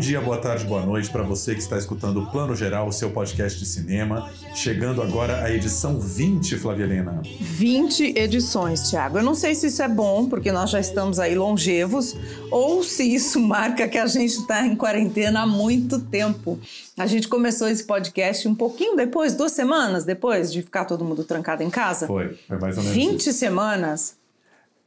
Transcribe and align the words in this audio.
Dia, 0.00 0.18
boa 0.18 0.38
tarde, 0.38 0.64
boa 0.64 0.84
noite 0.84 1.10
para 1.10 1.22
você 1.22 1.54
que 1.54 1.60
está 1.60 1.76
escutando 1.76 2.22
o 2.22 2.30
Plano 2.30 2.56
Geral, 2.56 2.88
o 2.88 2.92
seu 2.92 3.10
podcast 3.10 3.58
de 3.58 3.66
cinema. 3.66 4.30
Chegando 4.54 5.02
agora 5.02 5.44
a 5.44 5.52
edição 5.52 6.00
20, 6.00 6.56
Flávia 6.56 6.84
Helena. 6.84 7.20
20 7.22 8.18
edições, 8.18 8.88
Tiago. 8.88 9.18
Eu 9.18 9.22
não 9.22 9.34
sei 9.34 9.54
se 9.54 9.66
isso 9.66 9.82
é 9.82 9.88
bom, 9.88 10.26
porque 10.26 10.50
nós 10.50 10.70
já 10.70 10.80
estamos 10.80 11.18
aí 11.18 11.34
longevos, 11.34 12.16
ou 12.50 12.82
se 12.82 13.14
isso 13.14 13.38
marca 13.46 13.86
que 13.86 13.98
a 13.98 14.06
gente 14.06 14.38
está 14.38 14.66
em 14.66 14.74
quarentena 14.74 15.42
há 15.42 15.46
muito 15.46 16.00
tempo. 16.00 16.58
A 16.98 17.06
gente 17.06 17.28
começou 17.28 17.68
esse 17.68 17.84
podcast 17.84 18.48
um 18.48 18.54
pouquinho 18.54 18.96
depois, 18.96 19.34
duas 19.34 19.52
semanas 19.52 20.04
depois 20.04 20.50
de 20.50 20.62
ficar 20.62 20.86
todo 20.86 21.04
mundo 21.04 21.24
trancado 21.24 21.62
em 21.62 21.68
casa. 21.68 22.06
Foi, 22.06 22.38
foi 22.48 22.58
mais 22.58 22.78
ou 22.78 22.82
menos 22.82 22.96
20 22.96 23.20
isso. 23.20 23.32
semanas. 23.34 24.19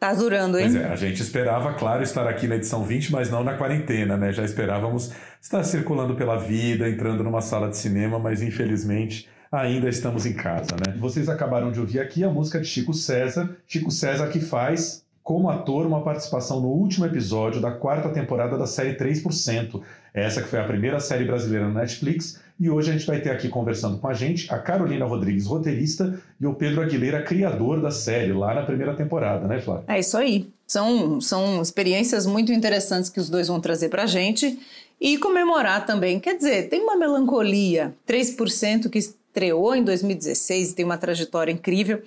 Tá 0.03 0.13
durando, 0.13 0.59
hein? 0.59 0.65
Pois 0.69 0.75
é, 0.75 0.85
a 0.85 0.97
gente 0.97 1.21
esperava, 1.21 1.75
claro, 1.75 2.03
estar 2.03 2.27
aqui 2.27 2.45
na 2.45 2.57
edição 2.57 2.83
20, 2.83 3.09
mas 3.09 3.29
não 3.29 3.41
na 3.41 3.53
quarentena, 3.53 4.17
né? 4.17 4.33
Já 4.33 4.43
esperávamos 4.43 5.13
estar 5.41 5.63
circulando 5.63 6.13
pela 6.13 6.35
vida, 6.35 6.89
entrando 6.89 7.23
numa 7.23 7.39
sala 7.39 7.69
de 7.69 7.77
cinema, 7.77 8.19
mas 8.19 8.41
infelizmente 8.41 9.29
ainda 9.49 9.87
estamos 9.87 10.25
em 10.25 10.33
casa, 10.33 10.75
né? 10.75 10.93
Vocês 10.97 11.29
acabaram 11.29 11.71
de 11.71 11.79
ouvir 11.79 12.01
aqui 12.01 12.21
a 12.21 12.29
música 12.29 12.59
de 12.59 12.67
Chico 12.67 12.93
César. 12.93 13.55
Chico 13.65 13.89
César 13.89 14.27
que 14.27 14.41
faz 14.41 15.05
como 15.23 15.49
ator 15.49 15.85
uma 15.85 16.03
participação 16.03 16.59
no 16.59 16.67
último 16.67 17.05
episódio 17.05 17.61
da 17.61 17.71
quarta 17.71 18.09
temporada 18.09 18.57
da 18.57 18.67
série 18.67 18.97
3%. 18.97 19.81
Essa 20.13 20.41
que 20.41 20.49
foi 20.49 20.59
a 20.59 20.65
primeira 20.65 20.99
série 20.99 21.23
brasileira 21.23 21.65
no 21.65 21.73
Netflix. 21.73 22.41
E 22.63 22.69
hoje 22.69 22.91
a 22.91 22.93
gente 22.93 23.05
vai 23.05 23.19
ter 23.19 23.29
aqui 23.29 23.49
conversando 23.49 23.97
com 23.97 24.07
a 24.07 24.13
gente 24.13 24.49
a 24.49 24.57
Carolina 24.57 25.03
Rodrigues, 25.03 25.45
roteirista, 25.45 26.17
e 26.39 26.45
o 26.47 26.53
Pedro 26.53 26.81
Aguilera, 26.81 27.21
criador 27.21 27.81
da 27.81 27.91
série, 27.91 28.31
lá 28.31 28.53
na 28.53 28.63
primeira 28.63 28.93
temporada, 28.95 29.45
né, 29.45 29.59
Flávia? 29.59 29.83
É 29.89 29.99
isso 29.99 30.15
aí. 30.15 30.47
São, 30.65 31.19
são 31.19 31.61
experiências 31.61 32.25
muito 32.25 32.53
interessantes 32.53 33.09
que 33.09 33.19
os 33.19 33.29
dois 33.29 33.49
vão 33.49 33.59
trazer 33.59 33.89
pra 33.89 34.05
gente. 34.05 34.57
E 35.01 35.17
comemorar 35.17 35.85
também. 35.85 36.21
Quer 36.21 36.37
dizer, 36.37 36.69
tem 36.69 36.79
uma 36.79 36.95
melancolia. 36.95 37.93
3% 38.07 38.89
que 38.89 38.99
estreou 38.99 39.75
em 39.75 39.83
2016 39.83 40.71
e 40.71 40.73
tem 40.73 40.85
uma 40.85 40.97
trajetória 40.97 41.51
incrível 41.51 42.01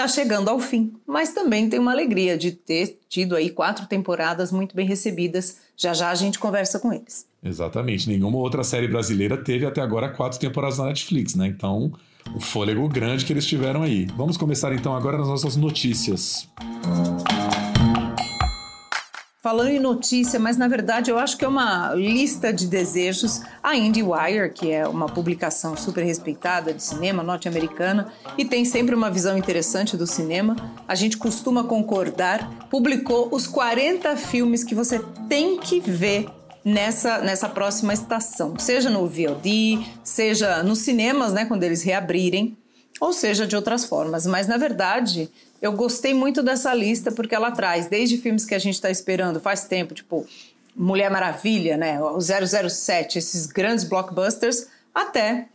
está 0.00 0.08
chegando 0.08 0.48
ao 0.48 0.58
fim, 0.58 0.94
mas 1.06 1.32
também 1.32 1.68
tem 1.68 1.78
uma 1.78 1.92
alegria 1.92 2.38
de 2.38 2.52
ter 2.52 2.98
tido 3.06 3.36
aí 3.36 3.50
quatro 3.50 3.86
temporadas 3.86 4.50
muito 4.50 4.74
bem 4.74 4.86
recebidas. 4.86 5.58
Já 5.80 5.94
já 5.94 6.10
a 6.10 6.14
gente 6.14 6.38
conversa 6.38 6.78
com 6.78 6.92
eles. 6.92 7.26
Exatamente. 7.42 8.06
Nenhuma 8.06 8.36
outra 8.36 8.62
série 8.62 8.86
brasileira 8.86 9.38
teve 9.38 9.64
até 9.64 9.80
agora 9.80 10.10
quatro 10.10 10.38
temporadas 10.38 10.76
na 10.76 10.84
Netflix, 10.84 11.34
né? 11.34 11.46
Então, 11.46 11.90
o 12.34 12.40
fôlego 12.40 12.86
grande 12.86 13.24
que 13.24 13.32
eles 13.32 13.46
tiveram 13.46 13.82
aí. 13.82 14.06
Vamos 14.14 14.36
começar 14.36 14.74
então 14.74 14.94
agora 14.94 15.16
nas 15.16 15.28
nossas 15.28 15.56
notícias. 15.56 16.46
Falando 19.42 19.70
em 19.70 19.80
notícia, 19.80 20.38
mas 20.38 20.58
na 20.58 20.68
verdade 20.68 21.10
eu 21.10 21.18
acho 21.18 21.38
que 21.38 21.46
é 21.46 21.48
uma 21.48 21.94
lista 21.94 22.52
de 22.52 22.66
desejos. 22.66 23.40
A 23.62 23.74
IndieWire, 23.74 24.52
que 24.52 24.70
é 24.70 24.86
uma 24.86 25.06
publicação 25.06 25.74
super 25.74 26.04
respeitada 26.04 26.74
de 26.74 26.82
cinema 26.82 27.22
norte-americana 27.22 28.12
e 28.36 28.44
tem 28.44 28.66
sempre 28.66 28.94
uma 28.94 29.10
visão 29.10 29.38
interessante 29.38 29.96
do 29.96 30.06
cinema, 30.06 30.56
a 30.86 30.94
gente 30.94 31.16
costuma 31.16 31.64
concordar, 31.64 32.68
publicou 32.68 33.30
os 33.32 33.46
40 33.46 34.14
filmes 34.18 34.62
que 34.62 34.74
você 34.74 34.98
tem 35.26 35.56
que 35.56 35.80
ver 35.80 36.28
nessa, 36.62 37.20
nessa 37.20 37.48
próxima 37.48 37.94
estação, 37.94 38.58
seja 38.58 38.90
no 38.90 39.06
VOD, 39.06 39.82
seja 40.04 40.62
nos 40.62 40.80
cinemas, 40.80 41.32
né, 41.32 41.46
quando 41.46 41.62
eles 41.62 41.82
reabrirem, 41.82 42.58
ou 43.00 43.12
seja 43.12 43.46
de 43.46 43.56
outras 43.56 43.84
formas. 43.84 44.26
Mas 44.26 44.46
na 44.46 44.58
verdade, 44.58 45.30
eu 45.60 45.72
gostei 45.72 46.14
muito 46.14 46.42
dessa 46.42 46.72
lista 46.74 47.10
porque 47.10 47.34
ela 47.34 47.50
traz 47.50 47.86
desde 47.86 48.18
filmes 48.18 48.44
que 48.44 48.54
a 48.54 48.58
gente 48.58 48.74
está 48.74 48.90
esperando 48.90 49.40
faz 49.40 49.64
tempo, 49.64 49.94
tipo 49.94 50.26
Mulher 50.76 51.10
Maravilha, 51.10 51.76
né, 51.76 52.00
o 52.00 52.20
007, 52.20 53.18
esses 53.18 53.46
grandes 53.46 53.84
blockbusters, 53.84 54.68
até 54.94 55.46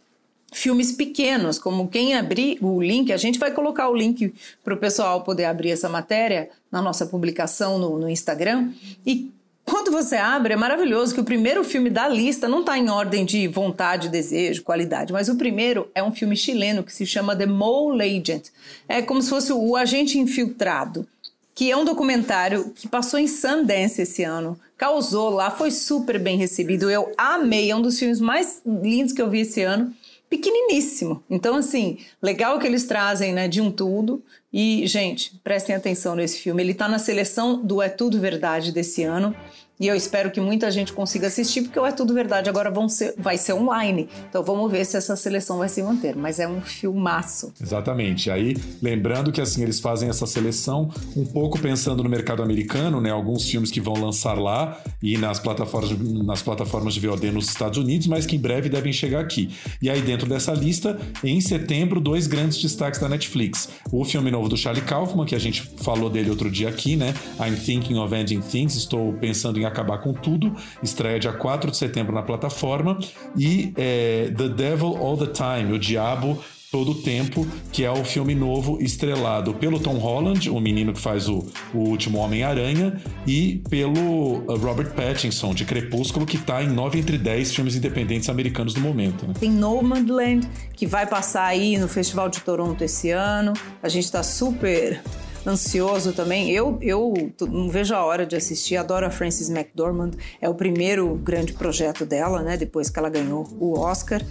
filmes 0.52 0.92
pequenos, 0.92 1.60
como 1.60 1.88
quem 1.88 2.16
abrir 2.16 2.58
o 2.62 2.82
link, 2.82 3.12
a 3.12 3.18
gente 3.18 3.38
vai 3.38 3.52
colocar 3.52 3.90
o 3.90 3.96
link 3.96 4.34
para 4.64 4.74
o 4.74 4.78
pessoal 4.78 5.22
poder 5.22 5.46
abrir 5.46 5.72
essa 5.72 5.90
matéria 5.90 6.50
na 6.72 6.82
nossa 6.82 7.06
publicação 7.06 7.78
no, 7.78 8.00
no 8.00 8.10
Instagram. 8.10 8.72
E 9.06 9.34
quando 9.66 9.92
você 9.92 10.16
abre, 10.16 10.54
é 10.54 10.56
maravilhoso 10.56 11.14
que 11.14 11.20
o 11.20 11.26
primeiro 11.26 11.64
filme 11.64 11.90
da 11.90 12.08
lista 12.08 12.48
não 12.48 12.60
está 12.60 12.78
em 12.78 12.88
ordem 12.88 13.26
de 13.26 13.48
vontade, 13.48 14.10
desejo, 14.10 14.62
qualidade, 14.62 15.12
mas 15.12 15.28
o 15.28 15.36
primeiro 15.36 15.90
é 15.96 16.04
um 16.04 16.12
filme 16.12 16.38
chileno 16.38 16.84
que 16.84 16.94
se 16.94 17.06
chama 17.06 17.36
The 17.36 17.48
Mole 17.48 18.04
Agent. 18.04 18.50
É 18.88 19.02
como 19.02 19.22
se 19.24 19.30
fosse 19.30 19.52
o 19.52 19.76
agente 19.76 20.20
infiltrado, 20.20 21.08
que 21.56 21.72
é 21.72 21.76
um 21.76 21.84
documentário 21.84 22.72
que 22.76 22.88
passou 22.88 23.20
em 23.20 23.28
Sundance 23.28 24.04
esse 24.04 24.24
ano. 24.24 24.60
Causou 24.78 25.32
lá, 25.32 25.50
foi 25.50 25.72
super 25.72 26.20
bem 26.20 26.38
recebido. 26.38 26.90
Eu 26.90 27.12
amei, 27.18 27.72
é 27.72 27.76
um 27.76 27.82
dos 27.82 27.98
filmes 27.98 28.20
mais 28.20 28.62
lindos 28.66 29.14
que 29.14 29.22
eu 29.22 29.30
vi 29.30 29.40
esse 29.40 29.64
ano 29.64 29.92
pequeniníssimo. 30.30 31.24
Então, 31.30 31.56
assim, 31.56 31.98
legal 32.22 32.60
que 32.60 32.68
eles 32.68 32.86
trazem, 32.86 33.34
né, 33.34 33.48
de 33.48 33.62
um 33.62 33.72
tudo. 33.72 34.22
E, 34.58 34.88
gente, 34.88 35.34
prestem 35.44 35.76
atenção 35.76 36.16
nesse 36.16 36.40
filme. 36.40 36.64
Ele 36.64 36.72
está 36.72 36.88
na 36.88 36.98
seleção 36.98 37.62
do 37.62 37.82
É 37.82 37.90
Tudo 37.90 38.22
Verdade 38.22 38.72
desse 38.72 39.04
ano. 39.04 39.36
E 39.80 39.88
eu 39.88 39.96
espero 39.96 40.32
que 40.32 40.40
muita 40.40 40.72
gente 40.72 40.94
consiga 40.94 41.28
assistir, 41.28 41.64
porque 41.64 41.78
É 41.80 41.92
Tudo 41.92 42.14
Verdade 42.14 42.50
agora 42.50 42.74
ser, 42.88 43.14
vai 43.18 43.38
ser 43.38 43.54
online. 43.54 44.08
Então 44.30 44.42
vamos 44.44 44.72
ver 44.72 44.86
se 44.86 44.96
essa 44.96 45.16
seleção 45.16 45.58
vai 45.58 45.68
se 45.68 45.84
manter. 45.84 46.16
Mas 46.16 46.40
é 46.40 46.48
um 46.48 46.62
filmaço. 46.62 47.54
Exatamente. 47.62 48.32
Aí, 48.32 48.56
lembrando 48.82 49.32
que 49.32 49.42
assim, 49.42 49.64
eles 49.64 49.80
fazem 49.80 50.10
essa 50.10 50.26
seleção 50.26 50.90
um 51.16 51.26
pouco 51.26 51.60
pensando 51.60 52.02
no 52.02 52.10
mercado 52.10 52.42
americano, 52.42 53.02
né? 53.02 53.12
Alguns 53.12 53.50
filmes 53.50 53.70
que 53.70 53.82
vão 53.82 53.96
lançar 53.96 54.38
lá 54.38 54.80
e 55.04 55.18
nas 55.18 55.40
plataformas, 55.40 55.92
nas 56.24 56.42
plataformas 56.42 56.94
de 56.94 57.06
VOD 57.06 57.32
nos 57.32 57.50
Estados 57.50 57.78
Unidos, 57.78 58.08
mas 58.08 58.26
que 58.26 58.38
em 58.38 58.40
breve 58.40 58.70
devem 58.70 58.94
chegar 58.94 59.20
aqui. 59.20 59.50
E 59.82 59.90
aí, 59.90 60.02
dentro 60.02 60.28
dessa 60.28 60.54
lista, 60.54 60.98
em 61.24 61.42
setembro, 61.42 62.00
dois 62.00 62.28
grandes 62.28 62.62
destaques 62.62 63.00
da 63.00 63.10
Netflix. 63.10 63.70
O 63.92 64.06
filme 64.06 64.32
novo 64.32 64.48
do 64.48 64.56
Charlie 64.56 64.84
Kaufman, 64.84 65.26
que 65.26 65.36
a 65.36 65.40
gente 65.40 65.62
falou 65.82 66.10
dele 66.10 66.30
outro 66.30 66.50
dia 66.50 66.70
aqui, 66.70 66.96
né? 66.96 67.14
I'm 67.40 67.56
Thinking 67.56 67.98
of 67.98 68.16
Ending 68.16 68.42
Things, 68.42 68.76
estou 68.76 69.14
pensando 69.14 69.60
em 69.60 69.65
acabar 69.68 70.00
com 70.00 70.14
tudo. 70.14 70.56
Estreia 70.82 71.20
dia 71.20 71.34
4 71.34 71.72
de 71.72 71.78
setembro 71.78 72.14
na 72.14 72.22
plataforma. 72.22 72.98
E 73.38 73.74
é, 73.76 74.32
The 74.36 74.50
Devil 74.50 74.98
All 74.98 75.18
the 75.18 75.28
Time, 75.28 75.74
O 75.74 75.80
Diabo 75.80 76.40
Todo 76.76 76.92
o 76.92 76.96
Tempo, 76.96 77.48
que 77.72 77.86
é 77.86 77.90
o 77.90 78.04
filme 78.04 78.36
novo 78.36 78.82
estrelado 78.82 79.54
pelo 79.54 79.80
Tom 79.80 79.94
Holland, 79.94 80.50
o 80.50 80.60
menino 80.60 80.92
que 80.92 81.00
faz 81.00 81.30
o, 81.30 81.48
o 81.74 81.78
último 81.78 82.18
Homem-Aranha, 82.18 83.02
e 83.26 83.64
pelo 83.70 84.40
uh, 84.40 84.58
Robert 84.58 84.94
Pattinson, 84.94 85.54
de 85.54 85.64
Crepúsculo, 85.64 86.26
que 86.26 86.36
está 86.36 86.62
em 86.62 86.68
9 86.68 87.00
entre 87.00 87.18
10 87.18 87.56
filmes 87.56 87.78
independentes 87.78 88.28
americanos 88.28 88.76
no 88.76 88.82
momento. 88.82 89.26
Né? 89.26 89.34
Tem 89.40 89.50
Nomadland, 89.50 90.46
que 90.76 90.86
vai 90.86 91.08
passar 91.08 91.46
aí 91.46 91.78
no 91.78 91.88
Festival 91.88 92.28
de 92.28 92.42
Toronto 92.42 92.84
esse 92.84 93.10
ano. 93.10 93.54
A 93.82 93.88
gente 93.88 94.04
está 94.04 94.22
super 94.22 95.02
ansioso 95.46 96.14
também. 96.14 96.50
Eu, 96.52 96.78
eu 96.82 97.14
não 97.42 97.70
vejo 97.70 97.94
a 97.94 98.04
hora 98.04 98.26
de 98.26 98.36
assistir. 98.36 98.78
Adoro 98.78 99.06
a 99.06 99.10
Frances 99.10 99.50
McDormand. 99.50 100.12
É 100.42 100.50
o 100.50 100.56
primeiro 100.56 101.16
grande 101.16 101.54
projeto 101.54 102.06
dela, 102.06 102.42
né? 102.42 102.58
Depois 102.58 102.90
que 102.90 103.00
ela 103.00 103.10
ganhou 103.10 103.48
o 103.60 103.80
Oscar. 103.80 104.22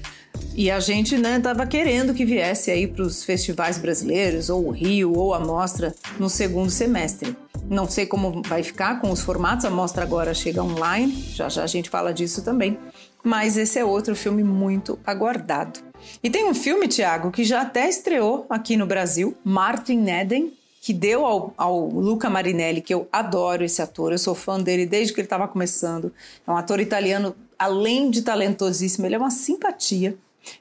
E 0.54 0.70
a 0.70 0.78
gente, 0.80 1.16
né, 1.18 1.40
tava 1.40 1.66
querendo 1.66 2.14
que 2.14 2.24
viesse 2.24 2.70
aí 2.70 2.86
para 2.86 3.02
os 3.02 3.24
festivais 3.24 3.78
brasileiros, 3.78 4.48
ou 4.50 4.68
o 4.68 4.70
Rio, 4.70 5.12
ou 5.12 5.34
a 5.34 5.40
Mostra, 5.40 5.94
no 6.18 6.28
segundo 6.28 6.70
semestre. 6.70 7.36
Não 7.68 7.88
sei 7.88 8.06
como 8.06 8.42
vai 8.46 8.62
ficar 8.62 9.00
com 9.00 9.10
os 9.10 9.22
formatos, 9.22 9.64
a 9.64 9.70
mostra 9.70 10.02
agora 10.02 10.34
chega 10.34 10.62
online, 10.62 11.12
já 11.34 11.48
já 11.48 11.64
a 11.64 11.66
gente 11.66 11.88
fala 11.88 12.12
disso 12.12 12.42
também. 12.42 12.78
Mas 13.22 13.56
esse 13.56 13.78
é 13.78 13.84
outro 13.84 14.14
filme 14.14 14.44
muito 14.44 14.98
aguardado. 15.04 15.80
E 16.22 16.28
tem 16.28 16.44
um 16.44 16.54
filme, 16.54 16.86
Tiago, 16.86 17.30
que 17.30 17.42
já 17.42 17.62
até 17.62 17.88
estreou 17.88 18.46
aqui 18.50 18.76
no 18.76 18.86
Brasil, 18.86 19.34
Martin 19.42 20.06
Eden, 20.10 20.52
que 20.84 20.92
deu 20.92 21.24
ao, 21.24 21.54
ao, 21.56 21.88
Luca 21.88 22.28
Marinelli, 22.28 22.82
que 22.82 22.92
eu 22.92 23.08
adoro 23.10 23.64
esse 23.64 23.80
ator, 23.80 24.12
eu 24.12 24.18
sou 24.18 24.34
fã 24.34 24.60
dele 24.60 24.84
desde 24.84 25.14
que 25.14 25.20
ele 25.20 25.24
estava 25.24 25.48
começando. 25.48 26.12
É 26.46 26.50
um 26.50 26.58
ator 26.58 26.78
italiano, 26.78 27.34
além 27.58 28.10
de 28.10 28.20
talentosíssimo, 28.20 29.06
ele 29.06 29.14
é 29.14 29.18
uma 29.18 29.30
simpatia. 29.30 30.14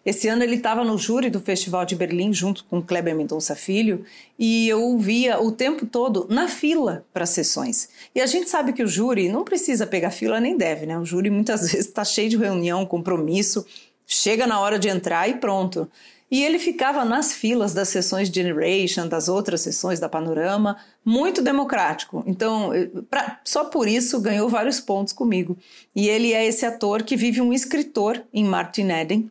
Esse 0.06 0.30
ano 0.30 0.42
ele 0.42 0.56
estava 0.56 0.82
no 0.86 0.98
júri 0.98 1.30
do 1.30 1.42
Festival 1.42 1.84
de 1.84 1.98
Berlim, 1.98 2.32
junto 2.32 2.64
com 2.64 2.82
Kleber 2.82 3.14
Mendonça 3.14 3.54
Filho, 3.54 4.06
e 4.40 4.70
eu 4.70 4.98
via 4.98 5.42
o 5.42 5.52
tempo 5.52 5.86
todo 5.86 6.26
na 6.30 6.48
fila 6.48 7.06
para 7.12 7.24
as 7.24 7.32
sessões. 7.32 7.90
E 8.16 8.22
a 8.22 8.26
gente 8.26 8.50
sabe 8.50 8.72
que 8.72 8.82
o 8.82 8.88
júri 8.88 9.28
não 9.28 9.44
precisa 9.44 9.86
pegar 9.86 10.10
fila, 10.10 10.40
nem 10.40 10.56
deve, 10.56 10.86
né? 10.86 10.98
O 10.98 11.04
júri 11.04 11.30
muitas 11.30 11.64
vezes 11.70 11.88
está 11.88 12.06
cheio 12.06 12.30
de 12.30 12.38
reunião, 12.38 12.86
compromisso, 12.86 13.66
chega 14.08 14.48
na 14.48 14.58
hora 14.62 14.80
de 14.80 14.88
entrar 14.88 15.28
e 15.28 15.34
pronto. 15.34 15.86
E 16.34 16.44
ele 16.44 16.58
ficava 16.58 17.06
nas 17.06 17.32
filas 17.32 17.76
das 17.76 17.90
sessões 17.90 18.28
Generation, 18.28 19.08
das 19.08 19.30
outras 19.30 19.62
sessões 19.62 20.00
da 20.00 20.10
Panorama, 20.10 20.78
muito 21.06 21.44
democrático. 21.44 22.24
Então, 22.26 22.72
pra, 23.08 23.40
só 23.46 23.66
por 23.66 23.88
isso 23.88 24.20
ganhou 24.20 24.50
vários 24.50 24.80
pontos 24.80 25.14
comigo. 25.14 25.56
E 25.96 26.10
ele 26.10 26.34
é 26.34 26.44
esse 26.44 26.66
ator 26.66 27.04
que 27.04 27.16
vive 27.16 27.40
um 27.40 27.54
escritor 27.54 28.20
em 28.34 28.44
Martin 28.44 28.90
Eden. 28.90 29.30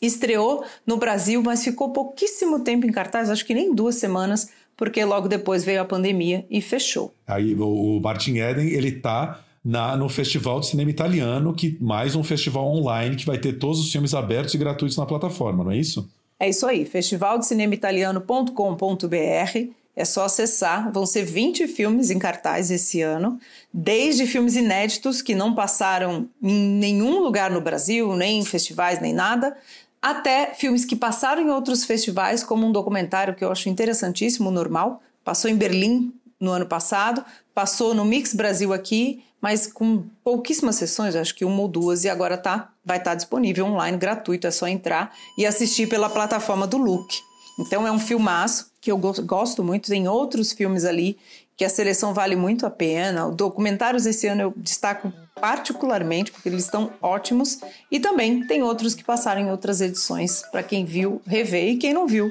Estreou 0.00 0.64
no 0.86 0.96
Brasil, 0.96 1.42
mas 1.42 1.62
ficou 1.62 1.90
pouquíssimo 1.90 2.60
tempo 2.60 2.86
em 2.86 2.90
cartaz, 2.90 3.28
acho 3.28 3.44
que 3.44 3.52
nem 3.52 3.74
duas 3.74 3.96
semanas, 3.96 4.48
porque 4.78 5.04
logo 5.04 5.28
depois 5.28 5.62
veio 5.62 5.82
a 5.82 5.84
pandemia 5.84 6.46
e 6.48 6.62
fechou. 6.62 7.12
Aí 7.26 7.54
o 7.54 8.00
Martin 8.02 8.38
Eden, 8.38 8.68
ele 8.68 8.92
tá 8.92 9.44
na, 9.64 9.96
no 9.96 10.08
Festival 10.08 10.60
de 10.60 10.66
Cinema 10.66 10.90
Italiano, 10.90 11.54
que 11.54 11.78
mais 11.80 12.14
um 12.14 12.22
festival 12.22 12.66
online 12.66 13.16
que 13.16 13.24
vai 13.24 13.38
ter 13.38 13.54
todos 13.54 13.80
os 13.80 13.90
filmes 13.90 14.12
abertos 14.12 14.52
e 14.52 14.58
gratuitos 14.58 14.98
na 14.98 15.06
plataforma, 15.06 15.64
não 15.64 15.70
é 15.70 15.78
isso? 15.78 16.06
É 16.38 16.48
isso 16.48 16.66
aí, 16.66 16.84
festivaldecinemaitaliano.com.br. 16.84 19.72
É 19.96 20.04
só 20.04 20.24
acessar. 20.24 20.90
Vão 20.92 21.06
ser 21.06 21.24
20 21.24 21.68
filmes 21.68 22.10
em 22.10 22.18
cartaz 22.18 22.68
esse 22.70 23.00
ano, 23.00 23.38
desde 23.72 24.26
filmes 24.26 24.56
inéditos 24.56 25.22
que 25.22 25.36
não 25.36 25.54
passaram 25.54 26.28
em 26.42 26.52
nenhum 26.52 27.20
lugar 27.20 27.50
no 27.50 27.60
Brasil, 27.60 28.14
nem 28.16 28.40
em 28.40 28.44
festivais, 28.44 29.00
nem 29.00 29.12
nada, 29.12 29.56
até 30.02 30.52
filmes 30.52 30.84
que 30.84 30.96
passaram 30.96 31.40
em 31.40 31.48
outros 31.48 31.84
festivais, 31.84 32.42
como 32.42 32.66
um 32.66 32.72
documentário 32.72 33.34
que 33.34 33.44
eu 33.44 33.50
acho 33.50 33.68
interessantíssimo, 33.68 34.50
Normal. 34.50 35.00
Passou 35.24 35.50
em 35.50 35.56
Berlim 35.56 36.12
no 36.38 36.50
ano 36.50 36.66
passado, 36.66 37.24
passou 37.54 37.94
no 37.94 38.04
Mix 38.04 38.34
Brasil 38.34 38.72
aqui, 38.72 39.22
mas 39.44 39.66
com 39.66 40.02
pouquíssimas 40.24 40.76
sessões, 40.76 41.14
acho 41.14 41.34
que 41.34 41.44
uma 41.44 41.60
ou 41.60 41.68
duas, 41.68 42.02
e 42.02 42.08
agora 42.08 42.38
tá, 42.38 42.70
vai 42.82 42.96
estar 42.96 43.10
tá 43.10 43.14
disponível 43.14 43.66
online, 43.66 43.98
gratuito, 43.98 44.46
é 44.46 44.50
só 44.50 44.66
entrar 44.66 45.14
e 45.36 45.44
assistir 45.44 45.86
pela 45.86 46.08
plataforma 46.08 46.66
do 46.66 46.78
Look. 46.78 47.20
Então 47.60 47.86
é 47.86 47.92
um 47.92 47.98
filmaço 47.98 48.70
que 48.80 48.90
eu 48.90 48.96
gosto 48.96 49.62
muito, 49.62 49.90
tem 49.90 50.08
outros 50.08 50.50
filmes 50.50 50.86
ali 50.86 51.18
que 51.58 51.62
a 51.62 51.68
seleção 51.68 52.14
vale 52.14 52.34
muito 52.34 52.64
a 52.64 52.70
pena. 52.70 53.30
Documentários 53.30 54.06
esse 54.06 54.26
ano 54.26 54.40
eu 54.40 54.54
destaco 54.56 55.12
particularmente 55.38 56.32
porque 56.32 56.48
eles 56.48 56.64
estão 56.64 56.90
ótimos 57.02 57.60
e 57.90 58.00
também 58.00 58.46
tem 58.46 58.62
outros 58.62 58.94
que 58.94 59.04
passaram 59.04 59.42
em 59.42 59.50
outras 59.50 59.82
edições 59.82 60.42
para 60.50 60.62
quem 60.62 60.86
viu 60.86 61.20
rever 61.26 61.68
e 61.68 61.76
quem 61.76 61.92
não 61.92 62.06
viu 62.06 62.30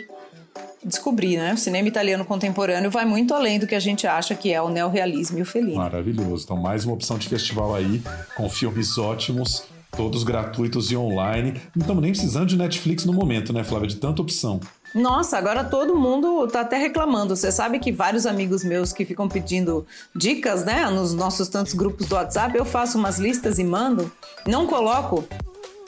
descobrir, 0.83 1.38
né? 1.38 1.53
O 1.53 1.57
cinema 1.57 1.88
italiano 1.88 2.25
contemporâneo 2.25 2.91
vai 2.91 3.05
muito 3.05 3.33
além 3.33 3.59
do 3.59 3.67
que 3.67 3.75
a 3.75 3.79
gente 3.79 4.05
acha 4.05 4.35
que 4.35 4.51
é 4.51 4.61
o 4.61 4.69
neorrealismo 4.69 5.39
e 5.39 5.41
o 5.41 5.45
felino. 5.45 5.77
Maravilhoso. 5.77 6.44
Então, 6.44 6.57
mais 6.57 6.85
uma 6.85 6.94
opção 6.94 7.17
de 7.17 7.27
festival 7.27 7.73
aí, 7.73 8.01
com 8.35 8.50
filmes 8.50 8.97
ótimos, 8.97 9.63
todos 9.95 10.23
gratuitos 10.23 10.91
e 10.91 10.97
online. 10.97 11.61
Não 11.75 11.81
estamos 11.81 12.01
nem 12.01 12.11
precisando 12.11 12.47
de 12.47 12.57
Netflix 12.57 13.05
no 13.05 13.13
momento, 13.13 13.53
né, 13.53 13.63
Flávia? 13.63 13.88
De 13.88 13.95
tanta 13.95 14.21
opção. 14.21 14.59
Nossa, 14.94 15.38
agora 15.38 15.63
todo 15.63 15.95
mundo 15.95 16.47
tá 16.47 16.61
até 16.61 16.77
reclamando. 16.77 17.35
Você 17.35 17.51
sabe 17.51 17.79
que 17.79 17.91
vários 17.91 18.27
amigos 18.27 18.63
meus 18.63 18.94
que 18.94 19.03
ficam 19.03 19.27
pedindo 19.27 19.88
dicas, 20.15 20.63
né, 20.63 20.88
nos 20.89 21.13
nossos 21.15 21.47
tantos 21.47 21.73
grupos 21.73 22.07
do 22.07 22.13
WhatsApp, 22.13 22.55
eu 22.55 22.63
faço 22.63 23.00
umas 23.00 23.17
listas 23.17 23.57
e 23.57 23.63
mando. 23.63 24.11
Não 24.45 24.67
coloco 24.67 25.23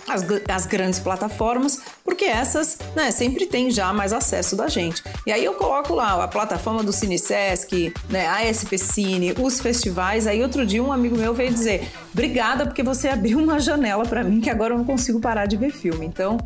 as, 0.07 0.25
as, 0.47 0.65
grandes 0.65 0.99
plataformas, 0.99 1.81
porque 2.03 2.25
essas 2.25 2.77
né, 2.95 3.11
sempre 3.11 3.45
tem 3.45 3.71
já 3.71 3.91
mais 3.91 4.13
acesso 4.13 4.55
da 4.55 4.67
gente. 4.67 5.03
E 5.25 5.31
aí 5.31 5.43
eu 5.43 5.53
coloco 5.53 5.93
lá 5.93 6.23
a 6.23 6.27
plataforma 6.27 6.83
do 6.83 6.91
CineSesc, 6.91 7.93
né, 8.09 8.27
a 8.27 8.53
SP 8.53 8.77
Cine, 8.77 9.33
os 9.39 9.59
festivais. 9.59 10.27
Aí 10.27 10.41
outro 10.41 10.65
dia 10.65 10.83
um 10.83 10.91
amigo 10.91 11.17
meu 11.17 11.33
veio 11.33 11.51
dizer: 11.51 11.91
Obrigada, 12.13 12.65
porque 12.65 12.83
você 12.83 13.07
abriu 13.07 13.39
uma 13.39 13.59
janela 13.59 14.05
para 14.05 14.23
mim 14.23 14.41
que 14.41 14.49
agora 14.49 14.73
eu 14.73 14.77
não 14.77 14.85
consigo 14.85 15.19
parar 15.19 15.45
de 15.45 15.57
ver 15.57 15.71
filme. 15.71 16.05
Então. 16.05 16.37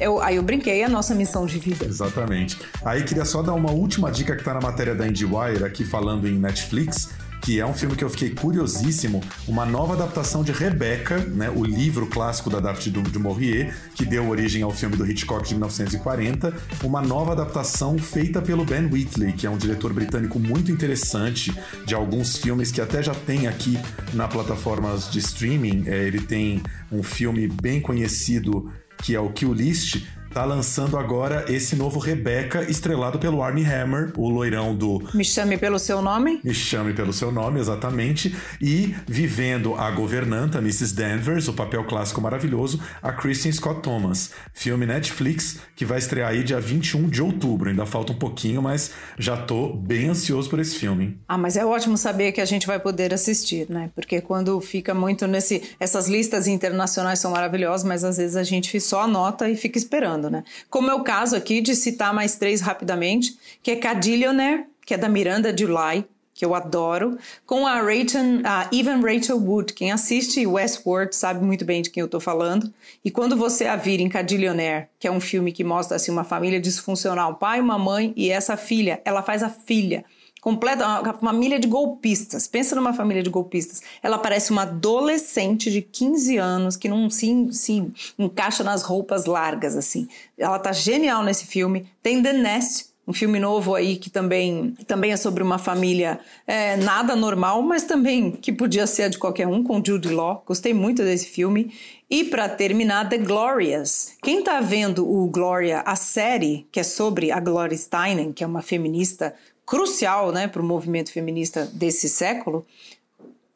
Eu, 0.00 0.20
aí 0.22 0.36
eu 0.36 0.42
brinquei 0.42 0.80
é 0.80 0.84
a 0.84 0.88
nossa 0.88 1.14
missão 1.14 1.44
de 1.44 1.58
vida. 1.58 1.84
Exatamente. 1.84 2.58
Aí 2.82 3.04
queria 3.04 3.26
só 3.26 3.42
dar 3.42 3.52
uma 3.52 3.70
última 3.70 4.10
dica 4.10 4.34
que 4.34 4.40
está 4.40 4.54
na 4.54 4.60
matéria 4.60 4.94
da 4.94 5.06
IndieWire, 5.06 5.62
aqui 5.64 5.84
falando 5.84 6.26
em 6.26 6.38
Netflix 6.38 7.10
que 7.42 7.58
é 7.58 7.66
um 7.66 7.74
filme 7.74 7.96
que 7.96 8.04
eu 8.04 8.08
fiquei 8.08 8.30
curiosíssimo, 8.30 9.20
uma 9.48 9.66
nova 9.66 9.94
adaptação 9.94 10.44
de 10.44 10.52
Rebecca, 10.52 11.18
né, 11.18 11.50
o 11.50 11.64
livro 11.64 12.06
clássico 12.06 12.48
da 12.48 12.60
Daphne 12.60 12.92
du, 12.92 13.02
du 13.02 13.18
Maurier, 13.18 13.74
que 13.96 14.06
deu 14.06 14.28
origem 14.28 14.62
ao 14.62 14.70
filme 14.70 14.96
do 14.96 15.04
Hitchcock 15.04 15.46
de 15.46 15.54
1940, 15.54 16.54
uma 16.84 17.02
nova 17.02 17.32
adaptação 17.32 17.98
feita 17.98 18.40
pelo 18.40 18.64
Ben 18.64 18.86
Wheatley, 18.86 19.32
que 19.32 19.46
é 19.46 19.50
um 19.50 19.56
diretor 19.56 19.92
britânico 19.92 20.38
muito 20.38 20.70
interessante 20.70 21.52
de 21.84 21.94
alguns 21.94 22.36
filmes 22.36 22.70
que 22.70 22.80
até 22.80 23.02
já 23.02 23.14
tem 23.14 23.48
aqui 23.48 23.76
na 24.14 24.28
plataformas 24.28 25.10
de 25.10 25.18
streaming. 25.18 25.84
É, 25.86 26.06
ele 26.06 26.20
tem 26.20 26.62
um 26.90 27.02
filme 27.02 27.48
bem 27.48 27.80
conhecido 27.80 28.70
que 29.02 29.16
é 29.16 29.20
o 29.20 29.30
Kill 29.30 29.52
List, 29.52 30.06
tá 30.32 30.44
lançando 30.46 30.96
agora 30.96 31.44
esse 31.48 31.76
novo 31.76 31.98
Rebecca, 31.98 32.62
estrelado 32.62 33.18
pelo 33.18 33.42
Armie 33.42 33.66
Hammer, 33.66 34.12
o 34.16 34.30
loirão 34.30 34.74
do 34.74 35.06
Me 35.12 35.24
Chame 35.24 35.58
Pelo 35.58 35.78
Seu 35.78 36.00
Nome? 36.00 36.40
Me 36.42 36.54
Chame 36.54 36.94
Pelo 36.94 37.12
Seu 37.12 37.30
Nome, 37.30 37.60
exatamente. 37.60 38.34
E 38.58 38.94
vivendo 39.06 39.74
a 39.74 39.90
governanta, 39.90 40.58
Mrs. 40.58 40.94
Danvers, 40.94 41.48
o 41.48 41.52
papel 41.52 41.84
clássico 41.84 42.20
maravilhoso, 42.22 42.80
a 43.02 43.12
Kristen 43.12 43.52
Scott 43.52 43.82
Thomas. 43.82 44.30
Filme 44.54 44.86
Netflix 44.86 45.60
que 45.76 45.84
vai 45.84 45.98
estrear 45.98 46.30
aí 46.30 46.42
dia 46.42 46.60
21 46.60 47.10
de 47.10 47.22
outubro. 47.22 47.68
Ainda 47.68 47.84
falta 47.84 48.12
um 48.12 48.18
pouquinho, 48.18 48.62
mas 48.62 48.92
já 49.18 49.36
tô 49.36 49.68
bem 49.74 50.08
ansioso 50.08 50.48
por 50.48 50.58
esse 50.58 50.76
filme. 50.76 51.20
Ah, 51.28 51.36
mas 51.36 51.56
é 51.58 51.66
ótimo 51.66 51.98
saber 51.98 52.32
que 52.32 52.40
a 52.40 52.46
gente 52.46 52.66
vai 52.66 52.80
poder 52.80 53.12
assistir, 53.12 53.66
né? 53.68 53.90
Porque 53.94 54.20
quando 54.22 54.58
fica 54.62 54.94
muito 54.94 55.26
nesse. 55.26 55.62
Essas 55.78 56.08
listas 56.08 56.46
internacionais 56.46 57.18
são 57.18 57.32
maravilhosas, 57.32 57.84
mas 57.86 58.02
às 58.02 58.16
vezes 58.16 58.36
a 58.36 58.42
gente 58.42 58.80
só 58.80 59.02
anota 59.02 59.50
e 59.50 59.56
fica 59.56 59.76
esperando 59.76 60.21
né? 60.30 60.44
Como 60.68 60.90
é 60.90 60.94
o 60.94 61.02
caso 61.02 61.36
aqui 61.36 61.60
de 61.60 61.74
citar 61.74 62.12
mais 62.12 62.36
três 62.36 62.60
rapidamente, 62.60 63.36
que 63.62 63.70
é 63.70 63.76
Cadillionaire, 63.76 64.66
que 64.84 64.94
é 64.94 64.98
da 64.98 65.08
Miranda 65.08 65.56
July, 65.56 66.04
que 66.34 66.44
eu 66.44 66.54
adoro, 66.54 67.18
com 67.44 67.66
a, 67.66 67.80
Rachel, 67.80 68.40
a 68.44 68.68
Even 68.72 69.02
Rachel 69.02 69.36
Wood. 69.38 69.74
Quem 69.74 69.92
assiste 69.92 70.46
Westworld 70.46 71.14
sabe 71.14 71.44
muito 71.44 71.64
bem 71.64 71.82
de 71.82 71.90
quem 71.90 72.00
eu 72.00 72.06
estou 72.06 72.20
falando. 72.20 72.72
E 73.04 73.10
quando 73.10 73.36
você 73.36 73.66
a 73.66 73.76
vira 73.76 74.02
em 74.02 74.08
Cadillionaire, 74.08 74.88
que 74.98 75.06
é 75.06 75.10
um 75.10 75.20
filme 75.20 75.52
que 75.52 75.62
mostra 75.62 75.96
assim, 75.96 76.10
uma 76.10 76.24
família 76.24 76.60
disfuncional, 76.60 77.32
um 77.32 77.34
pai, 77.34 77.60
uma 77.60 77.78
mãe 77.78 78.12
e 78.16 78.30
essa 78.30 78.56
filha, 78.56 79.00
ela 79.04 79.22
faz 79.22 79.42
a 79.42 79.50
filha 79.50 80.04
completa, 80.42 80.84
uma 81.00 81.14
família 81.14 81.58
de 81.58 81.68
golpistas. 81.68 82.48
Pensa 82.48 82.74
numa 82.74 82.92
família 82.92 83.22
de 83.22 83.30
golpistas. 83.30 83.80
Ela 84.02 84.18
parece 84.18 84.50
uma 84.50 84.62
adolescente 84.62 85.70
de 85.70 85.80
15 85.80 86.36
anos 86.36 86.76
que 86.76 86.88
não 86.88 87.08
se, 87.08 87.48
se 87.52 87.88
encaixa 88.18 88.64
nas 88.64 88.82
roupas 88.82 89.24
largas, 89.24 89.76
assim. 89.76 90.08
Ela 90.36 90.58
tá 90.58 90.72
genial 90.72 91.22
nesse 91.22 91.46
filme. 91.46 91.86
Tem 92.02 92.20
The 92.20 92.32
Nest, 92.32 92.86
um 93.06 93.12
filme 93.12 93.38
novo 93.38 93.76
aí 93.76 93.94
que 93.94 94.10
também, 94.10 94.74
também 94.84 95.12
é 95.12 95.16
sobre 95.16 95.44
uma 95.44 95.58
família 95.58 96.18
é, 96.44 96.76
nada 96.76 97.14
normal, 97.14 97.62
mas 97.62 97.84
também 97.84 98.32
que 98.32 98.52
podia 98.52 98.86
ser 98.86 99.10
de 99.10 99.18
qualquer 99.18 99.46
um, 99.46 99.62
com 99.62 99.80
Jude 99.84 100.08
Law. 100.08 100.42
Gostei 100.44 100.74
muito 100.74 101.04
desse 101.04 101.26
filme. 101.26 101.72
E 102.10 102.24
para 102.24 102.48
terminar, 102.48 103.08
The 103.08 103.18
Glorious. 103.18 104.16
Quem 104.22 104.42
tá 104.42 104.60
vendo 104.60 105.08
o 105.08 105.28
Gloria, 105.28 105.80
a 105.86 105.96
série, 105.96 106.66
que 106.70 106.80
é 106.80 106.82
sobre 106.82 107.30
a 107.30 107.40
Gloria 107.40 107.78
Steinem, 107.78 108.32
que 108.32 108.44
é 108.44 108.46
uma 108.46 108.60
feminista 108.60 109.34
crucial 109.72 110.32
né, 110.32 110.46
para 110.46 110.60
o 110.60 110.64
movimento 110.64 111.10
feminista 111.10 111.64
desse 111.72 112.06
século, 112.06 112.66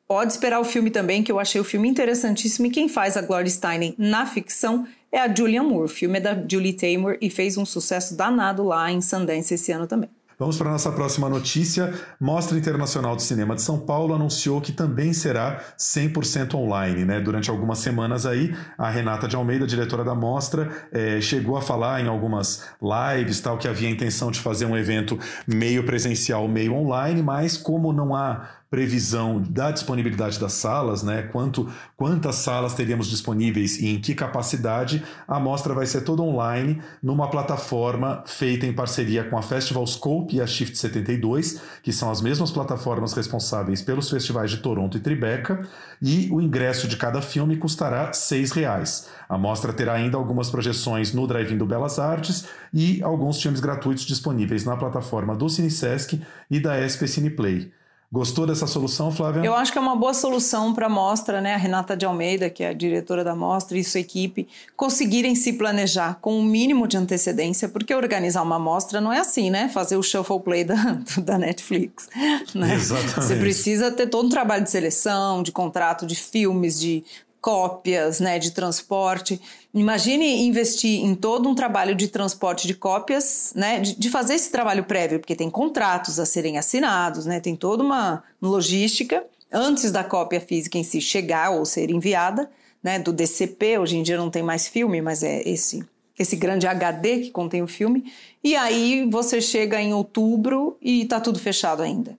pode 0.09 0.33
esperar 0.33 0.59
o 0.59 0.65
filme 0.65 0.91
também, 0.91 1.23
que 1.23 1.31
eu 1.31 1.39
achei 1.39 1.61
o 1.61 1.65
filme 1.65 1.87
interessantíssimo. 1.87 2.65
E 2.65 2.71
quem 2.71 2.89
faz 2.89 3.19
a 3.19 3.21
Gloria 3.21 3.51
Steinem 3.51 3.95
na 3.99 4.25
ficção 4.25 4.89
é 5.13 5.21
a 5.21 5.29
Julianne 5.29 5.69
Moore. 5.69 5.85
O 5.85 5.89
filme 5.89 6.17
é 6.17 6.21
da 6.23 6.35
Julie 6.51 6.73
Taymor 6.73 7.19
e 7.21 7.29
fez 7.29 7.59
um 7.59 7.67
sucesso 7.67 8.17
danado 8.17 8.65
lá 8.65 8.91
em 8.91 9.03
Sundance 9.03 9.53
esse 9.53 9.71
ano 9.73 9.87
também. 9.87 10.09
Vamos 10.39 10.59
para 10.59 10.69
a 10.69 10.73
nossa 10.73 10.93
próxima 10.93 11.31
notícia. 11.31 11.95
Mostra 12.21 12.59
Internacional 12.59 13.17
de 13.17 13.23
Cinema 13.23 13.55
de 13.55 13.63
São 13.63 13.79
Paulo 13.81 14.15
anunciou 14.15 14.61
que 14.61 14.71
também 14.71 15.15
será 15.15 15.63
100% 15.79 16.55
online. 16.57 17.07
Né? 17.07 17.21
Durante 17.21 17.49
algumas 17.49 17.79
semanas 17.79 18.27
aí, 18.27 18.55
a 18.77 18.91
Renata 18.91 19.27
de 19.27 19.35
Almeida, 19.35 19.67
diretora 19.67 20.05
da 20.05 20.15
mostra, 20.15 20.71
é, 20.93 21.23
chegou 21.23 21.57
a 21.57 21.63
falar 21.63 22.03
em 22.03 22.09
algumas 22.09 22.67
lives 22.83 23.41
tal 23.41 23.57
que 23.57 23.67
havia 23.67 23.89
a 23.89 23.93
intenção 23.93 24.31
de 24.31 24.39
fazer 24.39 24.67
um 24.67 24.77
evento 24.77 25.19
meio 25.47 25.85
presencial, 25.85 26.47
meio 26.47 26.75
online, 26.75 27.23
mas 27.23 27.57
como 27.57 27.91
não 27.91 28.15
há 28.15 28.47
previsão 28.71 29.41
da 29.41 29.71
disponibilidade 29.71 30.39
das 30.39 30.55
salas, 30.55 31.03
né? 31.03 31.23
Quanto, 31.23 31.71
quantas 31.97 32.37
salas 32.37 32.75
teríamos 32.75 33.07
disponíveis 33.07 33.79
e 33.79 33.89
em 33.89 34.01
que 34.01 34.15
capacidade, 34.15 35.05
a 35.27 35.39
mostra 35.39 35.73
vai 35.73 35.87
ser 35.87 36.03
toda 36.03 36.23
online 36.23 36.83
numa 37.03 37.31
plataforma 37.31 38.25
feita 38.27 38.67
em 38.67 38.73
parceria 38.73 39.25
com 39.25 39.39
a 39.39 39.43
Festival 39.43 39.87
Scope 39.87 40.37
e 40.37 40.41
a 40.41 40.47
Shift 40.47 40.77
72, 40.77 41.61
que 41.83 41.93
são 41.93 42.11
as 42.11 42.21
mesmas 42.21 42.51
plataformas 42.51 43.13
responsáveis 43.13 43.83
pelos 43.83 44.11
festivais 44.11 44.51
de 44.51 44.59
Toronto 44.59 44.97
e 44.97 45.01
Tribeca, 45.01 45.67
e 46.03 46.29
o 46.33 46.41
ingresso 46.41 46.89
de 46.89 46.97
cada 46.97 47.23
filme 47.23 47.57
custará 47.57 48.11
R$ 48.11 48.47
reais. 48.55 49.09
A 49.29 49.39
mostra 49.39 49.73
terá 49.73 49.95
ainda 49.95 50.17
algumas 50.17 50.51
projeções 50.51 51.13
no 51.13 51.27
Drive-In 51.27 51.57
do 51.57 51.67
Belas 51.67 51.99
Artes 51.99 52.47
e 52.73 53.03
alguns 53.03 53.41
filmes 53.41 53.61
gratuitos 53.61 54.05
disponíveis 54.05 54.65
na 54.65 54.77
plataforma 54.77 55.35
do 55.35 55.49
CineSesc 55.49 56.21
e 56.51 56.61
da 56.61 56.77
SP 56.83 57.07
Cineplay. 57.07 57.73
Gostou 58.11 58.47
dessa 58.47 58.69
solução, 58.69 59.11
Flávia? 59.11 59.45
Eu 59.45 59.55
acho 59.55 59.73
que 59.73 59.79
é 59.79 59.81
uma 59.81 59.97
boa 59.97 60.15
solução 60.15 60.73
para 60.73 60.87
a 60.87 60.89
mostra, 60.89 61.41
né? 61.41 61.55
A 61.55 61.57
Renata 61.57 61.97
de 61.97 62.07
Almeida, 62.07 62.49
que 62.49 62.63
é 62.63 62.69
a 62.69 62.73
diretora 62.73 63.25
da 63.25 63.35
mostra, 63.35 63.77
e 63.77 63.83
sua 63.83 64.01
equipe 64.01 64.47
conseguirem 64.77 65.35
se 65.35 65.55
planejar 65.55 66.19
com 66.21 66.35
o 66.35 66.39
um 66.39 66.45
mínimo 66.45 66.87
de 66.87 66.97
antecedência, 66.97 67.69
porque 67.69 67.93
organizar 67.93 68.43
uma 68.43 68.61
mostra 68.61 69.01
não 69.01 69.13
é 69.13 69.19
assim, 69.19 69.51
né? 69.51 69.69
Fazer 69.69 69.97
o 69.97 70.03
shuffle 70.03 70.41
play 70.41 70.63
da, 70.63 70.77
da 71.19 71.37
Netflix. 71.37 72.09
Né? 72.55 72.75
Exatamente. 72.75 73.15
Você 73.15 73.37
precisa 73.37 73.91
ter 73.91 74.07
todo 74.07 74.27
um 74.27 74.31
trabalho 74.31 74.63
de 74.63 74.71
seleção, 74.71 75.43
de 75.43 75.51
contrato 75.51 76.07
de 76.07 76.15
filmes, 76.15 76.79
de 76.79 77.05
cópias, 77.47 78.19
né, 78.19 78.41
de 78.41 78.51
transporte. 78.51 79.41
Imagine 79.73 80.49
investir 80.49 81.05
em 81.05 81.15
todo 81.15 81.49
um 81.49 81.55
trabalho 81.55 81.95
de 81.95 82.09
transporte 82.09 82.67
de 82.67 82.75
cópias, 82.75 83.53
né, 83.55 83.79
de, 83.79 83.95
de, 83.95 84.11
fazer 84.11 84.35
esse 84.35 84.51
trabalho 84.51 84.83
prévio, 84.83 85.21
porque 85.21 85.37
tem 85.37 85.49
contratos 85.49 86.19
a 86.19 86.27
serem 86.27 86.59
assinados, 86.59 87.25
né, 87.25 87.39
tem 87.39 87.55
toda 87.55 87.85
uma 87.85 88.25
logística 88.43 89.25
antes 89.53 89.93
da 89.93 90.03
cópia 90.03 90.41
física 90.41 90.77
em 90.77 90.83
si 90.83 91.01
chegar 91.01 91.51
ou 91.51 91.65
ser 91.65 91.89
enviada, 91.89 92.51
né, 92.83 92.99
do 92.99 93.13
DCP. 93.13 93.79
Hoje 93.79 93.97
em 93.97 94.03
dia 94.03 94.17
não 94.17 94.29
tem 94.29 94.43
mais 94.43 94.67
filme, 94.67 95.01
mas 95.01 95.23
é 95.23 95.49
esse 95.49 95.87
esse 96.19 96.35
grande 96.35 96.67
HD 96.67 97.21
que 97.21 97.31
contém 97.31 97.63
o 97.63 97.69
filme. 97.69 98.11
E 98.43 98.57
aí 98.57 99.07
você 99.09 99.41
chega 99.41 99.81
em 99.81 99.95
outubro 99.95 100.77
e 100.83 101.03
está 101.03 101.21
tudo 101.21 101.39
fechado 101.39 101.83
ainda. 101.83 102.19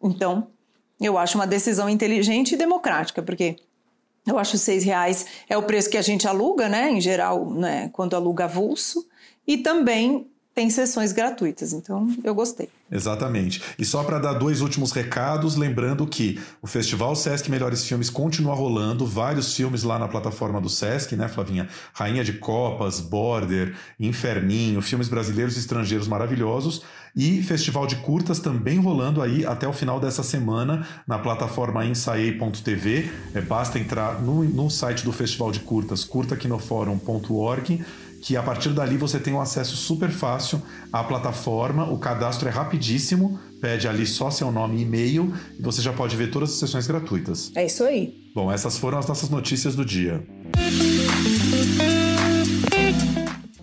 Então, 0.00 0.48
eu 1.00 1.16
acho 1.16 1.36
uma 1.36 1.46
decisão 1.48 1.88
inteligente 1.88 2.52
e 2.52 2.58
democrática, 2.58 3.22
porque 3.22 3.56
eu 4.28 4.38
acho 4.38 4.58
seis 4.58 4.84
reais 4.84 5.26
é 5.48 5.56
o 5.56 5.62
preço 5.62 5.90
que 5.90 5.96
a 5.96 6.02
gente 6.02 6.26
aluga, 6.26 6.68
né? 6.68 6.90
Em 6.90 7.00
geral, 7.00 7.50
né? 7.50 7.90
Quando 7.92 8.14
aluga 8.14 8.44
avulso. 8.44 9.06
E 9.46 9.58
também 9.58 10.26
tem 10.58 10.70
sessões 10.70 11.12
gratuitas. 11.12 11.72
Então, 11.72 12.12
eu 12.24 12.34
gostei. 12.34 12.68
Exatamente. 12.90 13.62
E 13.78 13.84
só 13.84 14.02
para 14.02 14.18
dar 14.18 14.32
dois 14.32 14.60
últimos 14.60 14.90
recados, 14.90 15.54
lembrando 15.54 16.04
que 16.04 16.40
o 16.60 16.66
Festival 16.66 17.14
Sesc 17.14 17.48
Melhores 17.48 17.86
Filmes 17.86 18.10
continua 18.10 18.56
rolando, 18.56 19.06
vários 19.06 19.54
filmes 19.54 19.84
lá 19.84 20.00
na 20.00 20.08
plataforma 20.08 20.60
do 20.60 20.68
Sesc, 20.68 21.14
né, 21.14 21.28
Flavinha? 21.28 21.68
Rainha 21.92 22.24
de 22.24 22.32
Copas, 22.32 22.98
Border, 22.98 23.76
Inferninho, 24.00 24.82
filmes 24.82 25.08
brasileiros 25.08 25.56
e 25.56 25.60
estrangeiros 25.60 26.08
maravilhosos. 26.08 26.82
E 27.14 27.42
Festival 27.42 27.86
de 27.86 27.96
Curtas 27.96 28.38
também 28.38 28.78
rolando 28.78 29.22
aí 29.22 29.44
até 29.44 29.66
o 29.66 29.72
final 29.72 29.98
dessa 30.00 30.22
semana 30.22 30.86
na 31.06 31.18
plataforma 31.18 31.84
ensaiei.tv. 31.84 33.10
É, 33.34 33.40
basta 33.40 33.78
entrar 33.78 34.20
no, 34.20 34.44
no 34.44 34.70
site 34.70 35.04
do 35.04 35.12
Festival 35.12 35.50
de 35.50 35.60
Curtas, 35.60 36.04
curtaquinoforum.org 36.04 37.84
que 38.20 38.36
a 38.36 38.42
partir 38.42 38.70
dali 38.70 38.96
você 38.96 39.18
tem 39.18 39.32
um 39.32 39.40
acesso 39.40 39.76
super 39.76 40.10
fácil 40.10 40.60
à 40.92 41.04
plataforma, 41.04 41.90
o 41.90 41.98
cadastro 41.98 42.48
é 42.48 42.50
rapidíssimo, 42.50 43.38
pede 43.60 43.86
ali 43.86 44.06
só 44.06 44.30
seu 44.30 44.50
nome 44.50 44.78
e 44.78 44.82
e-mail 44.82 45.32
e 45.58 45.62
você 45.62 45.80
já 45.80 45.92
pode 45.92 46.16
ver 46.16 46.30
todas 46.30 46.50
as 46.50 46.58
sessões 46.58 46.86
gratuitas. 46.86 47.52
É 47.54 47.66
isso 47.66 47.84
aí. 47.84 48.14
Bom, 48.34 48.50
essas 48.50 48.76
foram 48.78 48.98
as 48.98 49.06
nossas 49.06 49.30
notícias 49.30 49.74
do 49.74 49.84
dia. 49.84 50.24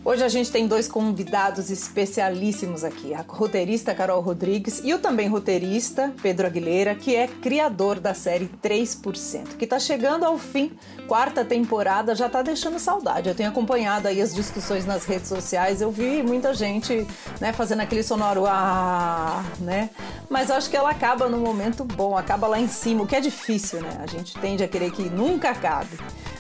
Hoje 0.08 0.24
a 0.24 0.30
gente 0.30 0.52
tem 0.52 0.68
dois 0.68 0.88
convidados 0.88 1.72
especialíssimos 1.72 2.84
aqui: 2.84 3.12
a 3.16 3.26
roteirista 3.28 3.96
Carol 3.96 4.22
Rodrigues 4.22 4.80
e 4.84 4.94
o 4.94 5.00
também 5.00 5.28
roteirista 5.28 6.14
Pedro 6.22 6.46
Aguilera, 6.46 6.94
que 6.94 7.16
é 7.16 7.28
criador 7.28 8.00
da 8.00 8.14
série 8.14 8.48
3%, 8.64 9.58
que 9.58 9.64
está 9.64 9.80
chegando 9.80 10.24
ao 10.24 10.38
fim, 10.38 10.72
quarta 11.08 11.44
temporada, 11.44 12.14
já 12.14 12.28
está 12.28 12.44
deixando 12.44 12.78
saudade. 12.78 13.30
Eu 13.30 13.34
tenho 13.34 13.50
acompanhado 13.50 14.08
aí 14.08 14.22
as 14.22 14.36
discussões 14.36 14.86
nas 14.86 15.06
redes 15.06 15.28
sociais, 15.28 15.82
eu 15.82 15.90
vi 15.90 16.22
muita 16.22 16.54
gente 16.54 17.08
né, 17.42 17.52
fazendo 17.52 17.80
aquele 17.80 18.04
sonoro 18.04 18.46
ah, 18.46 19.44
né? 19.60 19.90
Mas 20.30 20.52
acho 20.52 20.70
que 20.70 20.78
ela 20.78 20.92
acaba 20.92 21.28
num 21.28 21.40
momento 21.40 21.84
bom, 21.84 22.16
acaba 22.16 22.46
lá 22.46 22.60
em 22.60 22.68
cima, 22.68 23.02
o 23.02 23.08
que 23.08 23.16
é 23.16 23.22
difícil, 23.22 23.82
né? 23.82 23.98
A 24.00 24.06
gente 24.06 24.38
tende 24.38 24.64
a 24.64 24.68
querer 24.68 24.92
que 24.92 25.10
nunca 25.10 25.50
acabe 25.50 25.98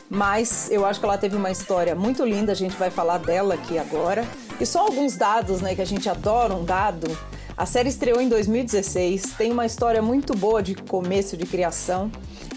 mas 0.09 0.69
eu 0.71 0.85
acho 0.85 0.99
que 0.99 1.05
ela 1.05 1.17
teve 1.17 1.35
uma 1.35 1.51
história 1.51 1.95
muito 1.95 2.23
linda, 2.23 2.51
a 2.51 2.55
gente 2.55 2.75
vai 2.75 2.89
falar 2.89 3.17
dela 3.19 3.55
aqui 3.55 3.77
agora. 3.77 4.25
E 4.59 4.65
só 4.65 4.81
alguns 4.81 5.17
dados, 5.17 5.61
né, 5.61 5.75
que 5.75 5.81
a 5.81 5.85
gente 5.85 6.07
adora 6.09 6.53
um 6.53 6.63
dado. 6.63 7.17
A 7.57 7.65
série 7.65 7.89
estreou 7.89 8.19
em 8.19 8.27
2016, 8.27 9.33
tem 9.37 9.51
uma 9.51 9.65
história 9.65 10.01
muito 10.01 10.35
boa 10.35 10.61
de 10.61 10.75
começo 10.75 11.37
de 11.37 11.45
criação. 11.45 12.11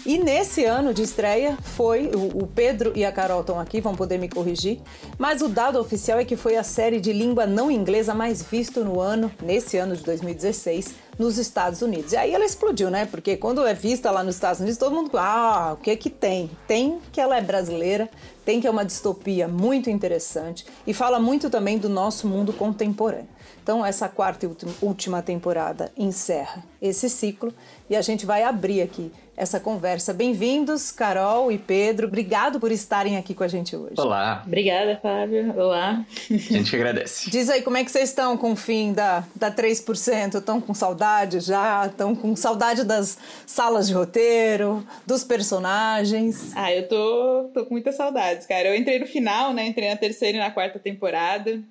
E 0.05 0.17
nesse 0.17 0.63
ano 0.63 0.93
de 0.93 1.01
estreia 1.01 1.57
foi 1.61 2.09
o, 2.13 2.47
Pedro 2.47 2.93
e 2.95 3.03
a 3.03 3.11
Carol 3.11 3.41
estão 3.41 3.59
aqui, 3.59 3.81
vão 3.81 3.95
poder 3.95 4.17
me 4.17 4.29
corrigir. 4.29 4.79
Mas 5.17 5.41
o 5.41 5.47
dado 5.47 5.79
oficial 5.79 6.19
é 6.19 6.25
que 6.25 6.35
foi 6.35 6.55
a 6.55 6.63
série 6.63 6.99
de 6.99 7.11
língua 7.11 7.45
não 7.45 7.69
inglesa 7.69 8.13
mais 8.13 8.41
vista 8.41 8.81
no 8.81 8.99
ano, 8.99 9.31
nesse 9.41 9.77
ano 9.77 9.95
de 9.95 10.03
2016, 10.03 10.95
nos 11.17 11.37
Estados 11.37 11.81
Unidos. 11.81 12.13
E 12.13 12.17
aí 12.17 12.33
ela 12.33 12.45
explodiu, 12.45 12.89
né? 12.89 13.05
Porque 13.05 13.35
quando 13.35 13.65
é 13.65 13.73
vista 13.73 14.09
lá 14.09 14.23
nos 14.23 14.35
Estados 14.35 14.61
Unidos, 14.61 14.77
todo 14.77 14.95
mundo, 14.95 15.11
ah, 15.17 15.73
o 15.73 15.83
que 15.83 15.95
que 15.97 16.09
tem? 16.09 16.49
Tem 16.65 16.99
que 17.11 17.19
ela 17.19 17.37
é 17.37 17.41
brasileira, 17.41 18.09
tem 18.45 18.61
que 18.61 18.67
é 18.67 18.71
uma 18.71 18.85
distopia 18.85 19.47
muito 19.47 19.89
interessante 19.89 20.65
e 20.87 20.93
fala 20.93 21.19
muito 21.19 21.49
também 21.49 21.77
do 21.77 21.89
nosso 21.89 22.27
mundo 22.27 22.53
contemporâneo. 22.53 23.27
Então, 23.61 23.85
essa 23.85 24.07
quarta 24.07 24.45
e 24.45 24.49
última 24.81 25.21
temporada 25.21 25.91
encerra 25.95 26.63
esse 26.81 27.09
ciclo 27.09 27.53
e 27.89 27.95
a 27.95 28.01
gente 28.01 28.25
vai 28.25 28.41
abrir 28.41 28.81
aqui 28.81 29.11
essa 29.39 29.57
conversa. 29.57 30.13
Bem-vindos, 30.13 30.91
Carol 30.91 31.49
e 31.49 31.57
Pedro. 31.57 32.07
Obrigado 32.07 32.59
por 32.59 32.73
estarem 32.73 33.15
aqui 33.15 33.33
com 33.33 33.41
a 33.41 33.47
gente 33.47 33.73
hoje. 33.73 33.93
Olá. 33.97 34.43
Obrigada, 34.45 34.99
Fábio. 35.01 35.57
Olá. 35.57 36.05
A 36.29 36.35
gente 36.35 36.75
agradece. 36.75 37.31
Diz 37.31 37.49
aí, 37.49 37.61
como 37.61 37.77
é 37.77 37.85
que 37.85 37.89
vocês 37.89 38.09
estão 38.09 38.35
com 38.35 38.51
o 38.51 38.55
fim 38.57 38.91
da, 38.91 39.23
da 39.33 39.49
3%? 39.49 40.35
Estão 40.35 40.59
com 40.59 40.73
saudade 40.73 41.39
já? 41.39 41.85
Estão 41.85 42.13
com 42.13 42.35
saudade 42.35 42.83
das 42.83 43.17
salas 43.45 43.87
de 43.87 43.93
roteiro, 43.93 44.85
dos 45.07 45.23
personagens? 45.23 46.51
Ah, 46.53 46.73
eu 46.73 46.89
tô, 46.89 47.49
tô 47.53 47.65
com 47.65 47.75
muitas 47.75 47.95
saudades, 47.95 48.45
cara. 48.45 48.67
Eu 48.67 48.75
entrei 48.75 48.99
no 48.99 49.07
final, 49.07 49.53
né? 49.53 49.65
Entrei 49.65 49.89
na 49.89 49.95
terceira 49.95 50.37
e 50.37 50.41
na 50.41 50.51
quarta 50.51 50.77
temporada 50.77 51.63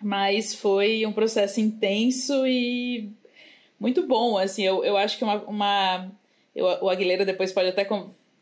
mas 0.00 0.54
foi 0.54 1.04
um 1.04 1.12
processo 1.12 1.60
intenso 1.60 2.46
e 2.46 3.10
muito 3.80 4.06
bom, 4.06 4.38
assim, 4.38 4.62
eu, 4.62 4.84
eu 4.84 4.96
acho 4.96 5.18
que 5.18 5.24
uma, 5.24 5.42
uma 5.42 6.10
eu, 6.58 6.66
o 6.82 6.90
Aguilera 6.90 7.24
depois 7.24 7.52
pode 7.52 7.68
até, 7.68 7.86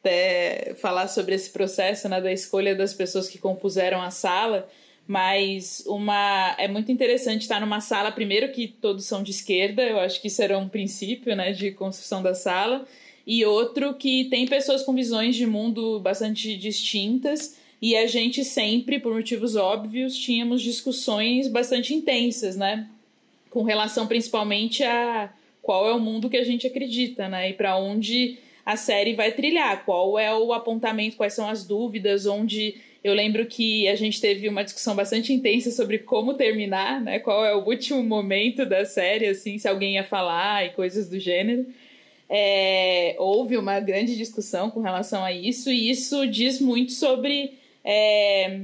até 0.00 0.74
falar 0.76 1.08
sobre 1.08 1.34
esse 1.34 1.50
processo, 1.50 2.08
né, 2.08 2.20
da 2.20 2.32
escolha 2.32 2.74
das 2.74 2.94
pessoas 2.94 3.28
que 3.28 3.38
compuseram 3.38 4.00
a 4.00 4.10
sala, 4.10 4.68
mas 5.06 5.84
uma 5.86 6.54
é 6.58 6.66
muito 6.66 6.90
interessante 6.90 7.42
estar 7.42 7.60
numa 7.60 7.80
sala, 7.80 8.10
primeiro 8.10 8.50
que 8.50 8.66
todos 8.66 9.04
são 9.04 9.22
de 9.22 9.30
esquerda, 9.30 9.82
eu 9.82 10.00
acho 10.00 10.20
que 10.20 10.28
isso 10.28 10.42
era 10.42 10.58
um 10.58 10.68
princípio, 10.68 11.36
né, 11.36 11.52
de 11.52 11.70
construção 11.70 12.22
da 12.22 12.34
sala, 12.34 12.86
e 13.26 13.44
outro 13.44 13.94
que 13.94 14.24
tem 14.24 14.46
pessoas 14.46 14.82
com 14.82 14.94
visões 14.94 15.36
de 15.36 15.46
mundo 15.46 16.00
bastante 16.00 16.56
distintas, 16.56 17.56
e 17.80 17.94
a 17.94 18.06
gente 18.06 18.44
sempre, 18.44 18.98
por 18.98 19.12
motivos 19.12 19.54
óbvios, 19.54 20.16
tínhamos 20.16 20.62
discussões 20.62 21.46
bastante 21.46 21.92
intensas, 21.92 22.56
né? 22.56 22.88
Com 23.50 23.62
relação 23.62 24.06
principalmente 24.06 24.82
a 24.82 25.30
qual 25.66 25.88
é 25.88 25.92
o 25.92 25.98
mundo 25.98 26.30
que 26.30 26.36
a 26.36 26.44
gente 26.44 26.64
acredita, 26.64 27.28
né? 27.28 27.50
E 27.50 27.52
para 27.52 27.76
onde 27.76 28.38
a 28.64 28.76
série 28.76 29.14
vai 29.14 29.32
trilhar, 29.32 29.84
qual 29.84 30.16
é 30.16 30.32
o 30.32 30.52
apontamento, 30.52 31.16
quais 31.16 31.34
são 31.34 31.48
as 31.48 31.66
dúvidas, 31.66 32.24
onde 32.24 32.76
eu 33.02 33.12
lembro 33.12 33.44
que 33.46 33.88
a 33.88 33.96
gente 33.96 34.20
teve 34.20 34.48
uma 34.48 34.62
discussão 34.62 34.94
bastante 34.94 35.32
intensa 35.32 35.72
sobre 35.72 35.98
como 35.98 36.34
terminar, 36.34 37.00
né? 37.00 37.18
Qual 37.18 37.44
é 37.44 37.52
o 37.52 37.64
último 37.64 38.00
momento 38.00 38.64
da 38.64 38.84
série, 38.84 39.26
assim, 39.26 39.58
se 39.58 39.66
alguém 39.66 39.94
ia 39.94 40.04
falar 40.04 40.64
e 40.64 40.70
coisas 40.70 41.08
do 41.08 41.18
gênero. 41.18 41.66
É, 42.30 43.16
houve 43.18 43.56
uma 43.56 43.80
grande 43.80 44.16
discussão 44.16 44.70
com 44.70 44.80
relação 44.80 45.24
a 45.24 45.32
isso, 45.32 45.68
e 45.68 45.90
isso 45.90 46.28
diz 46.28 46.60
muito 46.60 46.92
sobre 46.92 47.54
é, 47.84 48.60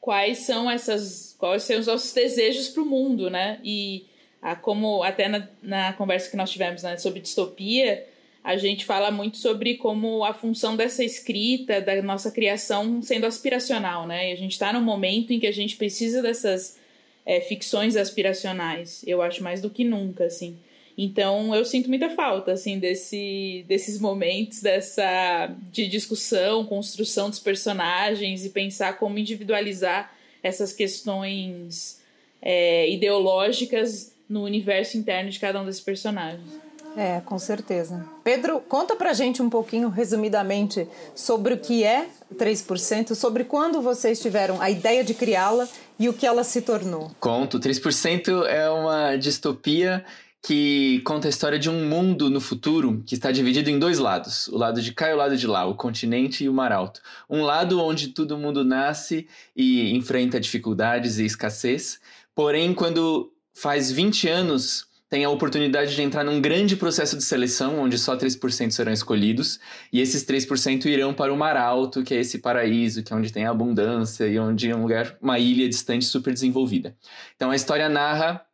quais 0.00 0.38
são 0.38 0.70
essas, 0.70 1.34
quais 1.36 1.64
são 1.64 1.80
os 1.80 1.88
nossos 1.88 2.12
desejos 2.12 2.68
para 2.68 2.82
o 2.84 2.86
mundo, 2.86 3.28
né? 3.28 3.58
E 3.64 4.06
a, 4.46 4.54
como 4.54 5.02
até 5.02 5.28
na, 5.28 5.48
na 5.60 5.92
conversa 5.94 6.30
que 6.30 6.36
nós 6.36 6.50
tivemos 6.50 6.84
né, 6.84 6.96
sobre 6.98 7.20
distopia, 7.20 8.06
a 8.44 8.56
gente 8.56 8.84
fala 8.84 9.10
muito 9.10 9.38
sobre 9.38 9.74
como 9.74 10.24
a 10.24 10.32
função 10.32 10.76
dessa 10.76 11.02
escrita, 11.02 11.80
da 11.80 12.00
nossa 12.00 12.30
criação 12.30 13.02
sendo 13.02 13.26
aspiracional, 13.26 14.06
né? 14.06 14.30
E 14.30 14.32
a 14.32 14.36
gente 14.36 14.52
está 14.52 14.72
num 14.72 14.80
momento 14.80 15.32
em 15.32 15.40
que 15.40 15.48
a 15.48 15.52
gente 15.52 15.74
precisa 15.74 16.22
dessas 16.22 16.78
é, 17.24 17.40
ficções 17.40 17.96
aspiracionais, 17.96 19.02
eu 19.04 19.20
acho 19.20 19.42
mais 19.42 19.60
do 19.60 19.68
que 19.68 19.82
nunca, 19.82 20.26
assim. 20.26 20.56
Então 20.96 21.52
eu 21.52 21.64
sinto 21.64 21.88
muita 21.88 22.08
falta 22.10 22.52
assim 22.52 22.78
desse, 22.78 23.64
desses 23.66 23.98
momentos 23.98 24.62
dessa 24.62 25.52
de 25.72 25.88
discussão, 25.88 26.64
construção 26.64 27.28
dos 27.28 27.40
personagens 27.40 28.44
e 28.44 28.50
pensar 28.50 28.96
como 28.96 29.18
individualizar 29.18 30.14
essas 30.40 30.72
questões 30.72 32.00
é, 32.40 32.88
ideológicas 32.88 34.14
no 34.28 34.42
universo 34.44 34.96
interno 34.96 35.30
de 35.30 35.38
cada 35.38 35.60
um 35.60 35.64
desses 35.64 35.80
personagens. 35.80 36.66
É, 36.96 37.20
com 37.20 37.38
certeza. 37.38 38.06
Pedro, 38.24 38.58
conta 38.60 38.96
pra 38.96 39.12
gente 39.12 39.42
um 39.42 39.50
pouquinho, 39.50 39.90
resumidamente, 39.90 40.88
sobre 41.14 41.52
o 41.52 41.58
que 41.58 41.84
é 41.84 42.08
3%, 42.34 43.14
sobre 43.14 43.44
quando 43.44 43.82
vocês 43.82 44.18
tiveram 44.18 44.62
a 44.62 44.70
ideia 44.70 45.04
de 45.04 45.12
criá-la 45.12 45.68
e 45.98 46.08
o 46.08 46.14
que 46.14 46.26
ela 46.26 46.42
se 46.42 46.62
tornou. 46.62 47.10
Conto, 47.20 47.60
3% 47.60 48.46
é 48.46 48.70
uma 48.70 49.16
distopia 49.16 50.02
que 50.42 51.02
conta 51.04 51.26
a 51.26 51.30
história 51.30 51.58
de 51.58 51.68
um 51.68 51.86
mundo 51.86 52.30
no 52.30 52.40
futuro 52.40 53.02
que 53.04 53.14
está 53.14 53.30
dividido 53.30 53.68
em 53.68 53.78
dois 53.78 53.98
lados: 53.98 54.48
o 54.48 54.56
lado 54.56 54.80
de 54.80 54.92
cá 54.94 55.10
e 55.10 55.12
o 55.12 55.16
lado 55.16 55.36
de 55.36 55.46
lá, 55.46 55.66
o 55.66 55.74
continente 55.74 56.44
e 56.44 56.48
o 56.48 56.54
mar 56.54 56.72
alto. 56.72 57.02
Um 57.28 57.42
lado 57.42 57.78
onde 57.82 58.08
todo 58.08 58.38
mundo 58.38 58.64
nasce 58.64 59.26
e 59.54 59.94
enfrenta 59.94 60.40
dificuldades 60.40 61.18
e 61.18 61.26
escassez, 61.26 62.00
porém, 62.34 62.72
quando 62.72 63.32
faz 63.56 63.90
20 63.90 64.28
anos 64.28 64.86
tem 65.08 65.24
a 65.24 65.30
oportunidade 65.30 65.94
de 65.94 66.02
entrar 66.02 66.24
num 66.24 66.40
grande 66.40 66.76
processo 66.76 67.16
de 67.16 67.22
seleção, 67.22 67.78
onde 67.78 67.96
só 67.96 68.16
3% 68.16 68.72
serão 68.72 68.92
escolhidos, 68.92 69.60
e 69.92 70.00
esses 70.00 70.24
3% 70.24 70.84
irão 70.86 71.14
para 71.14 71.32
o 71.32 71.36
Mar 71.36 71.56
Alto, 71.56 72.02
que 72.02 72.12
é 72.12 72.18
esse 72.18 72.38
paraíso, 72.38 73.04
que 73.04 73.12
é 73.12 73.16
onde 73.16 73.32
tem 73.32 73.46
abundância 73.46 74.26
e 74.26 74.36
onde 74.38 74.68
é 74.68 74.76
um 74.76 74.82
lugar, 74.82 75.16
uma 75.22 75.38
ilha 75.38 75.68
distante 75.68 76.04
super 76.04 76.34
desenvolvida. 76.34 76.96
Então 77.36 77.50
a 77.52 77.56
história 77.56 77.88
narra 77.88 78.44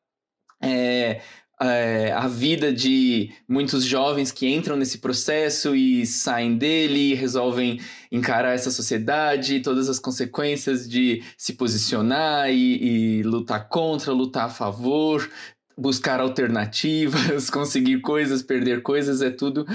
é, 0.62 1.22
é, 1.62 2.12
a 2.12 2.26
vida 2.26 2.72
de 2.72 3.30
muitos 3.48 3.84
jovens 3.84 4.32
que 4.32 4.52
entram 4.52 4.76
nesse 4.76 4.98
processo 4.98 5.74
e 5.74 6.04
saem 6.06 6.56
dele, 6.56 7.14
resolvem 7.14 7.80
encarar 8.10 8.54
essa 8.54 8.70
sociedade, 8.70 9.60
todas 9.60 9.88
as 9.88 9.98
consequências 9.98 10.88
de 10.88 11.22
se 11.36 11.52
posicionar 11.52 12.50
e, 12.50 13.18
e 13.18 13.22
lutar 13.22 13.68
contra, 13.68 14.12
lutar 14.12 14.46
a 14.46 14.50
favor, 14.50 15.30
buscar 15.76 16.20
alternativas, 16.20 17.48
conseguir 17.50 18.00
coisas, 18.00 18.42
perder 18.42 18.82
coisas, 18.82 19.22
é 19.22 19.30
tudo 19.30 19.66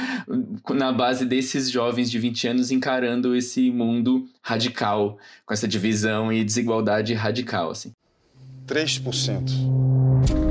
na 0.70 0.92
base 0.92 1.26
desses 1.26 1.70
jovens 1.70 2.12
de 2.12 2.20
20 2.20 2.48
anos 2.48 2.72
encarando 2.72 3.36
esse 3.36 3.72
mundo 3.72 4.28
radical, 4.42 5.18
com 5.46 5.54
essa 5.54 5.68
divisão 5.68 6.32
e 6.32 6.44
desigualdade 6.44 7.14
radical, 7.14 7.72
assim. 7.72 7.92
3%. 8.68 10.47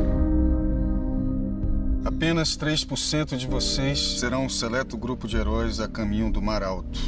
Apenas 2.06 2.56
3% 2.56 3.36
de 3.36 3.48
vocês 3.48 3.98
serão 4.20 4.44
um 4.44 4.48
seleto 4.48 4.96
grupo 4.96 5.26
de 5.26 5.36
heróis 5.36 5.80
a 5.80 5.88
caminho 5.88 6.30
do 6.30 6.40
Mar 6.40 6.62
Alto, 6.62 7.00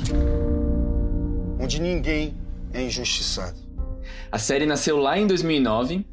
onde 1.60 1.80
ninguém 1.80 2.34
é 2.74 2.82
injustiçado. 2.82 3.56
A 4.30 4.40
série 4.40 4.66
nasceu 4.66 4.96
lá 4.96 5.16
em 5.16 5.24
2009 5.24 6.04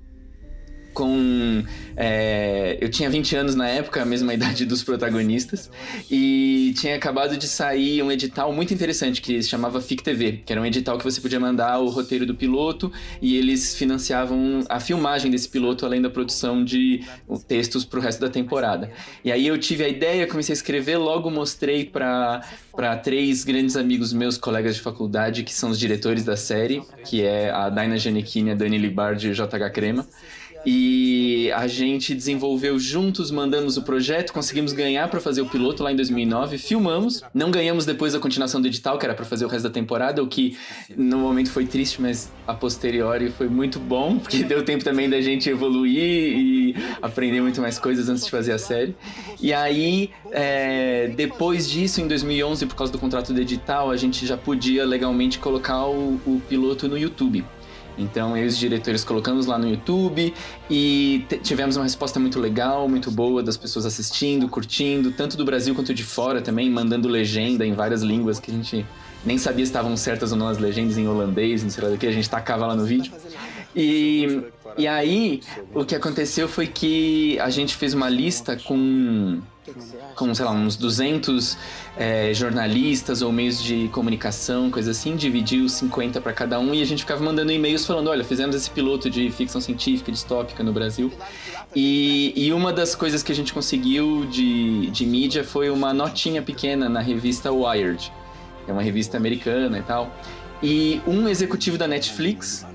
com. 0.95 1.63
É, 1.95 2.77
eu 2.81 2.89
tinha 2.89 3.09
20 3.09 3.35
anos 3.35 3.53
na 3.53 3.67
época, 3.67 4.01
a 4.01 4.05
mesma 4.05 4.33
idade 4.33 4.65
dos 4.65 4.81
protagonistas, 4.81 5.69
e 6.09 6.73
tinha 6.77 6.95
acabado 6.95 7.37
de 7.37 7.47
sair 7.47 8.01
um 8.01 8.11
edital 8.11 8.51
muito 8.51 8.73
interessante 8.73 9.21
que 9.21 9.43
se 9.43 9.49
chamava 9.49 9.79
FIC 9.79 10.01
TV, 10.01 10.41
que 10.43 10.51
era 10.51 10.59
um 10.59 10.65
edital 10.65 10.97
que 10.97 11.03
você 11.03 11.21
podia 11.21 11.39
mandar 11.39 11.77
o 11.79 11.89
roteiro 11.89 12.25
do 12.25 12.33
piloto 12.33 12.91
e 13.21 13.37
eles 13.37 13.75
financiavam 13.75 14.61
a 14.69 14.79
filmagem 14.79 15.29
desse 15.29 15.49
piloto, 15.49 15.85
além 15.85 16.01
da 16.01 16.09
produção 16.09 16.63
de 16.63 17.03
textos 17.47 17.85
para 17.85 17.99
o 17.99 18.01
resto 18.01 18.21
da 18.21 18.29
temporada. 18.29 18.89
E 19.23 19.31
aí 19.31 19.45
eu 19.45 19.57
tive 19.57 19.83
a 19.83 19.89
ideia, 19.89 20.25
comecei 20.25 20.53
a 20.53 20.57
escrever, 20.57 20.97
logo 20.97 21.29
mostrei 21.29 21.85
para 21.85 22.41
três 23.03 23.43
grandes 23.43 23.75
amigos 23.75 24.13
meus, 24.13 24.37
colegas 24.37 24.75
de 24.75 24.81
faculdade, 24.81 25.43
que 25.43 25.53
são 25.53 25.69
os 25.69 25.77
diretores 25.77 26.23
da 26.23 26.37
série, 26.37 26.81
que 27.03 27.21
é 27.21 27.51
a 27.51 27.69
Daina 27.69 27.97
Janequini, 27.97 28.51
a 28.51 28.55
Dani 28.55 28.77
Libardi 28.77 29.27
e 29.27 29.31
o 29.31 29.33
JH 29.33 29.69
Crema. 29.73 30.07
E 30.65 31.51
a 31.51 31.67
gente 31.67 32.15
desenvolveu 32.15 32.79
juntos, 32.79 33.29
mandamos 33.29 33.77
o 33.77 33.83
projeto, 33.83 34.33
conseguimos 34.33 34.73
ganhar 34.73 35.07
para 35.09 35.19
fazer 35.19 35.41
o 35.41 35.45
piloto 35.45 35.83
lá 35.83 35.91
em 35.91 35.95
2009, 35.95 36.57
filmamos, 36.57 37.21
não 37.33 37.51
ganhamos 37.51 37.85
depois 37.85 38.15
a 38.15 38.19
continuação 38.19 38.59
do 38.61 38.67
edital, 38.67 38.97
que 38.97 39.05
era 39.05 39.13
para 39.13 39.25
fazer 39.25 39.45
o 39.45 39.47
resto 39.47 39.63
da 39.63 39.69
temporada, 39.69 40.23
o 40.23 40.27
que 40.27 40.57
no 40.97 41.19
momento 41.19 41.51
foi 41.51 41.65
triste, 41.65 42.01
mas 42.01 42.31
a 42.47 42.53
posteriori 42.53 43.29
foi 43.29 43.47
muito 43.47 43.79
bom, 43.79 44.17
porque 44.17 44.43
deu 44.43 44.63
tempo 44.63 44.83
também 44.83 45.09
da 45.09 45.21
gente 45.21 45.49
evoluir 45.49 46.37
e 46.37 46.75
aprender 47.01 47.41
muito 47.41 47.61
mais 47.61 47.77
coisas 47.77 48.09
antes 48.09 48.25
de 48.25 48.31
fazer 48.31 48.51
a 48.51 48.57
série. 48.57 48.95
E 49.39 49.53
aí, 49.53 50.09
é, 50.31 51.11
depois 51.15 51.69
disso, 51.69 52.01
em 52.01 52.07
2011, 52.07 52.65
por 52.65 52.75
causa 52.75 52.91
do 52.91 52.99
contrato 52.99 53.33
do 53.33 53.39
edital, 53.39 53.91
a 53.91 53.97
gente 53.97 54.25
já 54.25 54.37
podia 54.37 54.85
legalmente 54.85 55.39
colocar 55.39 55.85
o, 55.85 56.19
o 56.25 56.41
piloto 56.47 56.87
no 56.87 56.97
YouTube. 56.97 57.43
Então, 57.97 58.35
eu 58.35 58.43
e 58.43 58.47
os 58.47 58.57
diretores 58.57 59.03
colocamos 59.03 59.45
lá 59.45 59.57
no 59.57 59.69
YouTube 59.69 60.33
e 60.69 61.25
tivemos 61.43 61.75
uma 61.75 61.83
resposta 61.83 62.19
muito 62.19 62.39
legal, 62.39 62.87
muito 62.87 63.09
boa 63.09 63.41
das 63.41 63.57
pessoas 63.57 63.85
assistindo, 63.85 64.47
curtindo, 64.47 65.11
tanto 65.11 65.37
do 65.37 65.45
Brasil 65.45 65.73
quanto 65.73 65.93
de 65.93 66.03
fora 66.03 66.41
também, 66.41 66.69
mandando 66.69 67.07
legenda 67.07 67.65
em 67.65 67.73
várias 67.73 68.01
línguas 68.01 68.39
que 68.39 68.51
a 68.51 68.53
gente 68.53 68.85
nem 69.25 69.37
sabia 69.37 69.65
se 69.65 69.69
estavam 69.69 69.97
certas 69.97 70.31
ou 70.31 70.37
não 70.37 70.47
as 70.47 70.57
legendas 70.57 70.97
em 70.97 71.07
holandês, 71.07 71.63
não 71.63 71.69
sei 71.69 71.83
lá 71.83 71.89
do 71.89 71.97
que, 71.97 72.05
a 72.05 72.11
gente 72.11 72.29
tacava 72.29 72.67
lá 72.67 72.75
no 72.75 72.85
vídeo. 72.85 73.11
E, 73.75 74.41
e 74.77 74.87
aí, 74.87 75.41
o 75.73 75.83
que 75.83 75.95
aconteceu 75.95 76.47
foi 76.47 76.67
que 76.67 77.37
a 77.39 77.49
gente 77.49 77.75
fez 77.75 77.93
uma 77.93 78.09
lista 78.09 78.55
com 78.55 79.41
com, 80.15 80.33
sei 80.33 80.45
lá, 80.45 80.51
uns 80.51 80.75
200 80.75 81.57
é, 81.97 82.33
jornalistas 82.33 83.21
ou 83.21 83.31
meios 83.31 83.61
de 83.61 83.89
comunicação, 83.89 84.69
coisa 84.69 84.91
assim, 84.91 85.15
dividiu 85.15 85.67
50 85.67 86.21
para 86.21 86.31
cada 86.33 86.59
um 86.59 86.73
e 86.73 86.81
a 86.81 86.85
gente 86.85 86.99
ficava 86.99 87.23
mandando 87.23 87.51
e-mails 87.51 87.85
falando: 87.85 88.09
olha, 88.09 88.23
fizemos 88.23 88.55
esse 88.55 88.69
piloto 88.69 89.09
de 89.09 89.29
ficção 89.31 89.59
científica 89.59 90.11
distópica 90.11 90.63
no 90.63 90.71
Brasil. 90.71 91.11
E, 91.75 92.31
e 92.35 92.53
uma 92.53 92.71
das 92.71 92.95
coisas 92.95 93.23
que 93.23 93.31
a 93.31 93.35
gente 93.35 93.53
conseguiu 93.53 94.25
de, 94.27 94.87
de 94.91 95.05
mídia 95.05 95.43
foi 95.43 95.69
uma 95.69 95.93
notinha 95.93 96.41
pequena 96.41 96.87
na 96.87 96.99
revista 96.99 97.51
Wired, 97.51 98.11
que 98.63 98.71
é 98.71 98.73
uma 98.73 98.83
revista 98.83 99.17
americana 99.17 99.79
e 99.79 99.83
tal. 99.83 100.11
E 100.61 101.01
um 101.05 101.27
executivo 101.27 101.77
da 101.77 101.87
Netflix 101.87 102.65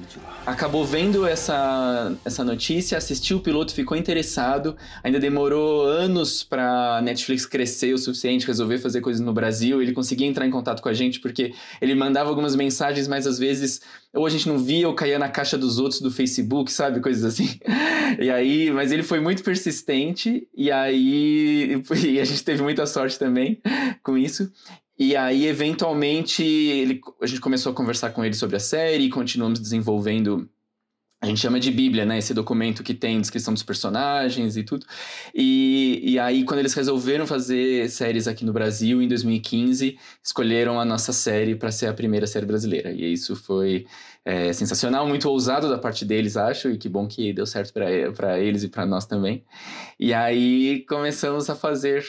acabou 0.47 0.85
vendo 0.85 1.27
essa, 1.27 2.17
essa 2.25 2.43
notícia, 2.45 2.97
assistiu 2.97 3.39
o 3.39 3.41
piloto, 3.41 3.75
ficou 3.75 3.97
interessado. 3.97 4.77
Ainda 5.03 5.19
demorou 5.19 5.85
anos 5.85 6.43
para 6.43 7.01
Netflix 7.03 7.47
crescer 7.47 7.93
o 7.95 7.99
suficiente, 7.99 8.47
resolver 8.47 8.79
fazer 8.79 9.01
coisas 9.01 9.21
no 9.21 9.33
Brasil. 9.33 9.81
Ele 9.83 9.93
conseguia 9.93 10.27
entrar 10.27 10.47
em 10.47 10.51
contato 10.51 10.83
com 10.83 10.89
a 10.89 10.95
gente 10.95 11.21
porque 11.21 11.55
ele 11.81 11.95
mandava 11.95 12.29
algumas 12.29 12.57
mensagens, 12.57 13.07
mas 13.07 13.27
às 13.27 13.39
vezes 13.39 13.81
ou 14.13 14.27
a 14.27 14.31
gente 14.31 14.49
não 14.49 14.59
via 14.59 14.89
ou 14.89 14.95
caía 14.95 15.19
na 15.19 15.29
caixa 15.29 15.57
dos 15.57 15.79
outros 15.79 16.01
do 16.01 16.11
Facebook, 16.11 16.73
sabe? 16.73 17.01
Coisas 17.01 17.25
assim. 17.25 17.59
E 18.19 18.29
aí, 18.29 18.71
mas 18.73 18.91
ele 18.91 19.05
foi 19.05 19.21
muito 19.21 19.43
persistente 19.45 20.49
e 20.55 20.71
aí 20.71 21.81
e 22.05 22.21
a 22.21 22.25
gente 22.25 22.43
teve 22.43 22.63
muita 22.63 22.87
sorte 22.87 23.19
também 23.19 23.61
com 24.03 24.19
isso. 24.19 24.51
E 25.01 25.17
aí, 25.17 25.47
eventualmente, 25.47 26.45
ele, 26.45 27.01
a 27.23 27.27
gente 27.27 27.41
começou 27.41 27.73
a 27.73 27.75
conversar 27.75 28.11
com 28.11 28.23
ele 28.23 28.35
sobre 28.35 28.57
a 28.57 28.61
série 28.61 29.05
e 29.05 29.09
continuamos 29.09 29.59
desenvolvendo. 29.59 30.47
A 31.23 31.27
gente 31.27 31.41
chama 31.41 31.59
de 31.59 31.71
Bíblia, 31.71 32.05
né? 32.05 32.19
Esse 32.19 32.35
documento 32.35 32.83
que 32.83 32.93
tem 32.93 33.19
descrição 33.19 33.55
dos 33.55 33.63
personagens 33.63 34.59
e 34.59 34.63
tudo. 34.63 34.85
E, 35.35 36.03
e 36.05 36.19
aí, 36.19 36.45
quando 36.45 36.61
eles 36.61 36.75
resolveram 36.75 37.27
fazer 37.27 37.89
séries 37.89 38.29
aqui 38.29 38.45
no 38.45 38.53
Brasil, 38.53 39.01
em 39.01 39.09
2015, 39.09 39.99
escolheram 40.23 40.79
a 40.79 40.85
nossa 40.85 41.15
série 41.15 41.55
para 41.55 41.73
ser 41.73 41.87
a 41.87 41.95
primeira 41.95 42.27
série 42.27 42.45
brasileira. 42.45 42.93
E 42.93 43.11
isso 43.11 43.35
foi 43.35 43.87
é, 44.23 44.53
sensacional, 44.53 45.07
muito 45.07 45.31
ousado 45.31 45.71
da 45.71 45.79
parte 45.79 46.05
deles, 46.05 46.37
acho, 46.37 46.69
e 46.69 46.77
que 46.77 46.91
bom 46.91 47.09
que 47.09 47.33
deu 47.33 47.47
certo 47.47 47.73
para 47.73 48.39
eles 48.39 48.65
e 48.65 48.69
para 48.69 48.85
nós 48.85 49.07
também. 49.07 49.47
E 49.99 50.13
aí 50.13 50.85
começamos 50.87 51.49
a 51.49 51.57
fazer 51.57 52.05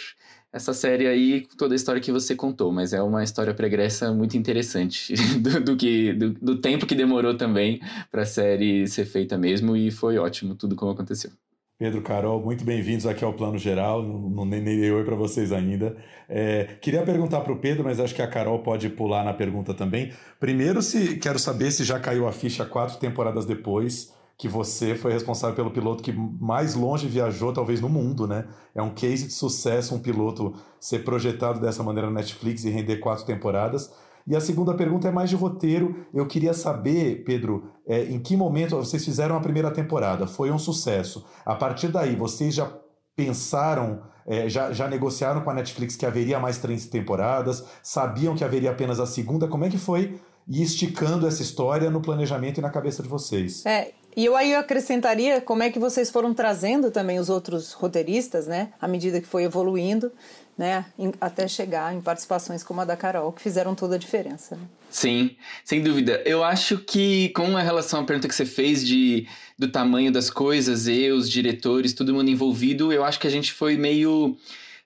essa 0.53 0.73
série 0.73 1.07
aí, 1.07 1.47
toda 1.57 1.73
a 1.73 1.77
história 1.77 2.01
que 2.01 2.11
você 2.11 2.35
contou, 2.35 2.71
mas 2.71 2.91
é 2.91 3.01
uma 3.01 3.23
história 3.23 3.53
pregressa 3.53 4.11
muito 4.11 4.37
interessante 4.37 5.13
do, 5.39 5.61
do 5.61 5.77
que 5.77 6.13
do, 6.13 6.31
do, 6.33 6.57
tempo 6.57 6.85
que 6.85 6.93
demorou 6.93 7.35
também 7.37 7.79
para 8.11 8.23
a 8.23 8.25
série 8.25 8.85
ser 8.87 9.05
feita 9.05 9.37
mesmo 9.37 9.77
e 9.77 9.89
foi 9.89 10.17
ótimo 10.17 10.55
tudo 10.55 10.75
como 10.75 10.91
aconteceu. 10.91 11.31
Pedro, 11.79 12.01
Carol, 12.03 12.39
muito 12.43 12.63
bem-vindos 12.63 13.07
aqui 13.07 13.23
ao 13.23 13.33
Plano 13.33 13.57
Geral. 13.57 14.03
Não, 14.03 14.29
não 14.29 14.45
nem 14.45 14.63
dei 14.63 14.91
oi 14.91 15.03
para 15.03 15.15
vocês 15.15 15.51
ainda. 15.51 15.97
É, 16.29 16.77
queria 16.79 17.01
perguntar 17.01 17.41
para 17.41 17.53
o 17.53 17.57
Pedro, 17.57 17.83
mas 17.83 17.99
acho 17.99 18.13
que 18.13 18.21
a 18.21 18.27
Carol 18.27 18.59
pode 18.59 18.87
pular 18.89 19.23
na 19.23 19.33
pergunta 19.33 19.73
também. 19.73 20.11
Primeiro, 20.39 20.81
se 20.83 21.17
quero 21.17 21.39
saber 21.39 21.71
se 21.71 21.83
já 21.83 21.99
caiu 21.99 22.27
a 22.27 22.31
ficha 22.31 22.65
quatro 22.65 22.99
temporadas 22.99 23.47
depois 23.47 24.13
que 24.41 24.47
você 24.47 24.95
foi 24.95 25.13
responsável 25.13 25.55
pelo 25.55 25.69
piloto 25.69 26.01
que 26.01 26.11
mais 26.11 26.73
longe 26.73 27.07
viajou, 27.07 27.53
talvez, 27.53 27.79
no 27.79 27.87
mundo, 27.87 28.25
né? 28.25 28.47
É 28.73 28.81
um 28.81 28.89
case 28.89 29.27
de 29.27 29.33
sucesso 29.33 29.93
um 29.93 29.99
piloto 29.99 30.55
ser 30.79 31.03
projetado 31.03 31.59
dessa 31.59 31.83
maneira 31.83 32.09
na 32.09 32.15
Netflix 32.15 32.63
e 32.63 32.71
render 32.71 32.97
quatro 32.97 33.23
temporadas. 33.23 33.93
E 34.25 34.35
a 34.35 34.41
segunda 34.41 34.73
pergunta 34.73 35.07
é 35.07 35.11
mais 35.11 35.29
de 35.29 35.35
roteiro. 35.35 36.07
Eu 36.11 36.25
queria 36.25 36.55
saber, 36.55 37.23
Pedro, 37.23 37.69
é, 37.85 38.05
em 38.05 38.19
que 38.19 38.35
momento 38.35 38.75
vocês 38.77 39.05
fizeram 39.05 39.37
a 39.37 39.39
primeira 39.39 39.69
temporada? 39.69 40.25
Foi 40.25 40.49
um 40.49 40.57
sucesso. 40.57 41.23
A 41.45 41.53
partir 41.53 41.89
daí, 41.89 42.15
vocês 42.15 42.55
já 42.55 42.75
pensaram, 43.15 44.01
é, 44.25 44.49
já, 44.49 44.71
já 44.71 44.87
negociaram 44.87 45.41
com 45.41 45.51
a 45.51 45.53
Netflix 45.53 45.95
que 45.95 46.05
haveria 46.05 46.39
mais 46.39 46.57
três 46.57 46.87
temporadas? 46.87 47.63
Sabiam 47.83 48.35
que 48.35 48.43
haveria 48.43 48.71
apenas 48.71 48.99
a 48.99 49.05
segunda? 49.05 49.47
Como 49.47 49.65
é 49.65 49.69
que 49.69 49.77
foi 49.77 50.19
ir 50.47 50.63
esticando 50.63 51.27
essa 51.27 51.43
história 51.43 51.91
no 51.91 52.01
planejamento 52.01 52.57
e 52.57 52.61
na 52.61 52.71
cabeça 52.71 53.03
de 53.03 53.07
vocês? 53.07 53.63
É, 53.67 53.91
e 54.15 54.25
eu 54.25 54.35
aí 54.35 54.53
acrescentaria 54.55 55.41
como 55.41 55.63
é 55.63 55.69
que 55.69 55.79
vocês 55.79 56.09
foram 56.09 56.33
trazendo 56.33 56.91
também 56.91 57.19
os 57.19 57.29
outros 57.29 57.73
roteiristas, 57.73 58.47
né, 58.47 58.69
à 58.81 58.87
medida 58.87 59.19
que 59.21 59.27
foi 59.27 59.43
evoluindo. 59.43 60.11
né? 60.57 60.85
Até 61.19 61.47
chegar 61.47 61.91
em 61.93 62.01
participações 62.01 62.61
como 62.63 62.81
a 62.81 62.85
da 62.85 62.95
Carol, 62.95 63.31
que 63.31 63.41
fizeram 63.41 63.73
toda 63.73 63.95
a 63.95 63.97
diferença. 63.97 64.55
Né? 64.55 64.61
Sim, 64.91 65.35
sem 65.65 65.81
dúvida. 65.81 66.21
Eu 66.25 66.43
acho 66.43 66.77
que, 66.77 67.29
com 67.29 67.57
a 67.57 67.61
relação 67.61 68.01
à 68.01 68.03
pergunta 68.03 68.27
que 68.27 68.35
você 68.35 68.45
fez 68.45 68.85
de, 68.85 69.27
do 69.57 69.69
tamanho 69.69 70.11
das 70.11 70.29
coisas, 70.29 70.87
eu, 70.87 71.15
os 71.15 71.29
diretores, 71.29 71.93
todo 71.93 72.13
mundo 72.13 72.29
envolvido, 72.29 72.93
eu 72.93 73.03
acho 73.03 73.19
que 73.19 73.25
a 73.25 73.31
gente 73.31 73.51
foi 73.53 73.75
meio 73.75 74.37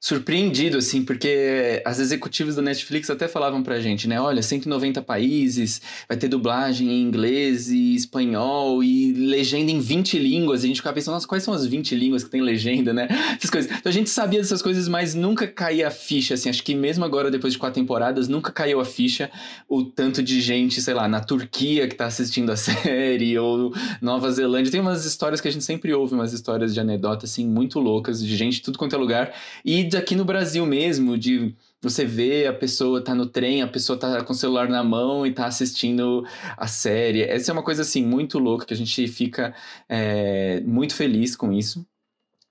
surpreendido, 0.06 0.78
assim, 0.78 1.04
porque 1.04 1.82
as 1.84 1.98
executivas 1.98 2.56
da 2.56 2.62
Netflix 2.62 3.10
até 3.10 3.28
falavam 3.28 3.64
pra 3.64 3.80
gente, 3.80 4.08
né? 4.08 4.22
Olha, 4.22 4.40
190 4.40 5.02
países, 5.02 5.82
vai 6.08 6.16
ter 6.16 6.28
dublagem 6.28 6.88
em 6.88 7.02
inglês 7.02 7.72
e 7.72 7.96
espanhol 7.96 8.84
e 8.84 9.12
legenda 9.14 9.72
em 9.72 9.80
20 9.80 10.20
línguas. 10.20 10.62
E 10.62 10.66
a 10.66 10.68
gente 10.68 10.78
ficava 10.78 10.94
pensando, 10.94 11.16
nossa, 11.16 11.28
quais 11.28 11.42
são 11.42 11.56
as 11.56 11.66
20 11.66 11.96
línguas 11.96 12.24
que 12.24 12.30
tem 12.30 12.40
legenda, 12.40 12.94
né? 12.94 13.08
Essas 13.36 13.50
coisas. 13.50 13.72
Então 13.72 13.90
a 13.90 13.92
gente 13.92 14.12
sabia 14.12 14.40
dessas 14.40 14.62
coisas, 14.62 14.88
mas 14.88 15.16
nunca 15.16 15.48
caía 15.48 15.88
a 15.88 15.92
ficha, 15.92 16.36
assim. 16.36 16.52
Acho 16.52 16.62
que 16.62 16.76
mesmo 16.76 17.04
agora, 17.04 17.32
depois 17.32 17.54
de 17.54 17.58
quatro 17.58 17.82
temporadas, 17.82 18.28
nunca 18.28 18.52
caiu 18.52 18.80
a 18.80 18.86
ficha 18.86 19.32
o 19.68 19.84
tanto 19.84 20.22
de 20.22 20.40
gente, 20.40 20.84
sei 20.84 20.94
lá, 20.94 21.08
na 21.08 21.20
Turquia 21.20 21.88
que 21.88 21.96
tá 21.96 22.06
assistindo 22.06 22.52
a 22.52 22.56
série, 22.56 23.40
ou 23.40 23.74
Nova 24.00 24.30
Zelândia. 24.30 24.72
Tem 24.72 24.82
umas 24.82 25.04
histórias 25.04 25.42
que 25.42 25.48
a 25.48 25.52
gente 25.52 25.66
sempre 25.66 25.92
ouve, 25.96 26.14
umas 26.14 26.32
histórias 26.32 26.76
de 26.76 26.80
anedota, 26.80 27.26
assim, 27.26 27.48
muito 27.48 27.80
loucas, 27.80 28.24
de 28.24 28.38
gente 28.38 28.58
de 28.58 28.62
tudo 28.62 28.78
quanto 28.78 28.96
é 28.96 29.00
lugar. 29.00 29.34
E 29.66 29.95
aqui 29.98 30.16
no 30.16 30.26
Brasil 30.26 30.66
mesmo, 30.66 31.18
de 31.18 31.56
você 31.82 32.06
vê 32.06 32.48
a 32.48 32.54
pessoa 32.54 33.04
tá 33.04 33.14
no 33.14 33.26
trem, 33.26 33.62
a 33.62 33.68
pessoa 33.68 33.98
tá 33.98 34.24
com 34.24 34.34
o 34.34 34.36
celular 34.36 34.68
na 34.68 34.84
mão 34.84 35.26
e 35.26 35.32
tá 35.32 35.46
assistindo 35.46 36.26
a 36.58 36.68
série. 36.68 37.22
Essa 37.22 37.52
é 37.52 37.54
uma 37.54 37.64
coisa 37.64 37.84
assim 37.84 38.04
muito 38.06 38.40
louca 38.40 38.66
que 38.66 38.74
a 38.74 38.78
gente 38.78 39.08
fica 39.08 39.54
é, 39.88 40.62
muito 40.62 40.96
feliz 40.96 41.36
com 41.36 41.52
isso. 41.54 41.86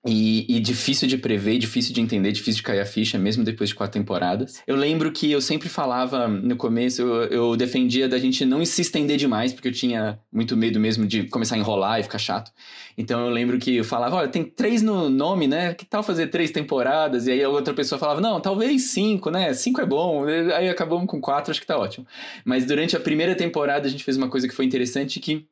E, 0.07 0.45
e, 0.47 0.59
difícil 0.59 1.07
de 1.07 1.17
prever, 1.17 1.57
difícil 1.57 1.91
de 1.91 1.99
entender, 1.99 2.31
difícil 2.31 2.57
de 2.57 2.63
cair 2.63 2.79
a 2.79 2.85
ficha, 2.85 3.17
mesmo 3.17 3.43
depois 3.43 3.69
de 3.69 3.75
quatro 3.75 3.99
temporadas. 3.99 4.61
Eu 4.67 4.75
lembro 4.75 5.11
que 5.11 5.31
eu 5.31 5.41
sempre 5.41 5.67
falava 5.67 6.27
no 6.27 6.55
começo, 6.55 7.01
eu, 7.01 7.23
eu, 7.23 7.55
defendia 7.55 8.07
da 8.07 8.19
gente 8.19 8.45
não 8.45 8.63
se 8.63 8.81
estender 8.81 9.17
demais, 9.17 9.51
porque 9.51 9.67
eu 9.67 9.71
tinha 9.71 10.19
muito 10.31 10.55
medo 10.55 10.79
mesmo 10.79 11.07
de 11.07 11.23
começar 11.23 11.55
a 11.55 11.57
enrolar 11.57 11.99
e 11.99 12.03
ficar 12.03 12.19
chato. 12.19 12.51
Então 12.95 13.25
eu 13.25 13.29
lembro 13.29 13.57
que 13.57 13.77
eu 13.77 13.83
falava, 13.83 14.17
olha, 14.17 14.27
tem 14.27 14.43
três 14.43 14.83
no 14.83 15.09
nome, 15.09 15.47
né? 15.47 15.73
Que 15.73 15.85
tal 15.85 16.03
fazer 16.03 16.27
três 16.27 16.51
temporadas? 16.51 17.25
E 17.25 17.31
aí 17.31 17.43
a 17.43 17.49
outra 17.49 17.73
pessoa 17.73 17.97
falava, 17.97 18.21
não, 18.21 18.39
talvez 18.39 18.91
cinco, 18.91 19.31
né? 19.31 19.53
Cinco 19.55 19.81
é 19.81 19.85
bom. 19.87 20.25
Aí 20.55 20.69
acabamos 20.69 21.07
com 21.07 21.19
quatro, 21.19 21.49
acho 21.49 21.59
que 21.59 21.67
tá 21.67 21.77
ótimo. 21.77 22.05
Mas 22.45 22.63
durante 22.65 22.95
a 22.95 22.99
primeira 22.99 23.33
temporada 23.33 23.87
a 23.87 23.89
gente 23.89 24.03
fez 24.03 24.17
uma 24.17 24.29
coisa 24.29 24.47
que 24.47 24.53
foi 24.53 24.65
interessante 24.65 25.19
que 25.19 25.47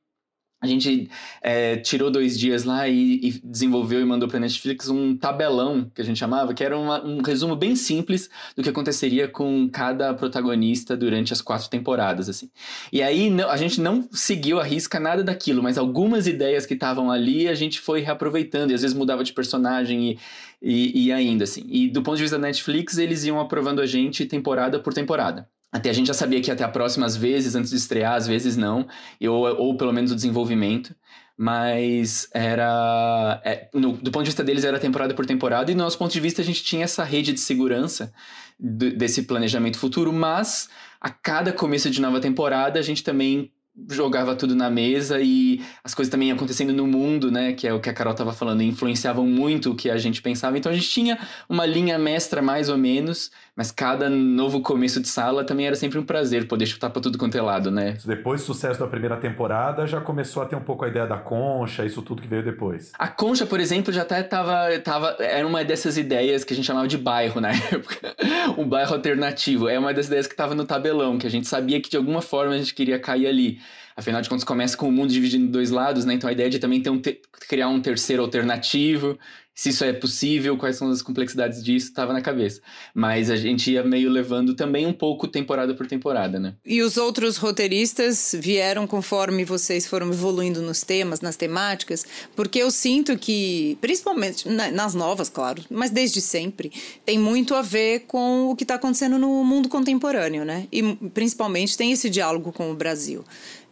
a 0.63 0.67
gente 0.67 1.09
é, 1.41 1.75
tirou 1.75 2.09
dois 2.09 2.39
dias 2.39 2.63
lá 2.63 2.87
e, 2.87 3.19
e 3.21 3.31
desenvolveu 3.43 3.99
e 3.99 4.05
mandou 4.05 4.29
para 4.29 4.39
Netflix 4.39 4.87
um 4.87 5.13
tabelão 5.17 5.91
que 5.93 6.01
a 6.01 6.05
gente 6.05 6.17
chamava, 6.17 6.53
que 6.53 6.63
era 6.63 6.77
uma, 6.77 7.03
um 7.03 7.21
resumo 7.21 7.53
bem 7.53 7.75
simples 7.75 8.29
do 8.55 8.63
que 8.63 8.69
aconteceria 8.69 9.27
com 9.27 9.69
cada 9.69 10.13
protagonista 10.13 10.95
durante 10.95 11.33
as 11.33 11.41
quatro 11.41 11.69
temporadas, 11.69 12.29
assim. 12.29 12.49
E 12.93 13.01
aí 13.01 13.29
a 13.49 13.57
gente 13.57 13.81
não 13.81 14.07
seguiu 14.13 14.57
a 14.57 14.63
risca 14.63 15.01
nada 15.01 15.21
daquilo, 15.21 15.61
mas 15.61 15.77
algumas 15.77 16.27
ideias 16.27 16.65
que 16.65 16.75
estavam 16.75 17.11
ali 17.11 17.49
a 17.49 17.55
gente 17.55 17.81
foi 17.81 17.99
reaproveitando 17.99 18.71
e 18.71 18.73
às 18.73 18.81
vezes 18.81 18.95
mudava 18.95 19.21
de 19.21 19.33
personagem 19.33 20.11
e, 20.11 20.19
e, 20.61 21.07
e 21.07 21.11
ainda 21.11 21.43
assim. 21.43 21.65
E 21.67 21.89
do 21.89 22.01
ponto 22.01 22.15
de 22.15 22.23
vista 22.23 22.37
da 22.39 22.47
Netflix, 22.47 22.97
eles 22.97 23.25
iam 23.25 23.37
aprovando 23.37 23.81
a 23.81 23.85
gente 23.85 24.25
temporada 24.25 24.79
por 24.79 24.93
temporada. 24.93 25.45
Até 25.73 25.89
a 25.89 25.93
gente 25.93 26.05
já 26.05 26.13
sabia 26.13 26.39
que 26.39 26.55
ter 26.55 26.63
a 26.63 26.69
próxima 26.69 27.07
às 27.07 27.17
vezes, 27.17 27.55
antes 27.55 27.71
de 27.71 27.77
estrear, 27.77 28.13
às 28.13 28.27
vezes 28.27 28.55
não, 28.55 28.87
ou, 29.27 29.47
ou 29.57 29.75
pelo 29.75 29.91
menos 29.91 30.11
o 30.11 30.15
desenvolvimento. 30.15 30.95
Mas 31.35 32.29
era. 32.31 33.41
É, 33.43 33.67
no, 33.73 33.93
do 33.93 34.11
ponto 34.11 34.23
de 34.23 34.29
vista 34.29 34.43
deles, 34.43 34.63
era 34.63 34.79
temporada 34.79 35.15
por 35.15 35.25
temporada, 35.25 35.71
e 35.71 35.73
do 35.73 35.79
nosso 35.79 35.97
ponto 35.97 36.13
de 36.13 36.19
vista, 36.19 36.43
a 36.43 36.45
gente 36.45 36.63
tinha 36.63 36.83
essa 36.83 37.03
rede 37.03 37.33
de 37.33 37.39
segurança 37.39 38.13
do, 38.59 38.95
desse 38.95 39.23
planejamento 39.23 39.79
futuro, 39.79 40.13
mas 40.13 40.69
a 41.01 41.09
cada 41.09 41.51
começo 41.51 41.89
de 41.89 41.99
nova 41.99 42.21
temporada, 42.21 42.79
a 42.79 42.83
gente 42.83 43.03
também 43.03 43.51
jogava 43.89 44.35
tudo 44.35 44.55
na 44.55 44.69
mesa 44.69 45.19
e 45.19 45.59
as 45.83 45.95
coisas 45.95 46.11
também 46.11 46.31
acontecendo 46.31 46.71
no 46.71 46.85
mundo, 46.85 47.31
né, 47.31 47.53
que 47.53 47.67
é 47.67 47.73
o 47.73 47.79
que 47.79 47.89
a 47.89 47.93
Carol 47.93 48.11
estava 48.11 48.31
falando, 48.31 48.61
influenciavam 48.61 49.25
muito 49.25 49.71
o 49.71 49.75
que 49.75 49.89
a 49.89 49.97
gente 49.97 50.21
pensava. 50.21 50.57
Então 50.57 50.71
a 50.71 50.75
gente 50.75 50.89
tinha 50.89 51.17
uma 51.49 51.65
linha 51.65 51.97
mestra 51.97 52.41
mais 52.41 52.69
ou 52.69 52.77
menos, 52.77 53.31
mas 53.55 53.71
cada 53.71 54.09
novo 54.09 54.61
começo 54.61 54.99
de 54.99 55.07
sala 55.07 55.43
também 55.43 55.67
era 55.67 55.75
sempre 55.75 55.99
um 55.99 56.03
prazer 56.03 56.47
poder 56.47 56.65
chutar 56.65 56.89
para 56.89 57.01
tudo 57.01 57.17
quanto 57.17 57.37
é 57.37 57.41
lado, 57.41 57.69
né? 57.69 57.97
Depois 58.03 58.41
do 58.41 58.45
sucesso 58.45 58.79
da 58.79 58.87
primeira 58.87 59.15
temporada, 59.17 59.85
já 59.85 60.01
começou 60.01 60.41
a 60.41 60.45
ter 60.45 60.55
um 60.55 60.61
pouco 60.61 60.83
a 60.85 60.87
ideia 60.87 61.05
da 61.05 61.17
concha, 61.17 61.85
isso 61.85 62.01
tudo 62.01 62.21
que 62.21 62.27
veio 62.27 62.43
depois. 62.43 62.91
A 62.97 63.07
concha, 63.07 63.45
por 63.45 63.59
exemplo, 63.59 63.93
já 63.93 64.01
até 64.01 64.23
tava, 64.23 64.79
tava 64.79 65.15
era 65.19 65.45
uma 65.45 65.63
dessas 65.63 65.97
ideias 65.97 66.43
que 66.43 66.53
a 66.53 66.55
gente 66.55 66.65
chamava 66.65 66.87
de 66.87 66.97
bairro 66.97 67.39
na 67.39 67.51
época. 67.53 68.15
um 68.57 68.67
bairro 68.67 68.95
alternativo. 68.95 69.69
É 69.69 69.77
uma 69.77 69.93
das 69.93 70.07
ideias 70.07 70.25
que 70.25 70.33
estava 70.33 70.55
no 70.55 70.65
tabelão, 70.65 71.19
que 71.19 71.27
a 71.27 71.31
gente 71.31 71.47
sabia 71.47 71.79
que 71.79 71.89
de 71.89 71.97
alguma 71.97 72.21
forma 72.21 72.55
a 72.55 72.57
gente 72.57 72.73
queria 72.73 72.97
cair 72.99 73.27
ali. 73.27 73.59
Afinal 73.95 74.21
de 74.21 74.29
contas, 74.29 74.43
começa 74.43 74.75
com 74.75 74.87
o 74.87 74.91
mundo 74.91 75.11
dividido 75.11 75.43
em 75.43 75.47
dois 75.47 75.69
lados, 75.69 76.03
né? 76.03 76.15
Então 76.15 76.27
a 76.27 76.33
ideia 76.33 76.49
de 76.49 76.57
também 76.57 76.81
ter 76.81 76.89
um 76.89 76.99
te 76.99 77.21
criar 77.47 77.67
um 77.67 77.79
terceiro 77.79 78.23
alternativo 78.23 79.19
se 79.55 79.69
isso 79.69 79.83
é 79.83 79.93
possível, 79.93 80.57
quais 80.57 80.75
são 80.75 80.89
as 80.89 81.01
complexidades 81.01 81.63
disso, 81.63 81.87
estava 81.87 82.11
na 82.11 82.21
cabeça. 82.21 82.61
Mas 82.93 83.29
a 83.29 83.35
gente 83.35 83.71
ia 83.71 83.83
meio 83.83 84.09
levando 84.09 84.55
também 84.55 84.85
um 84.85 84.93
pouco 84.93 85.27
temporada 85.27 85.75
por 85.75 85.85
temporada, 85.85 86.39
né? 86.39 86.55
E 86.65 86.81
os 86.81 86.97
outros 86.97 87.37
roteiristas 87.37 88.35
vieram 88.37 88.87
conforme 88.87 89.45
vocês 89.45 89.85
foram 89.85 90.09
evoluindo 90.09 90.61
nos 90.61 90.81
temas, 90.81 91.21
nas 91.21 91.35
temáticas, 91.35 92.05
porque 92.35 92.59
eu 92.59 92.71
sinto 92.71 93.17
que, 93.17 93.77
principalmente 93.79 94.49
nas 94.49 94.93
novas, 94.93 95.29
claro, 95.29 95.63
mas 95.69 95.91
desde 95.91 96.19
sempre, 96.19 96.71
tem 97.05 97.19
muito 97.19 97.53
a 97.53 97.61
ver 97.61 98.01
com 98.07 98.49
o 98.49 98.55
que 98.55 98.63
está 98.63 98.75
acontecendo 98.75 99.19
no 99.19 99.43
mundo 99.43 99.69
contemporâneo, 99.69 100.43
né? 100.43 100.67
E 100.71 100.81
principalmente 101.13 101.77
tem 101.77 101.91
esse 101.91 102.09
diálogo 102.09 102.51
com 102.51 102.71
o 102.71 102.75
Brasil. 102.75 103.23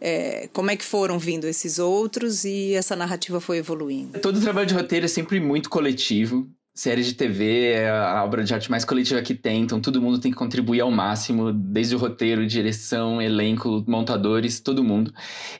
É, 0.04 0.48
como 0.52 0.68
é 0.68 0.76
que 0.76 0.84
foram 0.84 1.16
vindo 1.16 1.46
esses 1.46 1.78
outros 1.78 2.44
e 2.44 2.74
essa 2.74 2.96
narrativa 2.96 3.40
foi 3.40 3.58
evoluindo? 3.58 4.18
Todo 4.18 4.40
trabalho 4.40 4.66
de 4.66 4.74
roteiro 4.74 5.04
é 5.04 5.08
sempre 5.08 5.38
muito 5.38 5.70
coletivo 5.70 6.50
série 6.74 7.02
de 7.02 7.12
TV 7.14 7.72
é 7.72 7.90
a 7.90 8.24
obra 8.24 8.42
de 8.42 8.54
arte 8.54 8.70
mais 8.70 8.84
coletiva 8.84 9.20
que 9.20 9.34
tem, 9.34 9.62
então 9.62 9.78
todo 9.78 10.00
mundo 10.00 10.18
tem 10.18 10.30
que 10.30 10.36
contribuir 10.36 10.80
ao 10.80 10.90
máximo, 10.90 11.52
desde 11.52 11.94
o 11.94 11.98
roteiro, 11.98 12.46
direção, 12.46 13.20
elenco, 13.20 13.84
montadores, 13.86 14.58
todo 14.58 14.82
mundo. 14.82 15.12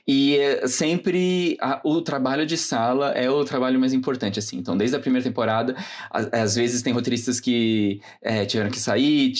E 0.07 0.37
é 0.37 0.67
sempre 0.67 1.55
a, 1.61 1.79
o 1.83 2.01
trabalho 2.01 2.45
de 2.47 2.57
sala 2.57 3.11
é 3.11 3.29
o 3.29 3.45
trabalho 3.45 3.79
mais 3.79 3.93
importante, 3.93 4.39
assim. 4.39 4.57
Então, 4.57 4.75
desde 4.75 4.95
a 4.95 4.99
primeira 4.99 5.23
temporada, 5.23 5.75
às 6.09 6.55
vezes 6.55 6.81
tem 6.81 6.91
roteiristas 6.91 7.39
que 7.39 8.01
é, 8.21 8.43
tiveram 8.45 8.71
que 8.71 8.79
sair, 8.79 9.33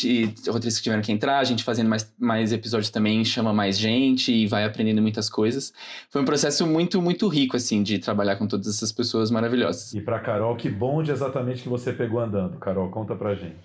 roteiristas 0.48 0.78
que 0.78 0.84
tiveram 0.84 1.02
que 1.02 1.12
entrar, 1.12 1.40
a 1.40 1.44
gente 1.44 1.64
fazendo 1.64 1.90
mais, 1.90 2.14
mais 2.20 2.54
episódios 2.54 2.92
também 2.92 3.26
chama 3.26 3.52
mais 3.52 3.80
gente 3.80 4.32
e 4.32 4.46
vai 4.46 4.64
aprendendo 4.64 5.02
muitas 5.02 5.28
coisas. 5.28 5.74
Foi 6.12 6.22
um 6.22 6.26
processo 6.26 6.68
muito, 6.68 7.02
muito 7.02 7.28
rico, 7.28 7.58
assim, 7.58 7.82
de 7.82 7.98
trabalhar 7.98 8.36
com 8.36 8.46
todas 8.46 8.68
essas 8.68 8.92
pessoas 8.92 9.32
maravilhosas. 9.32 9.92
E 9.94 10.02
para 10.02 10.20
Carol, 10.20 10.56
que 10.56 10.70
bom 10.70 11.02
de 11.02 11.12
exatamente 11.12 11.62
que 11.63 11.69
você 11.69 11.93
pegou 11.93 12.19
andando, 12.19 12.60
Carol? 12.60 12.89
Conta 12.89 13.15
pra 13.15 13.34
gente. 13.34 13.56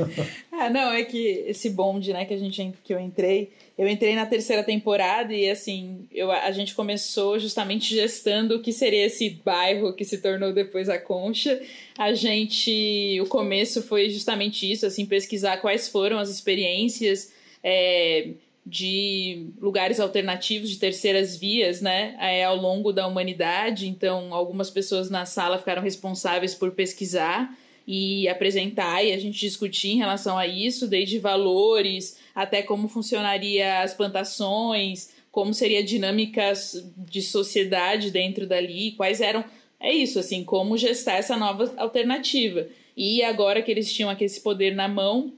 ah, 0.52 0.68
não, 0.68 0.92
é 0.92 1.02
que 1.02 1.44
esse 1.46 1.70
bonde, 1.70 2.12
né, 2.12 2.26
que 2.26 2.34
a 2.34 2.38
gente 2.38 2.74
que 2.84 2.92
eu 2.92 3.00
entrei, 3.00 3.50
eu 3.76 3.88
entrei 3.88 4.14
na 4.14 4.26
terceira 4.26 4.62
temporada 4.62 5.32
e 5.32 5.48
assim, 5.48 6.06
eu, 6.12 6.30
a 6.30 6.52
gente 6.52 6.74
começou 6.74 7.38
justamente 7.38 7.94
gestando 7.94 8.56
o 8.56 8.60
que 8.60 8.72
seria 8.72 9.06
esse 9.06 9.30
bairro 9.42 9.94
que 9.94 10.04
se 10.04 10.18
tornou 10.18 10.52
depois 10.52 10.90
a 10.90 10.98
Concha. 10.98 11.58
A 11.96 12.12
gente, 12.12 13.18
o 13.22 13.26
começo 13.26 13.82
foi 13.82 14.10
justamente 14.10 14.70
isso, 14.70 14.84
assim, 14.84 15.06
pesquisar 15.06 15.56
quais 15.56 15.88
foram 15.88 16.18
as 16.18 16.28
experiências 16.28 17.32
é, 17.64 18.28
de 18.68 19.50
lugares 19.58 19.98
alternativos, 19.98 20.68
de 20.68 20.76
terceiras 20.76 21.36
vias, 21.36 21.80
né, 21.80 22.14
é, 22.20 22.44
ao 22.44 22.56
longo 22.56 22.92
da 22.92 23.06
humanidade. 23.06 23.88
Então, 23.88 24.34
algumas 24.34 24.68
pessoas 24.68 25.08
na 25.08 25.24
sala 25.24 25.58
ficaram 25.58 25.80
responsáveis 25.80 26.54
por 26.54 26.72
pesquisar 26.72 27.56
e 27.86 28.28
apresentar 28.28 29.02
e 29.02 29.12
a 29.12 29.18
gente 29.18 29.40
discutir 29.40 29.92
em 29.92 29.96
relação 29.96 30.36
a 30.36 30.46
isso, 30.46 30.86
desde 30.86 31.18
valores 31.18 32.18
até 32.34 32.62
como 32.62 32.86
funcionaria 32.88 33.80
as 33.80 33.94
plantações, 33.94 35.14
como 35.32 35.54
seria 35.54 35.82
dinâmicas 35.82 36.86
de 36.96 37.22
sociedade 37.22 38.10
dentro 38.10 38.46
dali, 38.46 38.92
quais 38.92 39.22
eram 39.22 39.42
é 39.80 39.92
isso, 39.92 40.18
assim, 40.18 40.44
como 40.44 40.76
gestar 40.76 41.14
essa 41.14 41.36
nova 41.36 41.72
alternativa. 41.76 42.66
E 42.96 43.22
agora 43.22 43.62
que 43.62 43.70
eles 43.70 43.92
tinham 43.92 44.10
aqui 44.10 44.24
esse 44.24 44.40
poder 44.40 44.74
na 44.74 44.88
mão, 44.88 45.32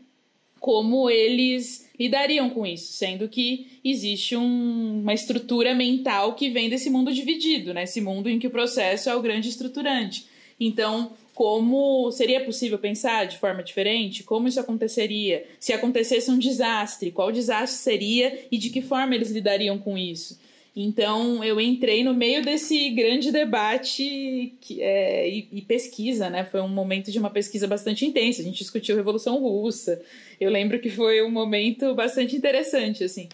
como 0.58 1.10
eles 1.10 1.89
lidariam 2.00 2.48
com 2.48 2.66
isso, 2.66 2.94
sendo 2.94 3.28
que 3.28 3.78
existe 3.84 4.34
um, 4.34 5.00
uma 5.02 5.12
estrutura 5.12 5.74
mental 5.74 6.34
que 6.34 6.48
vem 6.48 6.70
desse 6.70 6.88
mundo 6.88 7.12
dividido, 7.12 7.74
né? 7.74 7.82
Esse 7.82 8.00
mundo 8.00 8.30
em 8.30 8.38
que 8.38 8.46
o 8.46 8.50
processo 8.50 9.10
é 9.10 9.14
o 9.14 9.20
grande 9.20 9.50
estruturante. 9.50 10.24
Então, 10.58 11.12
como 11.34 12.10
seria 12.10 12.42
possível 12.42 12.78
pensar 12.78 13.26
de 13.26 13.36
forma 13.36 13.62
diferente? 13.62 14.22
Como 14.22 14.48
isso 14.48 14.58
aconteceria? 14.58 15.46
Se 15.58 15.74
acontecesse 15.74 16.30
um 16.30 16.38
desastre, 16.38 17.10
qual 17.10 17.30
desastre 17.30 17.78
seria 17.78 18.46
e 18.50 18.56
de 18.56 18.70
que 18.70 18.80
forma 18.80 19.14
eles 19.14 19.30
lidariam 19.30 19.78
com 19.78 19.98
isso? 19.98 20.40
Então 20.82 21.44
eu 21.44 21.60
entrei 21.60 22.02
no 22.02 22.14
meio 22.14 22.42
desse 22.42 22.88
grande 22.90 23.30
debate 23.30 24.54
que, 24.62 24.80
é, 24.80 25.28
e, 25.28 25.48
e, 25.52 25.62
pesquisa, 25.62 26.30
né? 26.30 26.44
Foi 26.44 26.60
um 26.62 26.68
momento 26.68 27.12
de 27.12 27.18
uma 27.18 27.28
pesquisa 27.28 27.66
bastante 27.66 28.06
intensa. 28.06 28.40
A 28.40 28.44
gente 28.44 28.58
discutiu 28.58 28.94
a 28.94 28.98
Revolução 28.98 29.38
Russa. 29.38 30.00
Eu 30.40 30.50
lembro 30.50 30.80
que 30.80 30.88
foi 30.88 31.22
um 31.22 31.30
momento 31.30 31.94
bastante 31.94 32.34
interessante, 32.34 33.04
assim. 33.04 33.28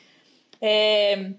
É, 0.60 1.30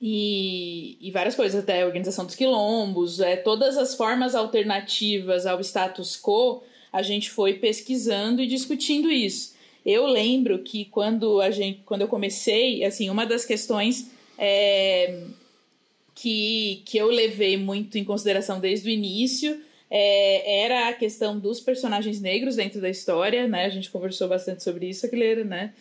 e, 0.00 0.98
e, 1.00 1.10
várias 1.10 1.34
coisas, 1.34 1.62
até 1.62 1.80
a 1.80 1.86
organização 1.86 2.26
dos 2.26 2.34
quilombos, 2.34 3.18
é, 3.18 3.36
todas 3.36 3.78
as 3.78 3.94
formas 3.94 4.34
alternativas 4.34 5.46
ao 5.46 5.60
status 5.60 6.20
quo, 6.20 6.62
a 6.92 7.00
gente 7.00 7.30
foi 7.30 7.54
pesquisando 7.54 8.42
e 8.42 8.46
discutindo 8.46 9.10
isso. 9.10 9.54
Eu 9.84 10.06
lembro 10.06 10.58
que 10.58 10.84
quando 10.84 11.40
a 11.40 11.50
gente, 11.50 11.80
quando 11.86 12.02
eu 12.02 12.08
comecei, 12.08 12.84
assim, 12.84 13.08
uma 13.08 13.24
das 13.24 13.46
questões 13.46 14.11
é, 14.38 15.20
que, 16.14 16.82
que 16.84 16.98
eu 16.98 17.08
levei 17.08 17.56
muito 17.56 17.98
em 17.98 18.04
consideração 18.04 18.60
desde 18.60 18.88
o 18.88 18.92
início 18.92 19.60
é, 19.94 20.62
era 20.64 20.88
a 20.88 20.92
questão 20.94 21.38
dos 21.38 21.60
personagens 21.60 22.18
negros 22.18 22.56
dentro 22.56 22.80
da 22.80 22.88
história, 22.88 23.46
né? 23.46 23.66
A 23.66 23.68
gente 23.68 23.90
conversou 23.90 24.26
bastante 24.26 24.62
sobre 24.62 24.88
isso, 24.88 25.04
Aguilera, 25.04 25.44
né? 25.44 25.74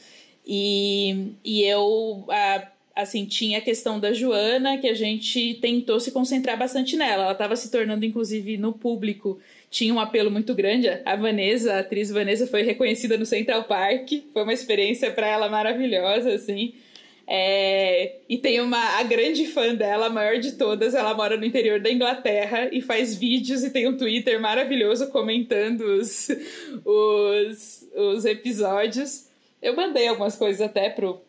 E, 0.45 1.33
e 1.45 1.63
eu, 1.63 2.25
a, 2.27 2.67
assim, 2.93 3.25
tinha 3.25 3.59
a 3.59 3.61
questão 3.61 4.01
da 4.01 4.11
Joana, 4.11 4.77
que 4.79 4.87
a 4.89 4.93
gente 4.93 5.53
tentou 5.61 5.97
se 5.97 6.11
concentrar 6.11 6.57
bastante 6.57 6.97
nela. 6.97 7.23
Ela 7.23 7.31
estava 7.31 7.55
se 7.55 7.71
tornando, 7.71 8.03
inclusive, 8.03 8.57
no 8.57 8.73
público, 8.73 9.39
tinha 9.69 9.93
um 9.93 9.99
apelo 9.99 10.29
muito 10.29 10.53
grande. 10.53 10.89
A 11.05 11.15
Vanessa, 11.15 11.75
a 11.75 11.79
atriz 11.79 12.09
Vanessa, 12.09 12.45
foi 12.45 12.63
reconhecida 12.63 13.17
no 13.17 13.25
Central 13.25 13.63
Park. 13.63 14.11
Foi 14.33 14.43
uma 14.43 14.53
experiência 14.53 15.09
para 15.11 15.27
ela 15.27 15.47
maravilhosa, 15.47 16.33
assim. 16.33 16.73
É, 17.27 18.17
e 18.27 18.38
tem 18.38 18.60
uma 18.60 18.99
a 18.99 19.03
grande 19.03 19.45
fã 19.45 19.73
dela, 19.73 20.07
a 20.07 20.10
maior 20.10 20.39
de 20.39 20.53
todas, 20.53 20.93
ela 20.93 21.13
mora 21.13 21.38
no 21.38 21.45
interior 21.45 21.79
da 21.79 21.91
Inglaterra 21.91 22.69
e 22.71 22.81
faz 22.81 23.15
vídeos 23.15 23.63
e 23.63 23.69
tem 23.69 23.88
um 23.88 23.95
Twitter 23.95 24.39
maravilhoso 24.41 25.10
comentando 25.12 25.81
os, 25.81 26.29
os, 26.84 27.88
os 27.95 28.25
episódios. 28.25 29.29
Eu 29.62 29.75
mandei 29.75 30.07
algumas 30.07 30.36
coisas 30.36 30.62
até 30.62 30.89
pro, 30.89 31.21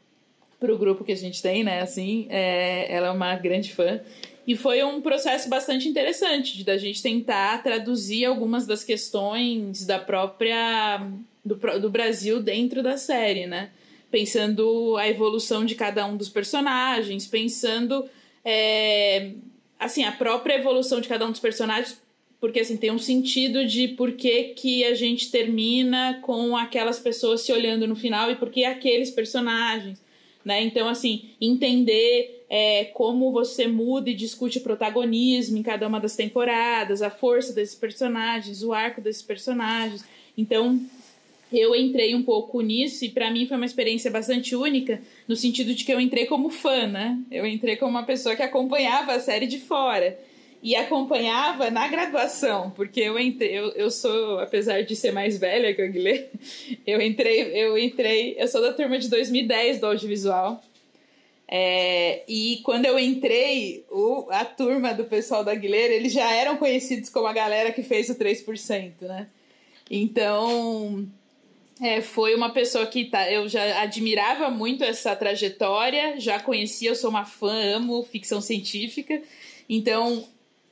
pro 0.59 0.79
grupo 0.79 1.05
que 1.05 1.13
a 1.13 1.17
gente 1.17 1.43
tem, 1.43 1.63
né? 1.63 1.83
Assim, 1.83 2.27
é, 2.31 2.93
ela 2.93 3.09
é 3.09 3.11
uma 3.11 3.37
grande 3.37 3.73
fã. 3.73 4.01
E 4.47 4.57
foi 4.57 4.83
um 4.83 5.01
processo 5.01 5.49
bastante 5.49 5.89
interessante 5.89 6.65
da 6.65 6.77
gente 6.77 7.01
tentar 7.01 7.63
traduzir 7.63 8.25
algumas 8.25 8.67
das 8.67 8.83
questões 8.83 9.87
da 9.87 9.99
própria 9.99 11.07
do, 11.45 11.55
do 11.55 11.91
Brasil 11.91 12.43
dentro 12.43 12.83
da 12.83 12.97
série, 12.97 13.47
né? 13.47 13.71
Pensando 14.13 14.97
a 14.99 15.09
evolução 15.09 15.65
de 15.65 15.75
cada 15.75 16.07
um 16.07 16.17
dos 16.17 16.29
personagens, 16.29 17.27
pensando 17.27 18.05
é, 18.45 19.33
assim 19.81 20.05
a 20.05 20.13
própria 20.13 20.55
evolução 20.55 21.01
de 21.01 21.09
cada 21.09 21.27
um 21.27 21.31
dos 21.31 21.41
personagens, 21.41 22.01
porque 22.39 22.61
assim 22.61 22.77
tem 22.77 22.91
um 22.91 22.99
sentido 22.99 23.67
de 23.67 23.89
por 23.89 24.13
que, 24.13 24.55
que 24.55 24.85
a 24.85 24.95
gente 24.95 25.31
termina 25.31 26.21
com 26.23 26.57
aquelas 26.57 26.99
pessoas 27.01 27.41
se 27.41 27.53
olhando 27.53 27.89
no 27.89 27.97
final 27.97 28.31
e 28.31 28.37
por 28.37 28.51
que 28.51 28.65
aqueles 28.65 29.11
personagens, 29.11 29.99
né? 30.45 30.63
Então 30.63 30.87
assim 30.87 31.31
entender 31.41 32.45
é, 32.51 32.85
como 32.93 33.33
você 33.33 33.67
muda 33.67 34.11
e 34.11 34.15
discute 34.15 34.59
o 34.59 34.63
protagonismo 34.63 35.57
em 35.57 35.63
cada 35.63 35.89
uma 35.89 35.99
das 35.99 36.15
temporadas, 36.15 37.01
a 37.01 37.09
força 37.09 37.55
desses 37.55 37.75
personagens, 37.75 38.63
o 38.63 38.75
arco 38.75 39.01
desses 39.01 39.23
personagens. 39.23 40.05
Então, 40.37 40.79
eu 41.59 41.75
entrei 41.75 42.15
um 42.15 42.23
pouco 42.23 42.61
nisso 42.61 43.05
e 43.05 43.09
para 43.09 43.31
mim 43.31 43.47
foi 43.47 43.57
uma 43.57 43.67
experiência 43.67 44.11
bastante 44.11 44.55
única 44.55 45.01
no 45.27 45.37
sentido 45.37 45.75
de 45.75 45.85
que 45.85 45.93
eu 45.93 46.01
entrei 46.01 46.27
como 46.27 46.51
fã, 46.51 46.87
né? 46.87 47.19
Eu 47.31 47.47
entrei 47.47 47.77
como 47.77 47.91
uma 47.91 48.05
pessoa 48.05 48.37
que 48.37 48.43
acompanhava 48.43 49.13
a 49.13 49.21
série 49.21 49.47
de 49.47 49.59
fora 49.59 50.19
e 50.63 50.77
acompanhava 50.77 51.71
na 51.71 51.89
graduação, 51.89 52.71
porque 52.71 53.01
eu 53.01 53.19
entrei, 53.19 53.51
eu, 53.59 53.71
eu 53.71 53.91
sou, 53.91 54.39
apesar 54.39 54.83
de 54.83 54.95
ser 54.95 55.11
mais 55.11 55.37
velha 55.37 55.75
que 55.75 55.83
o 55.83 55.91
Guilherme, 55.91 56.29
eu 56.87 57.01
entrei, 57.01 57.43
eu 57.53 57.77
entrei, 57.77 58.37
eu 58.39 58.47
sou 58.47 58.63
da 58.63 58.73
turma 58.73 58.99
de 58.99 59.09
2010 59.09 59.81
do 59.81 59.87
audiovisual. 59.87 60.63
É, 61.49 62.23
e 62.27 62.61
quando 62.65 62.87
eu 62.87 62.99
entrei, 62.99 63.85
o, 63.91 64.27
a 64.31 64.45
turma 64.45 64.95
do 64.95 65.05
pessoal 65.05 65.45
da 65.45 65.53
Aguilera, 65.53 65.93
eles 65.93 66.13
já 66.13 66.33
eram 66.33 66.57
conhecidos 66.57 67.11
como 67.11 67.27
a 67.27 67.33
galera 67.33 67.73
que 67.73 67.83
fez 67.83 68.09
o 68.09 68.15
3%, 68.15 68.93
né? 69.03 69.27
Então, 69.91 71.07
é, 71.83 72.01
foi 72.01 72.33
uma 72.37 72.51
pessoa 72.51 72.87
que 72.87 73.07
tá, 73.07 73.29
eu 73.29 73.49
já 73.49 73.83
admirava 73.83 74.49
muito 74.49 74.85
essa 74.85 75.17
trajetória, 75.17 76.21
já 76.21 76.39
conhecia, 76.39 76.91
eu 76.91 76.95
sou 76.95 77.11
uma 77.11 77.25
fã, 77.25 77.53
amo 77.75 78.05
ficção 78.05 78.41
científica. 78.41 79.21
Então, 79.69 80.25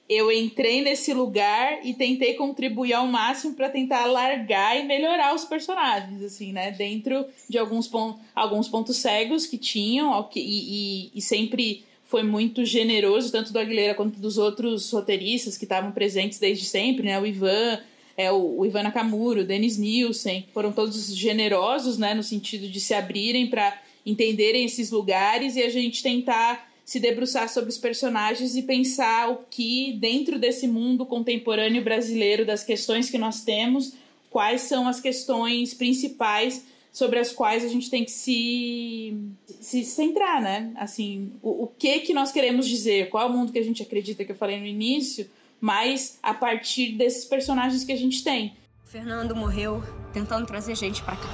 eu 0.09 0.31
entrei 0.31 0.81
nesse 0.83 1.12
lugar 1.12 1.85
e 1.85 1.94
tentei 1.94 2.35
contribuir 2.35 2.92
ao 2.92 3.09
máximo 3.09 3.55
para 3.55 3.68
tentar 3.68 4.05
alargar 4.05 4.79
e 4.79 4.85
melhorar 4.85 5.35
os 5.35 5.44
personagens, 5.44 6.23
assim, 6.23 6.53
né? 6.53 6.70
Dentro 6.70 7.27
de 7.49 7.59
alguns, 7.59 7.88
pon 7.88 8.16
alguns 8.33 8.68
pontos 8.68 8.96
cegos 8.99 9.46
que 9.46 9.59
tinham 9.59 10.29
e, 10.37 10.40
e, 10.40 11.11
e 11.12 11.20
sempre 11.20 11.85
foi 12.05 12.23
muito 12.23 12.64
generoso, 12.64 13.33
tanto 13.33 13.53
do 13.53 13.59
Aguilera 13.59 13.94
quanto 13.94 14.20
dos 14.20 14.38
outros 14.38 14.90
roteiristas 14.92 15.57
que 15.57 15.64
estavam 15.64 15.90
presentes 15.90 16.38
desde 16.38 16.66
sempre, 16.66 17.07
né? 17.07 17.20
O 17.20 17.27
Ivan, 17.27 17.81
é, 18.20 18.30
o, 18.30 18.59
o 18.59 18.66
Ivan 18.66 18.83
Nakamura, 18.83 19.40
o 19.40 19.44
Dennis 19.44 19.76
Nielsen, 19.78 20.46
foram 20.52 20.72
todos 20.72 21.14
generosos, 21.14 21.96
né, 21.96 22.14
no 22.14 22.22
sentido 22.22 22.68
de 22.68 22.80
se 22.80 22.92
abrirem 22.92 23.48
para 23.48 23.80
entenderem 24.04 24.64
esses 24.64 24.90
lugares 24.90 25.56
e 25.56 25.62
a 25.62 25.68
gente 25.68 26.02
tentar 26.02 26.70
se 26.85 26.98
debruçar 26.98 27.48
sobre 27.48 27.70
os 27.70 27.78
personagens 27.78 28.56
e 28.56 28.62
pensar 28.62 29.30
o 29.30 29.44
que, 29.48 29.92
dentro 29.92 30.38
desse 30.38 30.66
mundo 30.66 31.06
contemporâneo 31.06 31.85
brasileiro, 31.85 32.44
das 32.44 32.64
questões 32.64 33.09
que 33.09 33.16
nós 33.16 33.44
temos, 33.44 33.94
quais 34.28 34.62
são 34.62 34.88
as 34.88 35.00
questões 35.00 35.72
principais 35.72 36.64
sobre 36.92 37.20
as 37.20 37.30
quais 37.33 37.64
a 37.64 37.68
gente 37.68 37.88
tem 37.88 38.04
que 38.04 38.11
se, 38.11 39.16
se 39.61 39.85
centrar, 39.85 40.42
né? 40.42 40.72
Assim, 40.74 41.30
o, 41.40 41.64
o 41.64 41.66
que 41.68 42.00
que 42.00 42.12
nós 42.12 42.33
queremos 42.33 42.66
dizer, 42.66 43.09
qual 43.09 43.28
é 43.28 43.30
o 43.30 43.33
mundo 43.33 43.52
que 43.52 43.59
a 43.59 43.64
gente 43.64 43.83
acredita 43.83 44.24
que 44.24 44.33
eu 44.33 44.37
falei 44.37 44.59
no 44.59 44.66
início, 44.66 45.30
mas 45.61 46.18
a 46.23 46.33
partir 46.33 46.92
desses 46.92 47.25
personagens 47.25 47.85
que 47.85 47.92
a 47.92 47.96
gente 47.96 48.25
tem. 48.25 48.57
Fernando 48.85 49.37
morreu 49.37 49.83
tentando 50.12 50.46
trazer 50.46 50.75
gente 50.75 51.03
para 51.03 51.16
cá. 51.16 51.29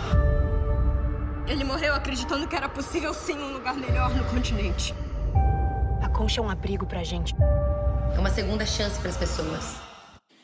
Ele 1.49 1.62
morreu 1.62 1.95
acreditando 1.95 2.47
que 2.49 2.57
era 2.57 2.69
possível 2.69 3.15
sim 3.15 3.39
um 3.39 3.53
lugar 3.53 3.77
melhor 3.77 4.15
no 4.15 4.25
continente. 4.25 4.93
A 6.03 6.09
concha 6.09 6.41
é 6.41 6.45
um 6.45 6.51
abrigo 6.51 6.85
pra 6.87 7.05
gente. 7.05 7.35
É 8.15 8.19
uma 8.19 8.31
segunda 8.31 8.67
chance 8.67 8.99
para 8.99 9.11
as 9.11 9.17
pessoas. 9.17 9.77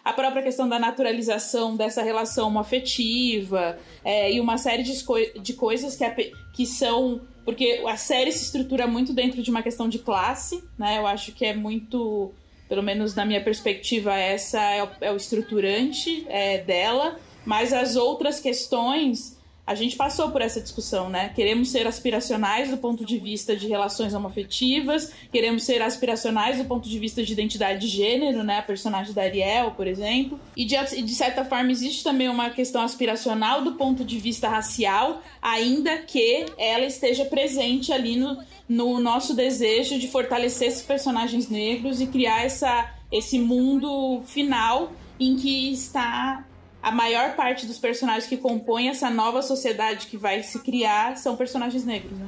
A 0.05 0.13
própria 0.13 0.43
questão 0.43 0.69
da 0.69 0.79
naturalização 0.79 1.77
dessa 1.77 2.03
relação 2.03 2.59
afetiva 2.59 3.79
é, 4.05 4.33
e 4.33 4.41
uma 4.41 4.59
série 4.59 4.83
de, 4.83 4.93
de 5.41 5.53
coisas 5.55 5.97
que, 5.97 6.05
é, 6.05 6.31
que 6.55 6.67
são. 6.67 7.21
Porque 7.45 7.83
a 7.87 7.97
série 7.97 8.31
se 8.31 8.45
estrutura 8.45 8.87
muito 8.87 9.13
dentro 9.13 9.43
de 9.43 9.51
uma 9.51 9.63
questão 9.63 9.89
de 9.89 9.99
classe, 9.99 10.63
né? 10.79 10.99
Eu 10.99 11.07
acho 11.07 11.33
que 11.33 11.45
é 11.45 11.55
muito 11.55 12.33
pelo 12.73 12.83
menos 12.83 13.15
na 13.15 13.27
minha 13.27 13.45
perspectiva, 13.45 14.15
essa 14.15 14.59
é 14.59 14.83
o, 14.83 14.89
é 15.03 15.13
o 15.13 15.17
estruturante 15.17 16.25
é, 16.27 16.57
dela, 16.57 17.21
mas 17.45 17.71
as 17.71 17.97
outras 17.97 18.41
questões 18.41 19.32
a 19.65 19.77
gente 19.77 19.95
passou 19.95 20.31
por 20.31 20.43
essa 20.43 20.61
discussão, 20.61 21.09
né? 21.09 21.29
Queremos 21.29 21.71
ser 21.71 21.87
aspiracionais 21.87 22.69
do 22.69 22.77
ponto 22.77 23.05
de 23.05 23.17
vista 23.19 23.55
de 23.55 23.69
relações 23.69 24.13
homoafetivas, 24.13 25.13
queremos 25.31 25.63
ser 25.63 25.81
aspiracionais 25.81 26.59
do 26.59 26.65
ponto 26.65 26.89
de 26.89 26.99
vista 26.99 27.23
de 27.23 27.33
identidade 27.33 27.81
de 27.81 27.87
gênero, 27.87 28.43
né? 28.43 28.59
A 28.59 28.63
personagem 28.63 29.15
da 29.15 29.23
Ariel, 29.23 29.71
por 29.73 29.87
exemplo. 29.87 30.39
E 30.57 30.65
de, 30.65 30.77
de 31.03 31.15
certa 31.15 31.45
forma 31.45 31.71
existe 31.71 32.03
também 32.03 32.29
uma 32.29 32.51
questão 32.51 32.83
aspiracional 32.83 33.63
do 33.63 33.75
ponto 33.75 34.05
de 34.05 34.19
vista 34.19 34.49
racial, 34.49 35.23
ainda 35.41 35.97
que 35.99 36.47
ela 36.59 36.85
esteja 36.85 37.25
presente 37.25 37.93
ali 37.93 38.17
no, 38.17 38.43
no 38.69 38.99
nosso 38.99 39.33
desejo 39.33 39.97
de 39.97 40.09
fortalecer 40.09 40.69
esses 40.69 40.83
personagens 40.83 41.49
negros 41.49 42.01
e 42.01 42.09
criar 42.09 42.45
essa, 42.45 42.93
esse 43.13 43.39
mundo 43.39 44.23
final 44.27 44.93
em 45.21 45.37
que 45.37 45.73
está 45.73 46.45
a 46.83 46.91
maior 46.91 47.37
parte 47.37 47.67
dos 47.67 47.79
personagens 47.79 48.27
que 48.27 48.37
compõem 48.37 48.89
essa 48.89 49.09
nova 49.09 49.41
sociedade 49.41 50.07
que 50.07 50.17
vai 50.17 50.43
se 50.43 50.59
criar 50.61 51.17
são 51.17 51.37
personagens 51.37 51.85
negros. 51.85 52.19
Né? 52.19 52.27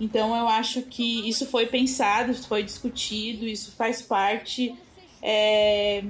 Então 0.00 0.36
eu 0.36 0.46
acho 0.48 0.82
que 0.82 1.28
isso 1.28 1.46
foi 1.46 1.66
pensado, 1.66 2.30
isso 2.32 2.46
foi 2.46 2.62
discutido, 2.62 3.46
isso 3.46 3.72
faz 3.72 4.02
parte. 4.02 4.74
É, 5.22 6.04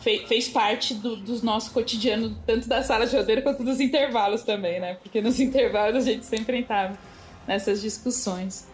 fez 0.00 0.48
parte 0.48 0.94
do, 0.94 1.16
do, 1.16 1.44
nosso 1.44 1.72
cotidiano, 1.72 2.36
tanto 2.46 2.68
da 2.68 2.82
sala 2.82 3.06
de 3.06 3.16
roteiro 3.16 3.42
quanto 3.42 3.62
dos 3.62 3.78
intervalos 3.78 4.42
também, 4.42 4.80
né? 4.80 4.94
Porque 4.94 5.20
nos 5.20 5.38
intervalos 5.40 5.96
a 5.96 6.00
gente 6.00 6.24
sempre 6.24 6.58
entrava 6.58 6.98
nessas 7.46 7.82
discussões 7.82 8.66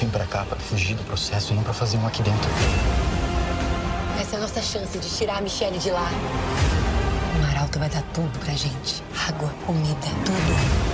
vim 0.00 0.08
pra 0.08 0.24
cá 0.24 0.44
pra 0.44 0.58
fugir 0.58 0.94
do 0.94 1.04
processo 1.04 1.52
e 1.52 1.56
não 1.56 1.62
pra 1.62 1.74
fazer 1.74 1.98
um 1.98 2.06
aqui 2.06 2.22
dentro. 2.22 2.48
Essa 4.20 4.36
é 4.36 4.38
a 4.38 4.40
nossa 4.42 4.60
chance 4.60 4.98
de 4.98 5.08
tirar 5.16 5.38
a 5.38 5.40
Michelle 5.40 5.78
de 5.78 5.90
lá. 5.90 6.08
O 7.36 7.42
Maralto 7.42 7.78
vai 7.78 7.88
dar 7.88 8.02
tudo 8.12 8.38
pra 8.38 8.52
gente. 8.52 9.02
Água, 9.28 9.48
comida, 9.66 9.94
tudo. 10.24 10.90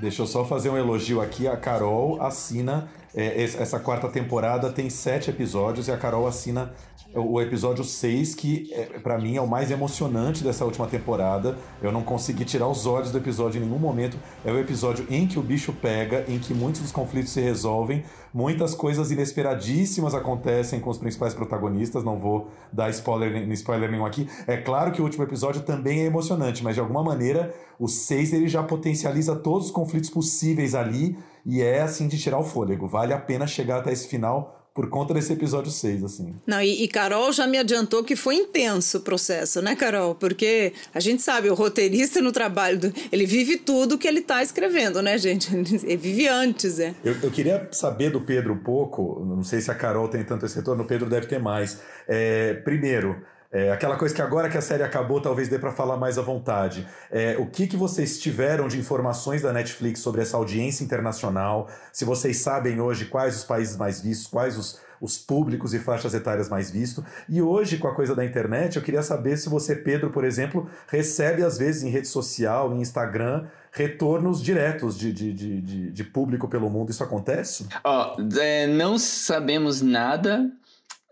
Deixa 0.00 0.22
eu 0.22 0.26
só 0.26 0.44
fazer 0.44 0.70
um 0.70 0.76
elogio 0.76 1.20
aqui. 1.20 1.46
A 1.48 1.56
Carol 1.56 2.20
assina. 2.22 2.88
é, 3.14 3.42
es- 3.42 3.54
essa 3.60 3.78
quarta 3.78 4.08
temporada 4.08 4.72
tem 4.72 4.88
sete 4.88 5.28
episódios 5.28 5.86
e 5.88 5.92
a 5.92 5.98
Carol 5.98 6.26
assina 6.26 6.72
o 7.14 7.40
episódio 7.40 7.84
6, 7.84 8.34
que 8.34 8.72
é, 8.72 8.98
para 8.98 9.18
mim 9.18 9.36
é 9.36 9.40
o 9.40 9.46
mais 9.46 9.70
emocionante 9.70 10.42
dessa 10.42 10.64
última 10.64 10.86
temporada. 10.86 11.56
Eu 11.82 11.92
não 11.92 12.02
consegui 12.02 12.44
tirar 12.44 12.68
os 12.68 12.86
olhos 12.86 13.10
do 13.10 13.18
episódio 13.18 13.60
em 13.60 13.64
nenhum 13.64 13.78
momento. 13.78 14.16
É 14.44 14.52
o 14.52 14.58
episódio 14.58 15.06
em 15.10 15.26
que 15.26 15.38
o 15.38 15.42
bicho 15.42 15.72
pega, 15.72 16.24
em 16.28 16.38
que 16.38 16.54
muitos 16.54 16.80
dos 16.80 16.92
conflitos 16.92 17.32
se 17.32 17.40
resolvem, 17.40 18.04
muitas 18.32 18.74
coisas 18.74 19.10
inesperadíssimas 19.10 20.14
acontecem 20.14 20.80
com 20.80 20.90
os 20.90 20.98
principais 20.98 21.34
protagonistas. 21.34 22.02
Não 22.02 22.18
vou 22.18 22.48
dar 22.72 22.90
spoiler, 22.90 23.48
spoiler 23.52 23.90
nenhum 23.90 24.06
aqui. 24.06 24.28
É 24.46 24.56
claro 24.56 24.92
que 24.92 25.00
o 25.00 25.04
último 25.04 25.24
episódio 25.24 25.62
também 25.62 26.00
é 26.00 26.04
emocionante, 26.04 26.64
mas 26.64 26.74
de 26.74 26.80
alguma 26.80 27.02
maneira 27.02 27.54
o 27.78 27.88
6 27.88 28.32
ele 28.32 28.48
já 28.48 28.62
potencializa 28.62 29.36
todos 29.36 29.66
os 29.66 29.72
conflitos 29.72 30.08
possíveis 30.08 30.74
ali 30.74 31.18
e 31.44 31.60
é 31.60 31.82
assim 31.82 32.08
de 32.08 32.18
tirar 32.18 32.38
o 32.38 32.44
fôlego. 32.44 32.86
Vale 32.86 33.12
a 33.12 33.18
pena 33.18 33.46
chegar 33.46 33.78
até 33.78 33.92
esse 33.92 34.06
final 34.06 34.61
por 34.74 34.88
conta 34.88 35.12
desse 35.12 35.32
episódio 35.32 35.70
6, 35.70 36.02
assim. 36.04 36.34
Não, 36.46 36.60
e, 36.62 36.84
e 36.84 36.88
Carol 36.88 37.30
já 37.32 37.46
me 37.46 37.58
adiantou 37.58 38.02
que 38.02 38.16
foi 38.16 38.36
intenso 38.36 38.98
o 38.98 39.00
processo, 39.02 39.60
né, 39.60 39.76
Carol? 39.76 40.14
Porque 40.14 40.72
a 40.94 41.00
gente 41.00 41.20
sabe, 41.22 41.50
o 41.50 41.54
roteirista 41.54 42.20
no 42.22 42.32
trabalho, 42.32 42.78
do- 42.78 42.94
ele 43.12 43.26
vive 43.26 43.58
tudo 43.58 43.98
que 43.98 44.08
ele 44.08 44.20
está 44.20 44.42
escrevendo, 44.42 45.02
né, 45.02 45.18
gente? 45.18 45.50
Ele 45.54 45.96
vive 45.96 46.26
antes, 46.28 46.78
é. 46.78 46.94
Eu, 47.04 47.14
eu 47.22 47.30
queria 47.30 47.68
saber 47.72 48.10
do 48.10 48.20
Pedro 48.20 48.54
um 48.54 48.58
pouco, 48.58 49.24
não 49.26 49.42
sei 49.44 49.60
se 49.60 49.70
a 49.70 49.74
Carol 49.74 50.08
tem 50.08 50.24
tanto 50.24 50.46
esse 50.46 50.56
retorno, 50.56 50.84
o 50.84 50.86
Pedro 50.86 51.08
deve 51.08 51.26
ter 51.26 51.38
mais. 51.38 51.78
É, 52.08 52.54
primeiro, 52.54 53.16
é, 53.52 53.70
aquela 53.70 53.96
coisa 53.96 54.14
que 54.14 54.22
agora 54.22 54.48
que 54.48 54.56
a 54.56 54.62
série 54.62 54.82
acabou, 54.82 55.20
talvez 55.20 55.46
dê 55.46 55.58
para 55.58 55.70
falar 55.70 55.98
mais 55.98 56.16
à 56.16 56.22
vontade. 56.22 56.88
É, 57.10 57.36
o 57.38 57.46
que, 57.46 57.66
que 57.66 57.76
vocês 57.76 58.18
tiveram 58.18 58.66
de 58.66 58.78
informações 58.78 59.42
da 59.42 59.52
Netflix 59.52 60.00
sobre 60.00 60.22
essa 60.22 60.38
audiência 60.38 60.82
internacional? 60.82 61.68
Se 61.92 62.06
vocês 62.06 62.38
sabem 62.38 62.80
hoje 62.80 63.04
quais 63.04 63.36
os 63.36 63.44
países 63.44 63.76
mais 63.76 64.00
vistos, 64.00 64.26
quais 64.26 64.56
os, 64.56 64.80
os 65.02 65.18
públicos 65.18 65.74
e 65.74 65.78
faixas 65.80 66.14
etárias 66.14 66.48
mais 66.48 66.70
vistos. 66.70 67.04
E 67.28 67.42
hoje, 67.42 67.76
com 67.76 67.88
a 67.88 67.94
coisa 67.94 68.14
da 68.14 68.24
internet, 68.24 68.76
eu 68.76 68.82
queria 68.82 69.02
saber 69.02 69.36
se 69.36 69.48
você, 69.48 69.76
Pedro, 69.76 70.10
por 70.10 70.24
exemplo, 70.24 70.70
recebe 70.86 71.42
às 71.42 71.58
vezes 71.58 71.82
em 71.82 71.90
rede 71.90 72.06
social, 72.06 72.72
em 72.72 72.80
Instagram, 72.80 73.46
retornos 73.72 74.40
diretos 74.40 74.96
de, 74.96 75.12
de, 75.12 75.32
de, 75.32 75.90
de, 75.90 76.04
público 76.04 76.46
pelo 76.48 76.70
mundo. 76.70 76.90
Isso 76.90 77.02
acontece? 77.02 77.66
Ó, 77.82 78.16
é, 78.38 78.66
não 78.66 78.96
sabemos 78.96 79.82
nada 79.82 80.50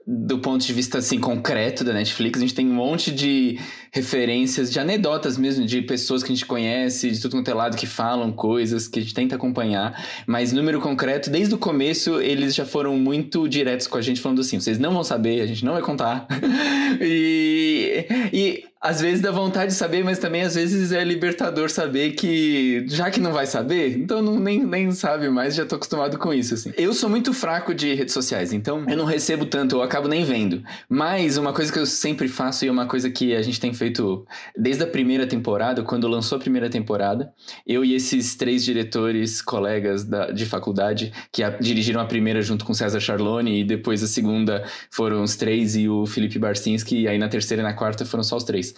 do 0.06 0.38
ponto 0.38 0.64
de 0.64 0.72
vista 0.72 0.98
assim 0.98 1.20
concreto 1.20 1.84
da 1.84 1.92
Netflix. 1.92 2.38
A 2.38 2.42
gente 2.42 2.54
tem 2.54 2.66
um 2.66 2.74
monte 2.74 3.12
de 3.12 3.58
referências, 3.92 4.70
de 4.70 4.78
anedotas 4.78 5.36
mesmo, 5.36 5.64
de 5.64 5.82
pessoas 5.82 6.22
que 6.22 6.32
a 6.32 6.34
gente 6.34 6.46
conhece, 6.46 7.10
de 7.10 7.20
tudo 7.20 7.36
quanto 7.36 7.50
é 7.50 7.54
lado 7.54 7.76
que 7.76 7.86
falam 7.86 8.32
coisas 8.32 8.88
que 8.88 8.98
a 8.98 9.02
gente 9.02 9.14
tenta 9.14 9.36
acompanhar. 9.36 10.04
Mas 10.26 10.52
número 10.52 10.80
concreto, 10.80 11.30
desde 11.30 11.54
o 11.54 11.58
começo, 11.58 12.20
eles 12.20 12.54
já 12.54 12.64
foram 12.64 12.96
muito 12.96 13.48
diretos 13.48 13.86
com 13.86 13.98
a 13.98 14.02
gente, 14.02 14.20
falando 14.20 14.40
assim: 14.40 14.58
vocês 14.58 14.78
não 14.78 14.92
vão 14.92 15.04
saber, 15.04 15.40
a 15.40 15.46
gente 15.46 15.64
não 15.64 15.72
vai 15.72 15.82
contar. 15.82 16.26
e, 17.00 18.06
e 18.32 18.69
às 18.80 19.00
vezes 19.00 19.20
dá 19.20 19.30
vontade 19.30 19.72
de 19.72 19.76
saber, 19.76 20.02
mas 20.02 20.18
também 20.18 20.40
às 20.42 20.54
vezes 20.54 20.90
é 20.90 21.04
libertador 21.04 21.68
saber 21.68 22.12
que, 22.12 22.84
já 22.88 23.10
que 23.10 23.20
não 23.20 23.30
vai 23.32 23.46
saber, 23.46 23.98
então 23.98 24.22
não, 24.22 24.40
nem, 24.40 24.64
nem 24.64 24.90
sabe 24.92 25.28
mais, 25.28 25.54
já 25.54 25.66
tô 25.66 25.74
acostumado 25.76 26.16
com 26.16 26.32
isso, 26.32 26.54
assim. 26.54 26.72
Eu 26.78 26.94
sou 26.94 27.10
muito 27.10 27.34
fraco 27.34 27.74
de 27.74 27.92
redes 27.92 28.14
sociais, 28.14 28.54
então 28.54 28.84
eu 28.88 28.96
não 28.96 29.04
recebo 29.04 29.44
tanto, 29.44 29.76
eu 29.76 29.82
acabo 29.82 30.08
nem 30.08 30.24
vendo. 30.24 30.62
Mas 30.88 31.36
uma 31.36 31.52
coisa 31.52 31.70
que 31.70 31.78
eu 31.78 31.84
sempre 31.84 32.26
faço 32.26 32.64
e 32.64 32.68
é 32.68 32.70
uma 32.72 32.86
coisa 32.86 33.10
que 33.10 33.34
a 33.36 33.42
gente 33.42 33.60
tem 33.60 33.74
feito 33.74 34.24
desde 34.56 34.82
a 34.82 34.86
primeira 34.86 35.26
temporada, 35.26 35.82
quando 35.82 36.08
lançou 36.08 36.36
a 36.36 36.40
primeira 36.40 36.70
temporada, 36.70 37.34
eu 37.66 37.84
e 37.84 37.94
esses 37.94 38.34
três 38.34 38.64
diretores, 38.64 39.42
colegas 39.42 40.04
da, 40.04 40.30
de 40.30 40.46
faculdade, 40.46 41.12
que 41.30 41.42
a- 41.42 41.50
dirigiram 41.50 42.00
a 42.00 42.06
primeira 42.06 42.40
junto 42.40 42.64
com 42.64 42.72
César 42.72 42.98
Charlone, 43.00 43.60
e 43.60 43.64
depois 43.64 44.02
a 44.02 44.06
segunda 44.06 44.64
foram 44.90 45.22
os 45.22 45.36
três 45.36 45.76
e 45.76 45.86
o 45.86 46.06
Felipe 46.06 46.38
Barcinski, 46.38 47.02
e 47.02 47.08
aí 47.08 47.18
na 47.18 47.28
terceira 47.28 47.62
e 47.62 47.64
na 47.64 47.74
quarta 47.74 48.06
foram 48.06 48.24
só 48.24 48.36
os 48.38 48.44
três. 48.44 48.69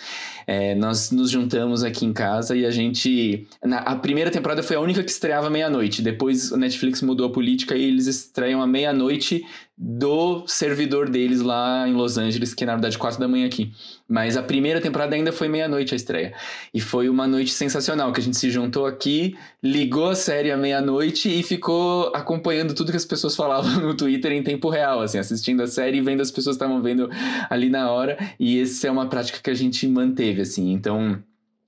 É, 0.46 0.74
nós 0.74 1.10
nos 1.10 1.30
juntamos 1.30 1.82
aqui 1.84 2.04
em 2.04 2.12
casa 2.12 2.56
e 2.56 2.66
a 2.66 2.70
gente. 2.70 3.46
na- 3.64 3.78
a 3.78 3.96
primeira 3.96 4.30
temporada 4.30 4.62
foi 4.62 4.76
a 4.76 4.80
única 4.80 5.02
que 5.02 5.10
estreava 5.10 5.48
meia-noite. 5.48 6.02
Depois 6.02 6.50
o 6.50 6.56
Netflix 6.56 7.00
mudou 7.02 7.26
a 7.26 7.30
política 7.30 7.76
e 7.76 7.84
eles 7.84 8.06
estreiam 8.06 8.60
à 8.60 8.66
meia-noite 8.66 9.44
do 9.84 10.44
servidor 10.46 11.10
deles 11.10 11.40
lá 11.40 11.88
em 11.88 11.92
Los 11.92 12.16
Angeles, 12.16 12.54
que 12.54 12.62
é 12.62 12.66
na 12.68 12.74
verdade 12.74 12.96
quatro 12.96 13.18
da 13.18 13.26
manhã 13.26 13.46
aqui. 13.46 13.72
Mas 14.08 14.36
a 14.36 14.42
primeira 14.42 14.80
temporada 14.80 15.16
ainda 15.16 15.32
foi 15.32 15.48
meia-noite 15.48 15.92
a 15.92 15.96
estreia. 15.96 16.32
E 16.72 16.80
foi 16.80 17.08
uma 17.08 17.26
noite 17.26 17.50
sensacional, 17.50 18.12
que 18.12 18.20
a 18.20 18.22
gente 18.22 18.36
se 18.36 18.48
juntou 18.48 18.86
aqui, 18.86 19.36
ligou 19.60 20.10
a 20.10 20.14
série 20.14 20.52
à 20.52 20.56
meia-noite 20.56 21.28
e 21.28 21.42
ficou 21.42 22.12
acompanhando 22.14 22.74
tudo 22.74 22.92
que 22.92 22.96
as 22.96 23.04
pessoas 23.04 23.34
falavam 23.36 23.80
no 23.80 23.96
Twitter 23.96 24.30
em 24.30 24.42
tempo 24.44 24.68
real, 24.68 25.00
assim, 25.00 25.18
assistindo 25.18 25.64
a 25.64 25.66
série 25.66 25.98
e 25.98 26.00
vendo 26.00 26.20
as 26.20 26.30
pessoas 26.30 26.54
estavam 26.54 26.80
vendo 26.80 27.10
ali 27.50 27.68
na 27.68 27.90
hora. 27.90 28.16
E 28.38 28.60
essa 28.60 28.86
é 28.86 28.90
uma 28.90 29.08
prática 29.08 29.40
que 29.42 29.50
a 29.50 29.54
gente 29.54 29.88
manteve, 29.88 30.42
assim. 30.42 30.72
Então, 30.72 31.20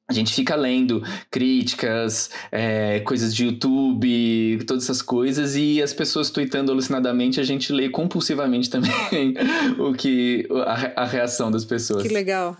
a 0.06 0.12
gente 0.12 0.34
fica 0.34 0.54
lendo 0.54 1.02
críticas, 1.30 2.30
é, 2.52 3.00
coisas 3.00 3.34
de 3.34 3.46
YouTube, 3.46 4.62
todas 4.66 4.84
essas 4.84 5.00
coisas, 5.00 5.56
e 5.56 5.82
as 5.82 5.94
pessoas 5.94 6.28
tweetando 6.28 6.70
alucinadamente, 6.70 7.40
a 7.40 7.42
gente 7.42 7.72
lê 7.72 7.88
compulsivamente 7.88 8.68
também 8.70 9.34
o 9.78 9.94
que 9.94 10.46
a, 10.66 11.02
a 11.02 11.04
reação 11.06 11.50
das 11.50 11.64
pessoas. 11.64 12.02
Que 12.02 12.12
legal. 12.12 12.56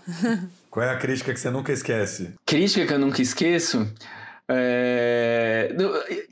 Qual 0.71 0.85
é 0.85 0.89
a 0.89 0.97
crítica 0.97 1.33
que 1.33 1.39
você 1.39 1.49
nunca 1.49 1.71
esquece? 1.71 2.33
Crítica 2.45 2.85
que 2.85 2.93
eu 2.93 2.99
nunca 2.99 3.21
esqueço. 3.21 3.87
É... 4.49 5.75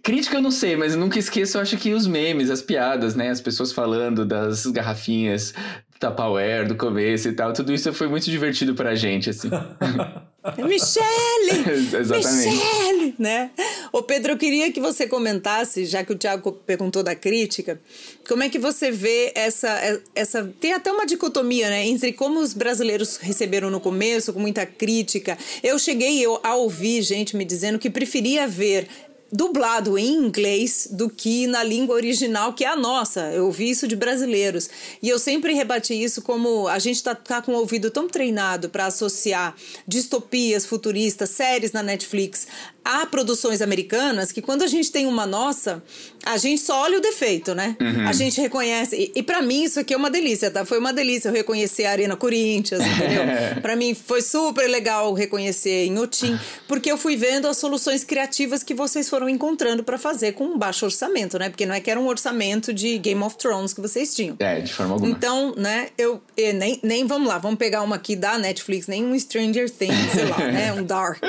Crítica 0.04 0.38
eu 0.38 0.41
não 0.41 0.52
sei, 0.52 0.76
mas 0.76 0.93
eu 0.93 0.99
nunca 0.99 1.17
esqueço, 1.17 1.58
eu 1.58 1.62
acho 1.62 1.78
que 1.78 1.93
os 1.93 2.06
memes, 2.06 2.49
as 2.49 2.62
piadas, 2.62 3.15
né? 3.15 3.30
As 3.30 3.39
pessoas 3.39 3.71
falando 3.71 4.26
das 4.26 4.65
garrafinhas 4.65 5.54
Tupperware 5.99 6.67
do 6.67 6.76
começo 6.76 7.30
e 7.30 7.34
tal. 7.34 7.54
Tudo 7.54 7.73
isso 7.73 7.93
foi 7.93 8.08
muito 8.08 8.30
divertido 8.30 8.76
pra 8.76 8.95
gente, 8.95 9.30
assim. 9.30 9.49
Michele! 10.58 11.71
Exatamente. 11.97 12.49
Michele! 12.49 13.15
Né? 13.17 13.51
Ô 13.91 14.01
Pedro, 14.01 14.34
eu 14.34 14.38
queria 14.38 14.71
que 14.71 14.79
você 14.79 15.08
comentasse, 15.08 15.86
já 15.86 16.03
que 16.03 16.12
o 16.12 16.17
Tiago 16.17 16.51
perguntou 16.51 17.03
da 17.03 17.15
crítica, 17.15 17.79
como 18.27 18.43
é 18.43 18.49
que 18.49 18.60
você 18.60 18.91
vê 18.91 19.32
essa, 19.36 20.01
essa. 20.13 20.43
Tem 20.60 20.73
até 20.73 20.91
uma 20.91 21.06
dicotomia, 21.06 21.69
né? 21.69 21.86
Entre 21.86 22.12
como 22.13 22.39
os 22.39 22.53
brasileiros 22.53 23.17
receberam 23.17 23.69
no 23.69 23.79
começo, 23.79 24.34
com 24.34 24.39
muita 24.39 24.65
crítica. 24.65 25.38
Eu 25.62 25.79
cheguei 25.79 26.19
eu, 26.21 26.39
a 26.43 26.56
ouvir 26.56 27.01
gente 27.01 27.38
me 27.38 27.45
dizendo 27.45 27.79
que 27.79 27.89
preferia 27.89 28.47
ver 28.47 28.88
dublado 29.34 29.98
em 29.98 30.13
inglês 30.13 30.88
do 30.91 31.10
que 31.10 31.48
na 31.48 31.63
língua 31.63 31.96
original, 31.96 32.54
que 32.54 32.63
é 32.63 32.67
a 32.67 32.76
nossa. 32.76 33.32
Eu 33.32 33.48
ouvi 33.48 33.67
isso 33.67 33.88
de 33.88 33.96
brasileiros. 33.96 34.69
E 35.02 35.10
eu 35.10 35.17
sempre 35.17 35.56
rebati 35.56 35.96
isso 35.96 36.22
como 36.22 36.67
a 36.67 36.78
gente 36.78 36.98
está 36.98 37.15
tá 37.15 37.41
com 37.41 37.54
o 37.54 37.58
ouvido 37.58 37.89
tão 37.89 38.08
treinado 38.08 38.69
para 38.69 38.86
associar 38.86 39.56
distopias 39.88 40.67
futuristas, 40.67 41.32
séries 41.32 41.72
na 41.72 41.82
Netflix 41.82 42.46
a 42.84 43.06
produções 43.06 43.62
americanas, 43.62 44.32
que 44.32 44.41
quando 44.41 44.63
a 44.63 44.67
gente 44.67 44.91
tem 44.91 45.06
uma 45.06 45.26
nossa, 45.26 45.82
a 46.26 46.38
gente 46.38 46.62
só 46.62 46.82
olha 46.82 46.98
o 46.98 47.02
defeito, 47.02 47.56
né? 47.56 47.76
Uhum. 47.80 48.08
A 48.08 48.13
gente 48.13 48.39
reconhece. 48.41 48.96
E, 48.96 49.19
e 49.19 49.24
para 49.24 49.41
mim 49.41 49.63
isso 49.63 49.80
aqui 49.80 49.93
é 49.93 49.98
uma 49.98 50.10
delícia, 50.10 50.52
tá? 50.52 50.65
Foi 50.65 50.80
uma 50.80 50.91
delícia 50.91 51.30
eu 51.30 51.34
reconhecer 51.34 51.86
a 51.86 51.91
Arena 51.91 52.15
Corinthians, 52.15 52.82
entendeu? 52.86 53.24
para 53.62 53.76
mim 53.76 53.93
foi 53.93 54.22
super 54.22 54.67
legal 54.69 55.13
reconhecer 55.13 55.86
em 55.86 55.98
Otim, 55.98 56.38
porque 56.67 56.91
eu 56.91 56.98
fui 56.98 57.15
vendo 57.15 57.48
as 57.48 57.58
soluções 57.58 58.04
criativas 58.04 58.63
que 58.63 58.74
vocês 58.74 59.10
foram 59.10 59.30
encontrando 59.30 59.84
para 59.84 59.98
fazer 59.98 60.34
com 60.34 60.46
um 60.46 60.58
baixo 60.58 60.86
orçamento, 60.86 61.39
né? 61.39 61.50
Porque 61.50 61.65
não 61.65 61.76
é 61.76 61.80
que 61.80 61.89
era 61.89 62.00
um 62.00 62.08
orçamento 62.08 62.74
de 62.74 62.98
Game 62.98 63.22
of 63.22 63.38
Thrones 63.38 63.74
que 63.74 63.82
vocês 63.82 64.13
tinham. 64.13 64.36
É, 64.39 64.60
de 64.60 64.74
forma 64.74 64.93
alguma. 64.93 65.12
Então, 65.12 65.54
né, 65.56 65.89
eu, 65.98 66.22
nem, 66.56 66.80
nem 66.84 67.06
vamos 67.06 67.28
lá, 67.28 67.38
vamos 67.38 67.58
pegar 67.58 67.82
uma 67.82 67.96
aqui 67.96 68.15
da 68.15 68.38
Netflix, 68.38 68.88
nem 68.88 69.06
um 69.06 69.17
Stranger 69.17 69.69
Things, 69.69 70.12
sei 70.13 70.26
lá, 70.26 70.38
né, 70.52 70.74
um 70.74 70.84
Dark. 70.84 71.22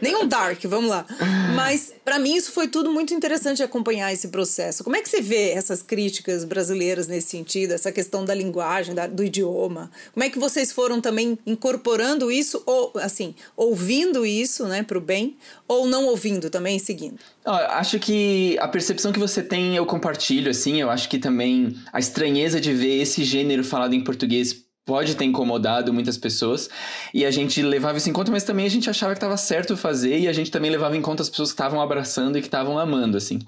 Nem 0.00 0.16
um 0.16 0.26
Dark, 0.26 0.62
vamos 0.64 0.90
lá. 0.90 0.99
Mas 1.54 1.92
para 2.04 2.18
mim 2.18 2.34
isso 2.34 2.52
foi 2.52 2.68
tudo 2.68 2.92
muito 2.92 3.14
interessante 3.14 3.62
acompanhar 3.62 4.12
esse 4.12 4.28
processo. 4.28 4.82
Como 4.84 4.96
é 4.96 5.02
que 5.02 5.08
você 5.08 5.20
vê 5.20 5.50
essas 5.50 5.82
críticas 5.82 6.44
brasileiras 6.44 7.08
nesse 7.08 7.28
sentido, 7.28 7.72
essa 7.72 7.92
questão 7.92 8.24
da 8.24 8.34
linguagem, 8.34 8.94
da, 8.94 9.06
do 9.06 9.24
idioma? 9.24 9.90
Como 10.12 10.24
é 10.24 10.30
que 10.30 10.38
vocês 10.38 10.72
foram 10.72 11.00
também 11.00 11.38
incorporando 11.46 12.30
isso 12.30 12.62
ou 12.66 12.92
assim, 12.96 13.34
ouvindo 13.56 14.24
isso, 14.24 14.66
né, 14.66 14.82
pro 14.82 15.00
bem, 15.00 15.36
ou 15.66 15.86
não 15.86 16.06
ouvindo 16.06 16.50
também 16.50 16.78
seguindo? 16.78 17.18
Ó, 17.44 17.54
acho 17.54 17.98
que 17.98 18.56
a 18.58 18.68
percepção 18.68 19.12
que 19.12 19.18
você 19.18 19.42
tem 19.42 19.76
eu 19.76 19.86
compartilho, 19.86 20.50
assim. 20.50 20.80
Eu 20.80 20.90
acho 20.90 21.08
que 21.08 21.18
também 21.18 21.76
a 21.92 21.98
estranheza 21.98 22.60
de 22.60 22.72
ver 22.72 23.00
esse 23.00 23.24
gênero 23.24 23.64
falado 23.64 23.94
em 23.94 24.02
português 24.02 24.69
pode 24.90 25.14
ter 25.14 25.24
incomodado 25.24 25.92
muitas 25.92 26.18
pessoas. 26.18 26.68
E 27.14 27.24
a 27.24 27.30
gente 27.30 27.62
levava 27.62 27.96
isso 27.96 28.10
em 28.10 28.12
conta, 28.12 28.28
mas 28.32 28.42
também 28.42 28.66
a 28.66 28.68
gente 28.68 28.90
achava 28.90 29.12
que 29.12 29.18
estava 29.18 29.36
certo 29.36 29.76
fazer 29.76 30.18
e 30.18 30.26
a 30.26 30.32
gente 30.32 30.50
também 30.50 30.68
levava 30.68 30.96
em 30.96 31.00
conta 31.00 31.22
as 31.22 31.30
pessoas 31.30 31.50
que 31.50 31.54
estavam 31.54 31.80
abraçando 31.80 32.36
e 32.36 32.40
que 32.40 32.48
estavam 32.48 32.76
amando, 32.76 33.16
assim. 33.16 33.38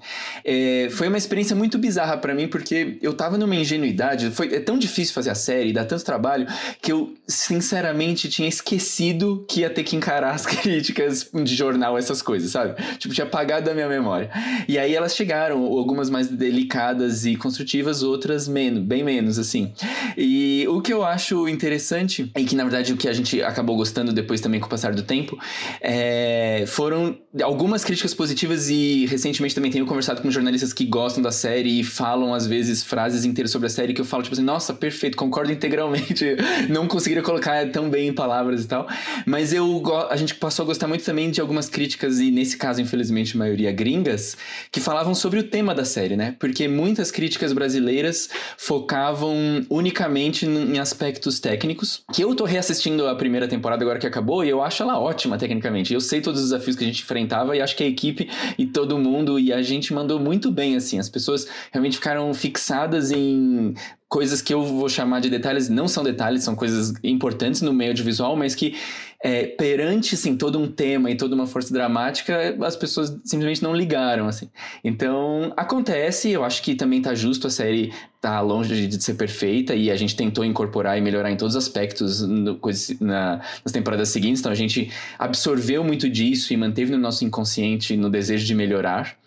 É, 0.45 0.87
foi 0.91 1.09
uma 1.09 1.17
experiência 1.17 1.53
muito 1.53 1.77
bizarra 1.77 2.15
para 2.15 2.33
mim, 2.33 2.47
porque 2.47 2.97
eu 3.01 3.13
tava 3.13 3.37
numa 3.37 3.53
ingenuidade. 3.57 4.31
Foi, 4.31 4.55
é 4.55 4.59
tão 4.61 4.77
difícil 4.77 5.13
fazer 5.13 5.31
a 5.31 5.35
série, 5.35 5.73
dá 5.73 5.83
tanto 5.83 6.05
trabalho, 6.05 6.47
que 6.81 6.93
eu, 6.93 7.13
sinceramente, 7.27 8.29
tinha 8.29 8.47
esquecido 8.47 9.45
que 9.49 9.59
ia 9.59 9.69
ter 9.69 9.83
que 9.83 9.97
encarar 9.97 10.33
as 10.33 10.45
críticas 10.47 11.29
de 11.33 11.55
jornal, 11.57 11.97
essas 11.97 12.21
coisas, 12.21 12.51
sabe? 12.51 12.81
Tipo, 12.97 13.13
tinha 13.13 13.27
apagado 13.27 13.65
da 13.65 13.73
minha 13.73 13.89
memória. 13.89 14.29
E 14.65 14.79
aí 14.79 14.95
elas 14.95 15.13
chegaram, 15.13 15.61
algumas 15.61 16.09
mais 16.09 16.29
delicadas 16.29 17.25
e 17.25 17.35
construtivas, 17.35 18.01
outras 18.01 18.47
menos, 18.47 18.81
bem 18.81 19.03
menos, 19.03 19.37
assim. 19.37 19.73
E 20.17 20.65
o 20.69 20.81
que 20.81 20.93
eu 20.93 21.03
acho 21.03 21.32
acho 21.33 21.49
interessante, 21.49 22.31
e 22.37 22.45
que 22.45 22.55
na 22.55 22.63
verdade 22.63 22.93
o 22.93 22.97
que 22.97 23.07
a 23.07 23.13
gente 23.13 23.41
acabou 23.41 23.75
gostando 23.75 24.13
depois 24.13 24.39
também 24.39 24.59
com 24.59 24.67
o 24.67 24.69
passar 24.69 24.93
do 24.93 25.01
tempo, 25.01 25.37
é, 25.81 26.63
foram 26.67 27.17
algumas 27.41 27.83
críticas 27.83 28.13
positivas 28.13 28.69
e 28.69 29.05
recentemente 29.07 29.55
também 29.55 29.71
tenho 29.71 29.85
conversado 29.85 30.21
com 30.21 30.29
jornalistas 30.29 30.71
que 30.71 30.85
gostam 30.85 31.23
da 31.23 31.31
série 31.31 31.79
e 31.79 31.83
falam 31.83 32.33
às 32.33 32.45
vezes 32.45 32.83
frases 32.83 33.25
inteiras 33.25 33.51
sobre 33.51 33.67
a 33.67 33.69
série 33.69 33.93
que 33.93 34.01
eu 34.01 34.05
falo 34.05 34.21
tipo 34.21 34.35
assim, 34.35 34.43
nossa, 34.43 34.73
perfeito, 34.73 35.17
concordo 35.17 35.51
integralmente, 35.51 36.35
não 36.69 36.87
conseguiria 36.87 37.23
colocar 37.23 37.67
tão 37.71 37.89
bem 37.89 38.09
em 38.09 38.13
palavras 38.13 38.63
e 38.63 38.67
tal, 38.67 38.87
mas 39.25 39.53
eu 39.53 39.81
a 40.09 40.15
gente 40.15 40.35
passou 40.35 40.63
a 40.63 40.65
gostar 40.67 40.87
muito 40.87 41.03
também 41.03 41.31
de 41.31 41.41
algumas 41.41 41.67
críticas 41.67 42.19
e 42.19 42.29
nesse 42.29 42.57
caso 42.57 42.81
infelizmente 42.81 43.35
a 43.35 43.39
maioria 43.39 43.71
gringas, 43.71 44.37
que 44.71 44.79
falavam 44.79 45.15
sobre 45.15 45.39
o 45.39 45.43
tema 45.43 45.73
da 45.73 45.85
série, 45.85 46.15
né? 46.15 46.35
Porque 46.39 46.67
muitas 46.67 47.11
críticas 47.11 47.53
brasileiras 47.53 48.29
focavam 48.57 49.65
unicamente 49.69 50.45
em 50.45 50.77
aspectos 50.79 51.22
aspectos 51.23 51.39
técnicos, 51.39 52.03
que 52.13 52.23
eu 52.23 52.35
tô 52.35 52.43
reassistindo 52.43 53.07
a 53.07 53.15
primeira 53.15 53.47
temporada 53.47 53.83
agora 53.83 53.99
que 53.99 54.07
acabou 54.07 54.43
e 54.43 54.49
eu 54.49 54.61
acho 54.61 54.83
ela 54.83 54.99
ótima 54.99 55.37
tecnicamente. 55.37 55.93
Eu 55.93 56.01
sei 56.01 56.21
todos 56.21 56.41
os 56.41 56.49
desafios 56.49 56.75
que 56.75 56.83
a 56.83 56.87
gente 56.87 57.01
enfrentava 57.01 57.55
e 57.55 57.61
acho 57.61 57.75
que 57.75 57.83
a 57.83 57.87
equipe 57.87 58.29
e 58.57 58.65
todo 58.65 58.97
mundo 58.97 59.39
e 59.39 59.53
a 59.53 59.61
gente 59.61 59.93
mandou 59.93 60.19
muito 60.19 60.51
bem, 60.51 60.75
assim. 60.75 60.99
As 60.99 61.09
pessoas 61.09 61.47
realmente 61.71 61.97
ficaram 61.97 62.33
fixadas 62.33 63.11
em 63.11 63.73
coisas 64.09 64.41
que 64.41 64.53
eu 64.53 64.63
vou 64.63 64.87
chamar 64.87 65.21
de 65.21 65.29
detalhes, 65.29 65.69
não 65.69 65.87
são 65.87 66.03
detalhes, 66.03 66.43
são 66.43 66.55
coisas 66.55 66.93
importantes 67.03 67.61
no 67.61 67.73
meio 67.73 67.91
audiovisual, 67.91 68.35
mas 68.35 68.53
que 68.53 68.75
é, 69.23 69.45
perante 69.45 70.13
assim, 70.13 70.35
todo 70.35 70.59
um 70.59 70.67
tema 70.67 71.09
e 71.09 71.15
toda 71.15 71.33
uma 71.33 71.47
força 71.47 71.73
dramática, 71.73 72.55
as 72.61 72.75
pessoas 72.75 73.09
simplesmente 73.23 73.63
não 73.63 73.73
ligaram. 73.73 74.27
assim. 74.27 74.49
Então, 74.83 75.51
acontece, 75.57 76.29
eu 76.29 76.43
acho 76.43 76.61
que 76.61 76.75
também 76.75 77.01
tá 77.01 77.15
justo 77.15 77.47
a 77.47 77.49
série 77.49 77.91
tá 78.23 78.39
longe 78.39 78.87
de 78.87 79.03
ser 79.03 79.15
perfeita 79.15 79.75
e 79.75 79.91
a 79.91 79.97
gente 79.97 80.15
tentou 80.15 80.45
incorporar 80.45 80.97
e 80.97 81.01
melhorar 81.01 81.29
em 81.29 81.35
todos 81.35 81.57
os 81.57 81.61
aspectos 81.61 82.21
no, 82.21 82.57
na, 83.01 83.41
nas 83.65 83.73
temporadas 83.73 84.07
seguintes, 84.07 84.39
então 84.39 84.49
a 84.49 84.55
gente 84.55 84.89
absorveu 85.19 85.83
muito 85.83 86.09
disso 86.09 86.53
e 86.53 86.57
manteve 86.57 86.93
no 86.93 86.97
nosso 86.97 87.25
inconsciente 87.25 87.97
no 87.97 88.09
desejo 88.09 88.45
de 88.45 88.55
melhorar. 88.55 89.17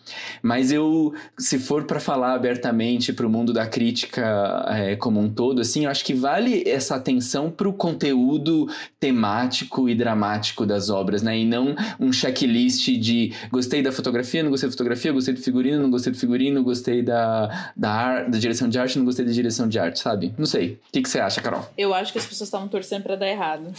Mas 0.43 0.71
eu, 0.71 1.15
se 1.39 1.59
for 1.59 1.85
para 1.85 1.99
falar 1.99 2.35
abertamente 2.35 3.13
para 3.13 3.27
o 3.27 3.31
mundo 3.31 3.53
da 3.53 3.67
crítica 3.67 4.65
é, 4.69 4.97
como 4.97 5.21
um 5.21 5.29
todo, 5.29 5.61
assim, 5.61 5.85
eu 5.85 5.91
acho 5.91 6.05
que 6.05 6.15
vale 6.15 6.63
essa 6.67 6.95
atenção 6.95 7.51
para 7.51 7.69
o 7.69 7.73
conteúdo 7.73 8.69
temático 9.01 9.89
e 9.89 9.95
dramático 9.95 10.65
das 10.65 10.91
obras, 10.91 11.23
né? 11.23 11.39
E 11.39 11.45
não 11.45 11.75
um 11.99 12.13
checklist 12.13 12.87
de 12.99 13.33
gostei 13.51 13.83
da 13.83 13.91
fotografia, 13.91 14.43
não 14.43 14.51
gostei 14.51 14.69
da 14.69 14.73
fotografia, 14.73 15.13
gostei 15.13 15.35
do 15.35 15.41
figurino, 15.41 15.83
não 15.83 15.91
gostei 15.91 16.13
do 16.13 16.19
figurino, 16.19 16.63
gostei 16.63 17.03
da, 17.03 17.73
da, 17.77 17.91
ar, 17.91 18.31
da 18.31 18.39
direção 18.39 18.69
de 18.69 18.79
arte, 18.79 18.86
não 18.95 19.05
gostei 19.05 19.25
da 19.25 19.33
direção 19.33 19.69
de 19.69 19.79
arte, 19.79 19.99
sabe? 19.99 20.33
Não 20.39 20.47
sei. 20.47 20.79
O 20.89 20.93
que, 20.93 21.03
que 21.03 21.09
você 21.09 21.19
acha, 21.19 21.41
Carol? 21.41 21.67
Eu 21.77 21.93
acho 21.93 22.13
que 22.13 22.19
as 22.19 22.27
pessoas 22.27 22.49
estavam 22.49 22.69
torcendo 22.69 23.03
para 23.03 23.17
dar 23.17 23.29
errado. 23.29 23.73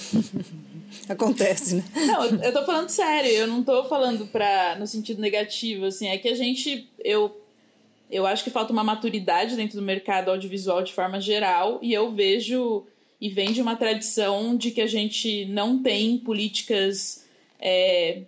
Acontece, 1.08 1.76
né? 1.76 1.84
Não, 1.96 2.26
eu 2.26 2.54
tô 2.54 2.66
falando 2.66 2.90
sério, 2.90 3.30
eu 3.30 3.48
não 3.48 3.64
tô 3.64 3.84
falando 3.86 4.26
pra, 4.28 4.76
no 4.80 4.88
sentido 4.88 5.22
negativo, 5.22 5.86
assim, 5.86 6.08
é 6.08 6.18
que 6.18 6.28
a 6.28 6.36
gente, 6.36 6.90
eu, 7.04 7.40
eu 8.10 8.26
acho 8.26 8.44
que 8.44 8.50
falta 8.50 8.74
uma 8.74 8.84
maturidade 8.84 9.56
dentro 9.56 9.78
do 9.78 9.84
mercado 9.84 10.30
audiovisual 10.30 10.82
de 10.82 10.94
forma 10.94 11.20
geral, 11.20 11.80
e 11.82 11.94
eu 11.94 12.12
vejo, 12.12 12.86
e 13.20 13.30
vem 13.30 13.52
de 13.52 13.62
uma 13.62 13.76
tradição 13.76 14.56
de 14.56 14.72
que 14.72 14.82
a 14.82 14.88
gente 14.88 15.46
não 15.46 15.82
tem 15.82 16.18
políticas, 16.18 17.26
é, 17.60 18.22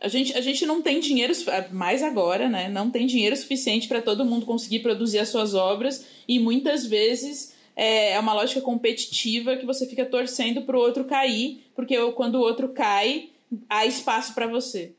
a 0.00 0.08
gente, 0.08 0.36
a 0.36 0.40
gente 0.40 0.64
não 0.64 0.80
tem 0.80 1.00
dinheiro, 1.00 1.32
mais 1.72 2.02
agora, 2.02 2.48
né, 2.48 2.68
não 2.68 2.90
tem 2.90 3.06
dinheiro 3.06 3.36
suficiente 3.36 3.88
para 3.88 4.00
todo 4.00 4.24
mundo 4.24 4.46
conseguir 4.46 4.78
produzir 4.80 5.18
as 5.18 5.28
suas 5.28 5.54
obras, 5.54 6.06
e 6.26 6.38
muitas 6.38 6.86
vezes 6.86 7.54
é, 7.74 8.12
é 8.12 8.20
uma 8.20 8.32
lógica 8.32 8.60
competitiva 8.60 9.56
que 9.56 9.66
você 9.66 9.86
fica 9.86 10.04
torcendo 10.04 10.62
para 10.62 10.76
o 10.76 10.80
outro 10.80 11.04
cair, 11.04 11.64
porque 11.74 11.96
quando 12.12 12.36
o 12.36 12.40
outro 12.40 12.68
cai, 12.68 13.30
há 13.68 13.86
espaço 13.86 14.34
para 14.34 14.46
você. 14.46 14.92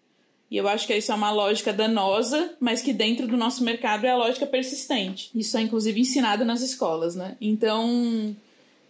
E 0.52 0.58
eu 0.58 0.68
acho 0.68 0.88
que 0.88 0.96
isso 0.96 1.12
é 1.12 1.16
uma 1.16 1.32
lógica 1.32 1.72
danosa, 1.72 2.56
mas 2.60 2.82
que 2.82 2.92
dentro 2.92 3.28
do 3.28 3.38
nosso 3.38 3.64
mercado 3.64 4.06
é 4.06 4.10
a 4.10 4.18
lógica 4.18 4.48
persistente. 4.48 5.30
Isso 5.36 5.56
é 5.58 5.62
inclusive 5.62 6.00
ensinado 6.00 6.44
nas 6.44 6.62
escolas, 6.62 7.16
né? 7.16 7.38
Então. 7.40 8.36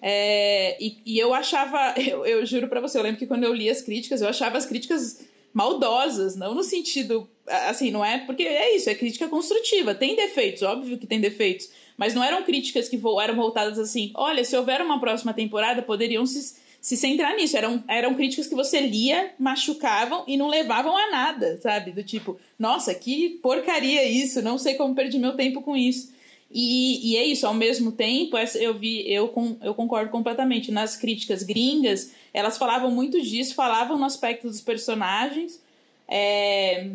É, 0.02 0.82
e, 0.82 0.98
e, 1.06 1.20
eu 1.20 1.34
achava, 1.34 1.94
eu, 2.00 2.26
eu 2.26 2.46
juro 2.46 2.70
para 2.70 2.80
você, 2.80 2.98
eu 2.98 3.04
lembro 3.04 3.20
que 3.20 3.28
quando 3.28 3.44
eu 3.44 3.54
li 3.54 3.70
as 3.70 3.82
críticas, 3.82 4.22
eu 4.22 4.30
achava 4.30 4.58
as 4.58 4.66
críticas 4.66 5.20
maldosas, 5.60 6.38
não 6.38 6.56
no 6.56 6.64
sentido. 6.64 7.30
Assim, 7.68 7.92
não 7.92 8.06
é. 8.06 8.20
Porque 8.20 8.44
é 8.44 8.76
isso, 8.78 8.90
é 8.90 8.96
crítica 8.96 9.28
construtiva. 9.28 9.94
Tem 9.94 10.16
defeitos, 10.16 10.62
óbvio 10.64 10.98
que 10.98 11.06
tem 11.06 11.20
defeitos. 11.20 11.70
Mas 11.98 12.14
não 12.14 12.24
eram 12.24 12.44
críticas 12.44 12.88
que 12.88 12.98
eram 13.22 13.36
voltadas 13.36 13.78
assim: 13.78 14.12
olha, 14.16 14.46
se 14.46 14.56
houver 14.56 14.82
uma 14.82 15.02
próxima 15.02 15.34
temporada, 15.34 15.82
poderiam 15.82 16.26
se, 16.26 16.56
se 16.80 16.96
centrar 16.96 17.36
nisso. 17.36 17.58
Eram, 17.58 17.84
eram 17.90 18.16
críticas 18.16 18.48
que 18.48 18.56
você 18.56 18.80
lia, 18.80 19.34
machucavam 19.38 20.24
e 20.26 20.38
não 20.38 20.48
levavam 20.48 20.96
a 20.96 21.12
nada, 21.12 21.60
sabe? 21.62 21.92
Do 21.92 22.04
tipo, 22.04 22.40
nossa, 22.58 22.96
que 22.96 23.38
porcaria 23.42 24.06
isso, 24.06 24.42
não 24.42 24.58
sei 24.58 24.76
como 24.76 24.96
perdi 24.96 25.20
meu 25.20 25.36
tempo 25.36 25.62
com 25.62 25.76
isso. 25.76 26.18
E, 26.50 27.12
e 27.12 27.18
é 27.18 27.26
isso, 27.26 27.46
ao 27.46 27.54
mesmo 27.54 27.92
tempo, 27.92 28.36
eu 28.56 28.74
vi, 28.74 29.04
eu, 29.12 29.32
eu 29.62 29.74
concordo 29.76 30.10
completamente. 30.10 30.72
Nas 30.72 30.96
críticas 30.96 31.44
gringas, 31.44 32.12
elas 32.34 32.58
falavam 32.58 32.92
muito 32.92 33.22
disso, 33.22 33.56
falavam 33.56 33.98
no 33.98 34.06
aspecto 34.06 34.48
dos 34.48 34.62
personagens. 34.62 35.62
É, 36.08 36.90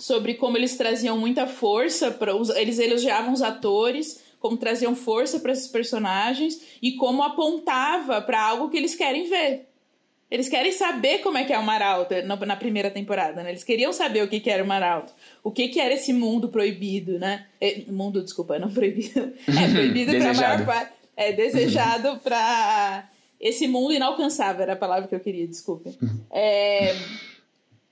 sobre 0.00 0.34
como 0.34 0.56
eles 0.56 0.76
traziam 0.76 1.18
muita 1.18 1.46
força 1.46 2.10
para 2.10 2.32
eles 2.56 2.78
elogiavam 2.78 3.32
os 3.32 3.42
atores, 3.42 4.22
como 4.40 4.56
traziam 4.56 4.96
força 4.96 5.38
para 5.38 5.52
esses 5.52 5.68
personagens 5.68 6.60
e 6.80 6.92
como 6.92 7.22
apontava 7.22 8.22
para 8.22 8.42
algo 8.42 8.70
que 8.70 8.78
eles 8.78 8.94
querem 8.94 9.28
ver. 9.28 9.66
Eles 10.30 10.48
querem 10.48 10.70
saber 10.70 11.18
como 11.18 11.36
é 11.36 11.44
que 11.44 11.52
é 11.52 11.58
o 11.58 11.62
Maralto 11.62 12.14
na 12.24 12.56
primeira 12.56 12.88
temporada, 12.88 13.42
né? 13.42 13.50
Eles 13.50 13.64
queriam 13.64 13.92
saber 13.92 14.22
o 14.22 14.28
que, 14.28 14.38
que 14.38 14.48
era 14.48 14.62
o 14.62 14.66
Maralto. 14.66 15.12
O 15.42 15.50
que, 15.50 15.68
que 15.68 15.80
era 15.80 15.92
esse 15.92 16.12
mundo 16.12 16.48
proibido, 16.48 17.18
né? 17.18 17.46
É, 17.60 17.82
mundo, 17.88 18.22
desculpa, 18.22 18.56
não 18.56 18.70
proibido. 18.70 19.32
É 19.48 19.68
proibido 19.72 20.12
para 20.16 20.30
a 20.30 20.34
maior 20.34 20.64
parte. 20.64 20.92
É 21.16 21.32
desejado 21.32 22.18
para 22.20 23.09
esse 23.40 23.66
mundo 23.66 23.94
inalcançável, 23.94 24.62
era 24.62 24.74
a 24.74 24.76
palavra 24.76 25.08
que 25.08 25.14
eu 25.14 25.20
queria, 25.20 25.46
desculpa. 25.46 25.90
Uhum. 26.02 26.20
É, 26.30 26.94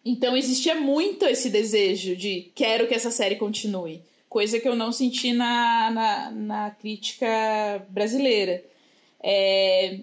então 0.04 0.36
existia 0.36 0.74
muito 0.74 1.24
esse 1.24 1.48
desejo 1.48 2.14
de 2.14 2.50
quero 2.54 2.86
que 2.86 2.94
essa 2.94 3.10
série 3.10 3.36
continue. 3.36 4.02
Coisa 4.28 4.60
que 4.60 4.68
eu 4.68 4.76
não 4.76 4.92
senti 4.92 5.32
na, 5.32 5.90
na, 5.90 6.30
na 6.30 6.70
crítica 6.70 7.26
brasileira. 7.88 8.62
É, 9.22 10.00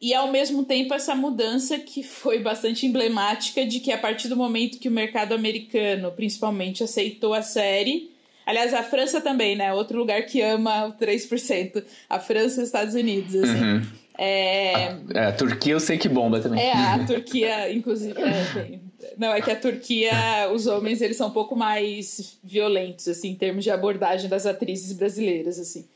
e 0.00 0.14
ao 0.14 0.30
mesmo 0.30 0.64
tempo 0.64 0.94
essa 0.94 1.14
mudança 1.14 1.78
que 1.78 2.02
foi 2.04 2.38
bastante 2.38 2.86
emblemática 2.86 3.66
de 3.66 3.80
que 3.80 3.90
a 3.90 3.98
partir 3.98 4.28
do 4.28 4.36
momento 4.36 4.78
que 4.78 4.88
o 4.88 4.92
mercado 4.92 5.34
americano, 5.34 6.12
principalmente, 6.12 6.84
aceitou 6.84 7.34
a 7.34 7.42
série, 7.42 8.12
aliás, 8.46 8.72
a 8.72 8.82
França 8.82 9.20
também, 9.20 9.56
né? 9.56 9.72
Outro 9.72 9.98
lugar 9.98 10.24
que 10.26 10.40
ama 10.40 10.86
o 10.86 10.92
3%, 10.92 11.84
a 12.08 12.20
França 12.20 12.60
e 12.60 12.62
os 12.62 12.68
Estados 12.68 12.94
Unidos, 12.94 13.34
assim. 13.34 13.60
Uhum. 13.60 14.03
É... 14.16 14.74
A, 14.74 14.98
é, 15.14 15.26
a, 15.26 15.32
Turquia 15.32 15.72
eu 15.72 15.80
sei 15.80 15.98
que 15.98 16.08
bomba 16.08 16.40
também. 16.40 16.62
É, 16.62 16.72
a 16.72 16.98
Turquia, 17.06 17.72
inclusive, 17.72 18.14
é, 18.20 18.78
não, 19.18 19.32
é 19.32 19.40
que 19.40 19.50
a 19.50 19.56
Turquia, 19.56 20.12
os 20.52 20.66
homens, 20.66 21.00
eles 21.00 21.16
são 21.16 21.28
um 21.28 21.32
pouco 21.32 21.56
mais 21.56 22.38
violentos, 22.42 23.08
assim, 23.08 23.30
em 23.30 23.34
termos 23.34 23.64
de 23.64 23.70
abordagem 23.70 24.28
das 24.28 24.46
atrizes 24.46 24.92
brasileiras, 24.92 25.58
assim. 25.58 25.86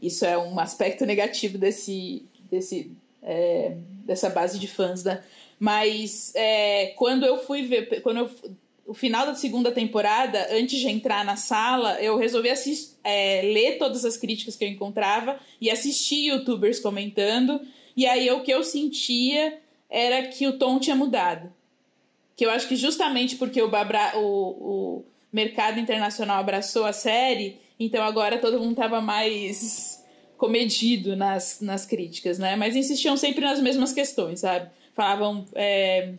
Isso 0.00 0.24
é 0.24 0.36
um 0.36 0.58
aspecto 0.58 1.04
negativo 1.04 1.58
desse, 1.58 2.24
desse, 2.50 2.90
é, 3.22 3.76
dessa 4.04 4.30
base 4.30 4.58
de 4.58 4.66
fãs, 4.66 5.04
né? 5.04 5.22
Mas 5.58 6.32
é, 6.34 6.86
quando 6.96 7.26
eu 7.26 7.38
fui 7.44 7.62
ver, 7.62 8.00
quando 8.00 8.18
eu, 8.18 8.30
o 8.90 8.94
final 8.94 9.24
da 9.24 9.34
segunda 9.34 9.70
temporada, 9.70 10.48
antes 10.50 10.80
de 10.80 10.88
entrar 10.88 11.24
na 11.24 11.36
sala, 11.36 12.00
eu 12.00 12.16
resolvi 12.16 12.50
assist, 12.50 12.96
é, 13.04 13.42
ler 13.42 13.78
todas 13.78 14.04
as 14.04 14.16
críticas 14.16 14.56
que 14.56 14.64
eu 14.64 14.68
encontrava 14.68 15.38
e 15.60 15.70
assistir 15.70 16.26
youtubers 16.26 16.80
comentando. 16.80 17.60
E 17.96 18.04
aí 18.06 18.30
o 18.30 18.42
que 18.42 18.50
eu 18.50 18.64
sentia 18.64 19.60
era 19.88 20.26
que 20.28 20.46
o 20.46 20.58
tom 20.58 20.78
tinha 20.78 20.96
mudado 20.96 21.52
que 22.40 22.46
eu 22.46 22.50
acho 22.50 22.66
que 22.66 22.74
justamente 22.74 23.36
porque 23.36 23.60
o, 23.60 23.68
Babra, 23.68 24.12
o, 24.16 24.22
o 24.22 25.04
mercado 25.30 25.78
internacional 25.78 26.40
abraçou 26.40 26.86
a 26.86 26.92
série, 26.94 27.60
então 27.78 28.02
agora 28.02 28.38
todo 28.38 28.58
mundo 28.58 28.76
tava 28.76 28.98
mais 29.02 30.02
comedido 30.38 31.14
nas, 31.14 31.60
nas 31.60 31.84
críticas, 31.84 32.38
né? 32.38 32.56
Mas 32.56 32.74
insistiam 32.74 33.14
sempre 33.14 33.44
nas 33.44 33.60
mesmas 33.60 33.92
questões, 33.92 34.40
sabe? 34.40 34.70
Falavam 34.94 35.44
é, 35.54 36.14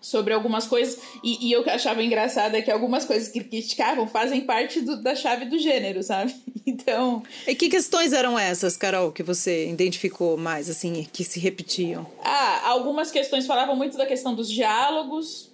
sobre 0.00 0.32
algumas 0.32 0.66
coisas, 0.66 1.00
e, 1.22 1.48
e 1.48 1.52
eu 1.52 1.64
achava 1.68 2.02
engraçado 2.02 2.54
é 2.54 2.62
que 2.62 2.70
algumas 2.70 3.04
coisas 3.04 3.28
que 3.28 3.42
criticavam 3.42 4.06
fazem 4.06 4.42
parte 4.42 4.80
do, 4.80 5.02
da 5.02 5.14
chave 5.14 5.46
do 5.46 5.58
gênero, 5.58 6.02
sabe? 6.02 6.34
Então. 6.68 7.22
E 7.46 7.54
que 7.54 7.68
questões 7.68 8.12
eram 8.12 8.36
essas, 8.36 8.76
Carol, 8.76 9.12
que 9.12 9.22
você 9.22 9.70
identificou 9.70 10.36
mais, 10.36 10.68
assim, 10.68 11.06
que 11.12 11.22
se 11.22 11.38
repetiam? 11.38 12.04
Ah, 12.24 12.68
algumas 12.68 13.12
questões 13.12 13.46
falavam 13.46 13.76
muito 13.76 13.96
da 13.96 14.04
questão 14.04 14.34
dos 14.34 14.50
diálogos, 14.50 15.52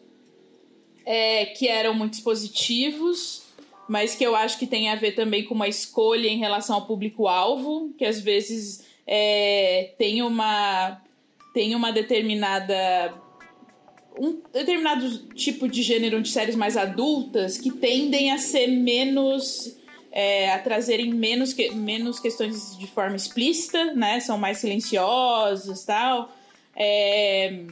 é, 1.04 1.44
que 1.44 1.68
eram 1.68 1.92
muito 1.92 2.14
expositivos, 2.14 3.42
mas 3.86 4.14
que 4.14 4.24
eu 4.24 4.34
acho 4.34 4.58
que 4.58 4.66
tem 4.66 4.88
a 4.88 4.94
ver 4.94 5.12
também 5.12 5.44
com 5.44 5.54
uma 5.54 5.68
escolha 5.68 6.28
em 6.28 6.38
relação 6.38 6.76
ao 6.76 6.86
público-alvo, 6.86 7.92
que 7.98 8.06
às 8.06 8.18
vezes 8.18 8.82
é, 9.06 9.92
tem 9.98 10.22
uma 10.22 10.98
tem 11.52 11.74
uma 11.74 11.92
determinada 11.92 13.12
um 14.18 14.40
determinado 14.52 15.08
tipo 15.34 15.68
de 15.68 15.82
gênero 15.82 16.20
de 16.20 16.30
séries 16.30 16.54
mais 16.54 16.76
adultas 16.76 17.58
que 17.58 17.70
tendem 17.70 18.30
a 18.30 18.38
ser 18.38 18.66
menos 18.66 19.76
é, 20.12 20.52
a 20.52 20.58
trazerem 20.58 21.12
menos, 21.12 21.54
que, 21.54 21.70
menos 21.70 22.20
questões 22.20 22.76
de 22.76 22.86
forma 22.86 23.16
explícita, 23.16 23.94
né? 23.94 24.20
São 24.20 24.36
mais 24.36 24.58
silenciosas 24.58 25.84
tal. 25.84 26.30
É, 26.76 27.64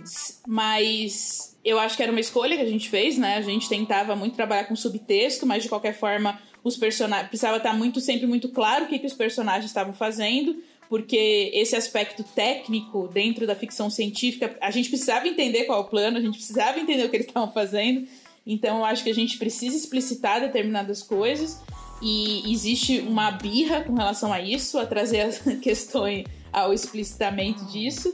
mas 0.46 1.56
eu 1.64 1.78
acho 1.78 1.96
que 1.96 2.02
era 2.02 2.10
uma 2.10 2.20
escolha 2.20 2.56
que 2.56 2.62
a 2.62 2.68
gente 2.68 2.88
fez, 2.88 3.18
né? 3.18 3.36
A 3.36 3.42
gente 3.42 3.68
tentava 3.68 4.16
muito 4.16 4.34
trabalhar 4.34 4.64
com 4.64 4.74
subtexto, 4.74 5.46
mas 5.46 5.62
de 5.62 5.68
qualquer 5.68 5.94
forma 5.94 6.40
os 6.64 6.76
personagens 6.76 7.28
precisava 7.28 7.58
estar 7.58 7.74
muito 7.74 8.00
sempre 8.00 8.26
muito 8.26 8.48
claro 8.50 8.84
o 8.84 8.88
que, 8.88 8.98
que 8.98 9.06
os 9.06 9.14
personagens 9.14 9.66
estavam 9.66 9.92
fazendo, 9.92 10.62
porque 10.90 11.52
esse 11.54 11.76
aspecto 11.76 12.24
técnico 12.24 13.08
dentro 13.14 13.46
da 13.46 13.54
ficção 13.54 13.88
científica 13.88 14.58
a 14.60 14.72
gente 14.72 14.88
precisava 14.88 15.28
entender 15.28 15.62
qual 15.62 15.78
é 15.78 15.82
o 15.82 15.84
plano, 15.84 16.18
a 16.18 16.20
gente 16.20 16.36
precisava 16.36 16.80
entender 16.80 17.04
o 17.04 17.08
que 17.08 17.16
eles 17.16 17.28
estavam 17.28 17.52
fazendo. 17.52 18.08
Então 18.44 18.78
eu 18.78 18.84
acho 18.84 19.04
que 19.04 19.10
a 19.10 19.14
gente 19.14 19.38
precisa 19.38 19.76
explicitar 19.76 20.40
determinadas 20.40 21.00
coisas 21.00 21.62
e 22.02 22.42
existe 22.52 22.98
uma 22.98 23.30
birra 23.30 23.82
com 23.82 23.94
relação 23.94 24.32
a 24.32 24.40
isso, 24.40 24.80
a 24.80 24.84
trazer 24.84 25.20
as 25.20 25.38
questões 25.62 26.24
ao 26.52 26.74
explicitamento 26.74 27.64
disso. 27.66 28.12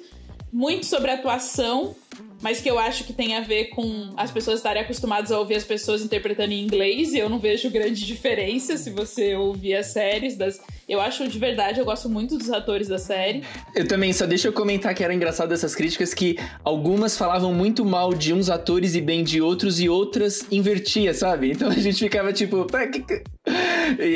Muito 0.53 0.85
sobre 0.85 1.11
atuação, 1.11 1.97
mas 2.43 2.61
que 2.61 2.71
eu 2.71 2.79
acho 2.79 3.05
que 3.05 3.15
tem 3.15 3.37
a 3.37 3.41
ver 3.41 3.67
com 3.71 4.13
as 4.19 4.31
pessoas 4.31 4.59
estarem 4.59 4.83
acostumadas 4.83 5.33
a 5.33 5.39
ouvir 5.39 5.55
as 5.55 5.65
pessoas 5.65 6.03
interpretando 6.03 6.53
em 6.53 6.63
inglês, 6.63 7.15
e 7.15 7.19
eu 7.19 7.31
não 7.31 7.39
vejo 7.39 7.71
grande 7.71 8.05
diferença 8.07 8.77
se 8.77 8.91
você 8.91 9.35
ouvir 9.35 9.77
as 9.77 9.87
séries 9.87 10.37
das. 10.37 10.61
Eu 10.89 11.01
acho 11.01 11.27
de 11.27 11.37
verdade, 11.37 11.81
eu 11.81 11.85
gosto 11.85 12.09
muito 12.09 12.39
dos 12.39 12.49
atores 12.49 12.87
da 12.87 12.97
série. 12.97 13.43
Eu 13.75 13.89
também, 13.89 14.13
só 14.13 14.25
deixa 14.25 14.47
eu 14.47 14.53
comentar 14.53 14.95
que 14.95 15.03
era 15.03 15.13
engraçado 15.13 15.53
essas 15.53 15.75
críticas 15.75 16.15
que 16.15 16.39
algumas 16.63 17.19
falavam 17.19 17.53
muito 17.53 17.85
mal 17.85 18.15
de 18.15 18.33
uns 18.33 18.49
atores 18.49 18.95
e 18.95 19.01
bem 19.01 19.25
de 19.25 19.43
outros, 19.43 19.81
e 19.81 19.89
outras 19.89 20.47
invertia, 20.49 21.13
sabe? 21.13 21.51
Então 21.51 21.69
a 21.69 21.75
gente 21.75 21.99
ficava 21.99 22.33
tipo. 22.33 22.67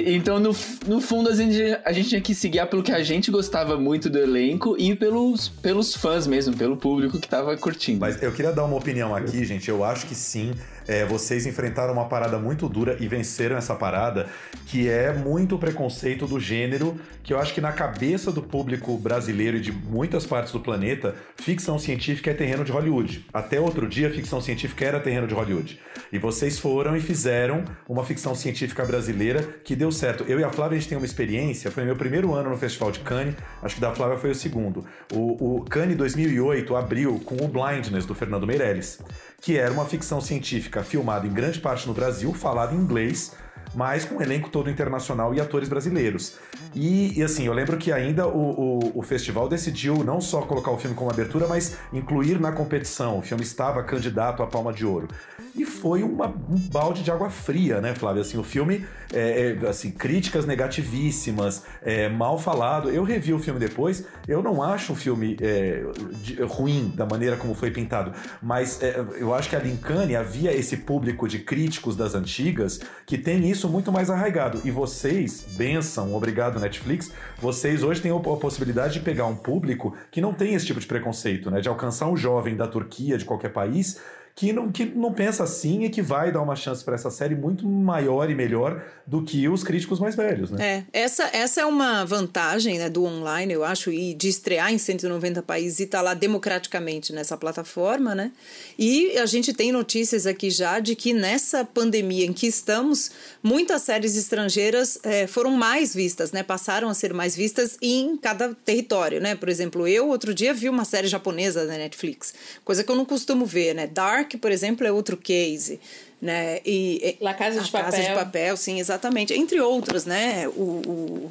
Então, 0.06 0.38
no, 0.40 0.54
no 0.86 1.00
fundo, 1.00 1.28
a 1.28 1.34
gente, 1.34 1.60
a 1.84 1.92
gente 1.92 2.08
tinha 2.08 2.20
que 2.20 2.34
se 2.34 2.48
guiar 2.48 2.66
pelo 2.68 2.82
que 2.82 2.92
a 2.92 3.02
gente 3.02 3.30
gostava 3.30 3.76
muito 3.76 4.10
do 4.10 4.18
elenco 4.18 4.76
e 4.78 4.94
pelos, 4.94 5.48
pelos 5.48 5.94
fãs 5.94 6.26
mesmo, 6.26 6.56
pelo 6.56 6.76
público 6.76 7.18
que 7.18 7.28
tava 7.28 7.56
curtindo. 7.56 8.00
Mas 8.00 8.20
eu 8.22 8.32
queria 8.32 8.52
dar 8.52 8.64
uma 8.64 8.76
opinião 8.76 9.14
aqui, 9.14 9.44
gente. 9.44 9.68
Eu 9.68 9.84
acho 9.84 10.06
que 10.06 10.14
sim. 10.14 10.52
É, 10.90 11.04
vocês 11.04 11.46
enfrentaram 11.46 11.92
uma 11.92 12.06
parada 12.06 12.36
muito 12.36 12.68
dura 12.68 12.96
e 12.98 13.06
venceram 13.06 13.56
essa 13.56 13.76
parada, 13.76 14.28
que 14.66 14.88
é 14.88 15.12
muito 15.12 15.56
preconceito 15.56 16.26
do 16.26 16.40
gênero, 16.40 16.98
que 17.22 17.32
eu 17.32 17.38
acho 17.38 17.54
que 17.54 17.60
na 17.60 17.70
cabeça 17.70 18.32
do 18.32 18.42
público 18.42 18.98
brasileiro 18.98 19.58
e 19.58 19.60
de 19.60 19.70
muitas 19.70 20.26
partes 20.26 20.52
do 20.52 20.58
planeta, 20.58 21.14
ficção 21.36 21.78
científica 21.78 22.32
é 22.32 22.34
terreno 22.34 22.64
de 22.64 22.72
Hollywood. 22.72 23.24
Até 23.32 23.60
outro 23.60 23.88
dia, 23.88 24.10
ficção 24.10 24.40
científica 24.40 24.84
era 24.84 24.98
terreno 24.98 25.28
de 25.28 25.34
Hollywood. 25.34 25.78
E 26.12 26.18
vocês 26.18 26.58
foram 26.58 26.96
e 26.96 27.00
fizeram 27.00 27.62
uma 27.88 28.04
ficção 28.04 28.34
científica 28.34 28.84
brasileira 28.84 29.42
que 29.62 29.76
deu 29.76 29.92
certo. 29.92 30.24
Eu 30.24 30.40
e 30.40 30.44
a 30.44 30.50
Flávia, 30.50 30.76
a 30.76 30.80
gente 30.80 30.88
tem 30.88 30.98
uma 30.98 31.06
experiência, 31.06 31.70
foi 31.70 31.84
meu 31.84 31.94
primeiro 31.94 32.34
ano 32.34 32.50
no 32.50 32.56
Festival 32.56 32.90
de 32.90 32.98
Cannes, 32.98 33.36
acho 33.62 33.76
que 33.76 33.80
da 33.80 33.94
Flávia 33.94 34.18
foi 34.18 34.32
o 34.32 34.34
segundo. 34.34 34.84
O, 35.12 35.58
o 35.58 35.64
Cannes 35.66 35.96
2008 35.96 36.74
abriu 36.74 37.20
com 37.20 37.36
o 37.36 37.46
Blindness, 37.46 38.06
do 38.06 38.14
Fernando 38.16 38.44
Meirelles 38.44 38.98
que 39.40 39.56
era 39.56 39.72
uma 39.72 39.84
ficção 39.84 40.20
científica 40.20 40.82
filmada 40.82 41.26
em 41.26 41.32
grande 41.32 41.58
parte 41.60 41.86
no 41.86 41.94
Brasil, 41.94 42.32
falada 42.34 42.74
em 42.74 42.78
inglês, 42.78 43.32
mas 43.74 44.04
com 44.04 44.16
um 44.16 44.22
elenco 44.22 44.50
todo 44.50 44.68
internacional 44.68 45.34
e 45.34 45.40
atores 45.40 45.68
brasileiros. 45.68 46.36
E, 46.74 47.18
e 47.18 47.22
assim, 47.22 47.46
eu 47.46 47.52
lembro 47.52 47.76
que 47.76 47.92
ainda 47.92 48.26
o, 48.26 48.78
o, 48.78 48.98
o, 48.98 49.02
festival 49.02 49.48
decidiu 49.48 50.04
não 50.04 50.20
só 50.20 50.42
colocar 50.42 50.70
o 50.70 50.78
filme 50.78 50.94
como 50.94 51.10
abertura, 51.10 51.46
mas 51.46 51.76
incluir 51.92 52.40
na 52.40 52.52
competição. 52.52 53.18
O 53.18 53.22
filme 53.22 53.42
estava 53.42 53.82
candidato 53.82 54.42
à 54.42 54.46
Palma 54.46 54.72
de 54.72 54.84
Ouro. 54.84 55.08
E 55.54 55.64
foi 55.64 56.02
uma, 56.02 56.28
um 56.28 56.56
balde 56.70 57.02
de 57.02 57.10
água 57.10 57.28
fria, 57.28 57.80
né, 57.80 57.94
Flávio? 57.94 58.22
Assim, 58.22 58.38
o 58.38 58.42
filme, 58.42 58.86
é, 59.12 59.56
é, 59.62 59.68
assim, 59.68 59.90
críticas 59.90 60.46
negativíssimas, 60.46 61.64
é, 61.82 62.08
mal 62.08 62.38
falado. 62.38 62.90
Eu 62.90 63.02
revi 63.02 63.32
o 63.32 63.38
filme 63.38 63.58
depois, 63.58 64.06
eu 64.28 64.42
não 64.42 64.62
acho 64.62 64.92
o 64.92 64.96
filme 64.96 65.36
é, 65.40 65.82
de, 66.22 66.42
ruim 66.42 66.92
da 66.94 67.04
maneira 67.04 67.36
como 67.36 67.54
foi 67.54 67.70
pintado, 67.70 68.12
mas 68.40 68.82
é, 68.82 69.04
eu 69.18 69.34
acho 69.34 69.48
que 69.48 69.56
a 69.56 69.58
Lincane 69.58 70.14
havia 70.14 70.52
esse 70.52 70.76
público 70.78 71.26
de 71.26 71.40
críticos 71.40 71.96
das 71.96 72.14
antigas 72.14 72.80
que 73.04 73.18
tem 73.18 73.50
isso 73.50 73.68
muito 73.68 73.90
mais 73.90 74.08
arraigado. 74.10 74.60
E 74.64 74.70
vocês, 74.70 75.46
benção, 75.56 76.14
obrigado 76.14 76.60
Netflix, 76.60 77.12
vocês 77.38 77.82
hoje 77.82 78.00
têm 78.00 78.12
a 78.12 78.36
possibilidade 78.36 78.94
de 78.94 79.00
pegar 79.00 79.26
um 79.26 79.36
público 79.36 79.96
que 80.10 80.20
não 80.20 80.32
tem 80.32 80.54
esse 80.54 80.66
tipo 80.66 80.78
de 80.78 80.86
preconceito, 80.86 81.50
né? 81.50 81.60
De 81.60 81.68
alcançar 81.68 82.08
um 82.08 82.16
jovem 82.16 82.56
da 82.56 82.66
Turquia, 82.66 83.18
de 83.18 83.24
qualquer 83.24 83.52
país, 83.52 84.00
que 84.34 84.52
não, 84.52 84.70
que 84.70 84.84
não 84.84 85.12
pensa 85.12 85.44
assim 85.44 85.84
e 85.84 85.90
que 85.90 86.00
vai 86.00 86.32
dar 86.32 86.40
uma 86.40 86.56
chance 86.56 86.82
para 86.82 86.94
essa 86.94 87.10
série 87.10 87.34
muito 87.34 87.66
maior 87.66 88.30
e 88.30 88.34
melhor 88.34 88.82
do 89.06 89.22
que 89.22 89.48
os 89.48 89.62
críticos 89.62 89.98
mais 89.98 90.14
velhos, 90.14 90.50
né? 90.50 90.86
É, 90.92 91.00
essa, 91.02 91.24
essa 91.32 91.60
é 91.60 91.66
uma 91.66 92.04
vantagem 92.04 92.78
né, 92.78 92.88
do 92.88 93.04
online, 93.04 93.52
eu 93.52 93.64
acho, 93.64 93.90
e 93.90 94.14
de 94.14 94.28
estrear 94.28 94.72
em 94.72 94.78
190 94.78 95.42
países 95.42 95.80
e 95.80 95.82
estar 95.82 95.98
tá 95.98 96.02
lá 96.02 96.14
democraticamente 96.14 97.12
nessa 97.12 97.36
plataforma, 97.36 98.14
né? 98.14 98.32
E 98.78 99.18
a 99.18 99.26
gente 99.26 99.52
tem 99.52 99.72
notícias 99.72 100.26
aqui 100.26 100.48
já 100.48 100.78
de 100.78 100.94
que 100.94 101.12
nessa 101.12 101.64
pandemia 101.64 102.24
em 102.24 102.32
que 102.32 102.46
estamos, 102.46 103.10
muitas 103.42 103.82
séries 103.82 104.16
estrangeiras 104.16 104.98
é, 105.02 105.26
foram 105.26 105.50
mais 105.50 105.94
vistas, 105.94 106.32
né? 106.32 106.42
Passaram 106.42 106.88
a 106.88 106.94
ser 106.94 107.12
mais 107.12 107.34
vistas 107.36 107.76
em 107.82 108.16
cada 108.16 108.54
território, 108.54 109.20
né? 109.20 109.34
Por 109.34 109.48
exemplo, 109.48 109.86
eu 109.86 110.08
outro 110.08 110.32
dia 110.32 110.54
vi 110.54 110.68
uma 110.68 110.84
série 110.84 111.08
japonesa 111.08 111.66
da 111.66 111.74
Netflix, 111.74 112.32
coisa 112.64 112.84
que 112.84 112.90
eu 112.90 112.96
não 112.96 113.04
costumo 113.04 113.44
ver, 113.44 113.74
né? 113.74 113.86
Dark 113.86 114.19
Dark, 114.20 114.34
por 114.40 114.52
exemplo, 114.52 114.86
é 114.86 114.92
outro 114.92 115.16
case. 115.16 115.80
Né? 116.20 116.60
E, 116.66 117.16
La 117.20 117.34
Casa 117.34 117.60
de 117.60 117.68
a 117.68 117.72
Papel. 117.72 117.90
Casa 117.90 118.02
de 118.02 118.14
Papel, 118.14 118.56
sim, 118.56 118.78
exatamente. 118.78 119.32
Entre 119.32 119.60
outras, 119.60 120.04
né? 120.04 120.46
O, 120.48 120.82
o 120.86 121.30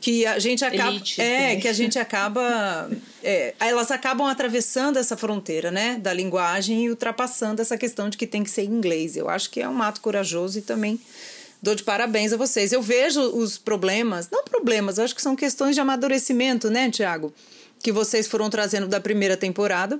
que 0.00 0.26
a 0.26 0.38
gente 0.38 0.62
acaba 0.64 0.90
Elite, 0.90 1.20
é 1.20 1.56
que 1.56 1.66
a 1.66 1.72
gente 1.72 1.98
acaba 1.98 2.90
é, 3.22 3.54
elas 3.58 3.90
acabam 3.90 4.26
atravessando 4.26 4.98
essa 4.98 5.16
fronteira 5.16 5.70
né 5.70 5.96
da 5.98 6.12
linguagem 6.12 6.84
e 6.84 6.90
ultrapassando 6.90 7.62
essa 7.62 7.78
questão 7.78 8.10
de 8.10 8.18
que 8.18 8.26
tem 8.26 8.44
que 8.44 8.50
ser 8.50 8.64
inglês 8.64 9.16
eu 9.16 9.30
acho 9.30 9.48
que 9.48 9.62
é 9.62 9.68
um 9.68 9.80
ato 9.80 10.02
corajoso 10.02 10.58
e 10.58 10.62
também 10.62 11.00
dou 11.62 11.74
de 11.74 11.82
parabéns 11.82 12.34
a 12.34 12.36
vocês 12.36 12.70
eu 12.70 12.82
vejo 12.82 13.18
os 13.18 13.56
problemas 13.56 14.28
não 14.30 14.44
problemas 14.44 14.98
eu 14.98 15.04
acho 15.04 15.14
que 15.14 15.22
são 15.22 15.34
questões 15.34 15.74
de 15.74 15.80
amadurecimento 15.80 16.68
né 16.68 16.90
Tiago 16.90 17.32
que 17.82 17.90
vocês 17.90 18.26
foram 18.28 18.50
trazendo 18.50 18.86
da 18.86 19.00
primeira 19.00 19.38
temporada 19.38 19.98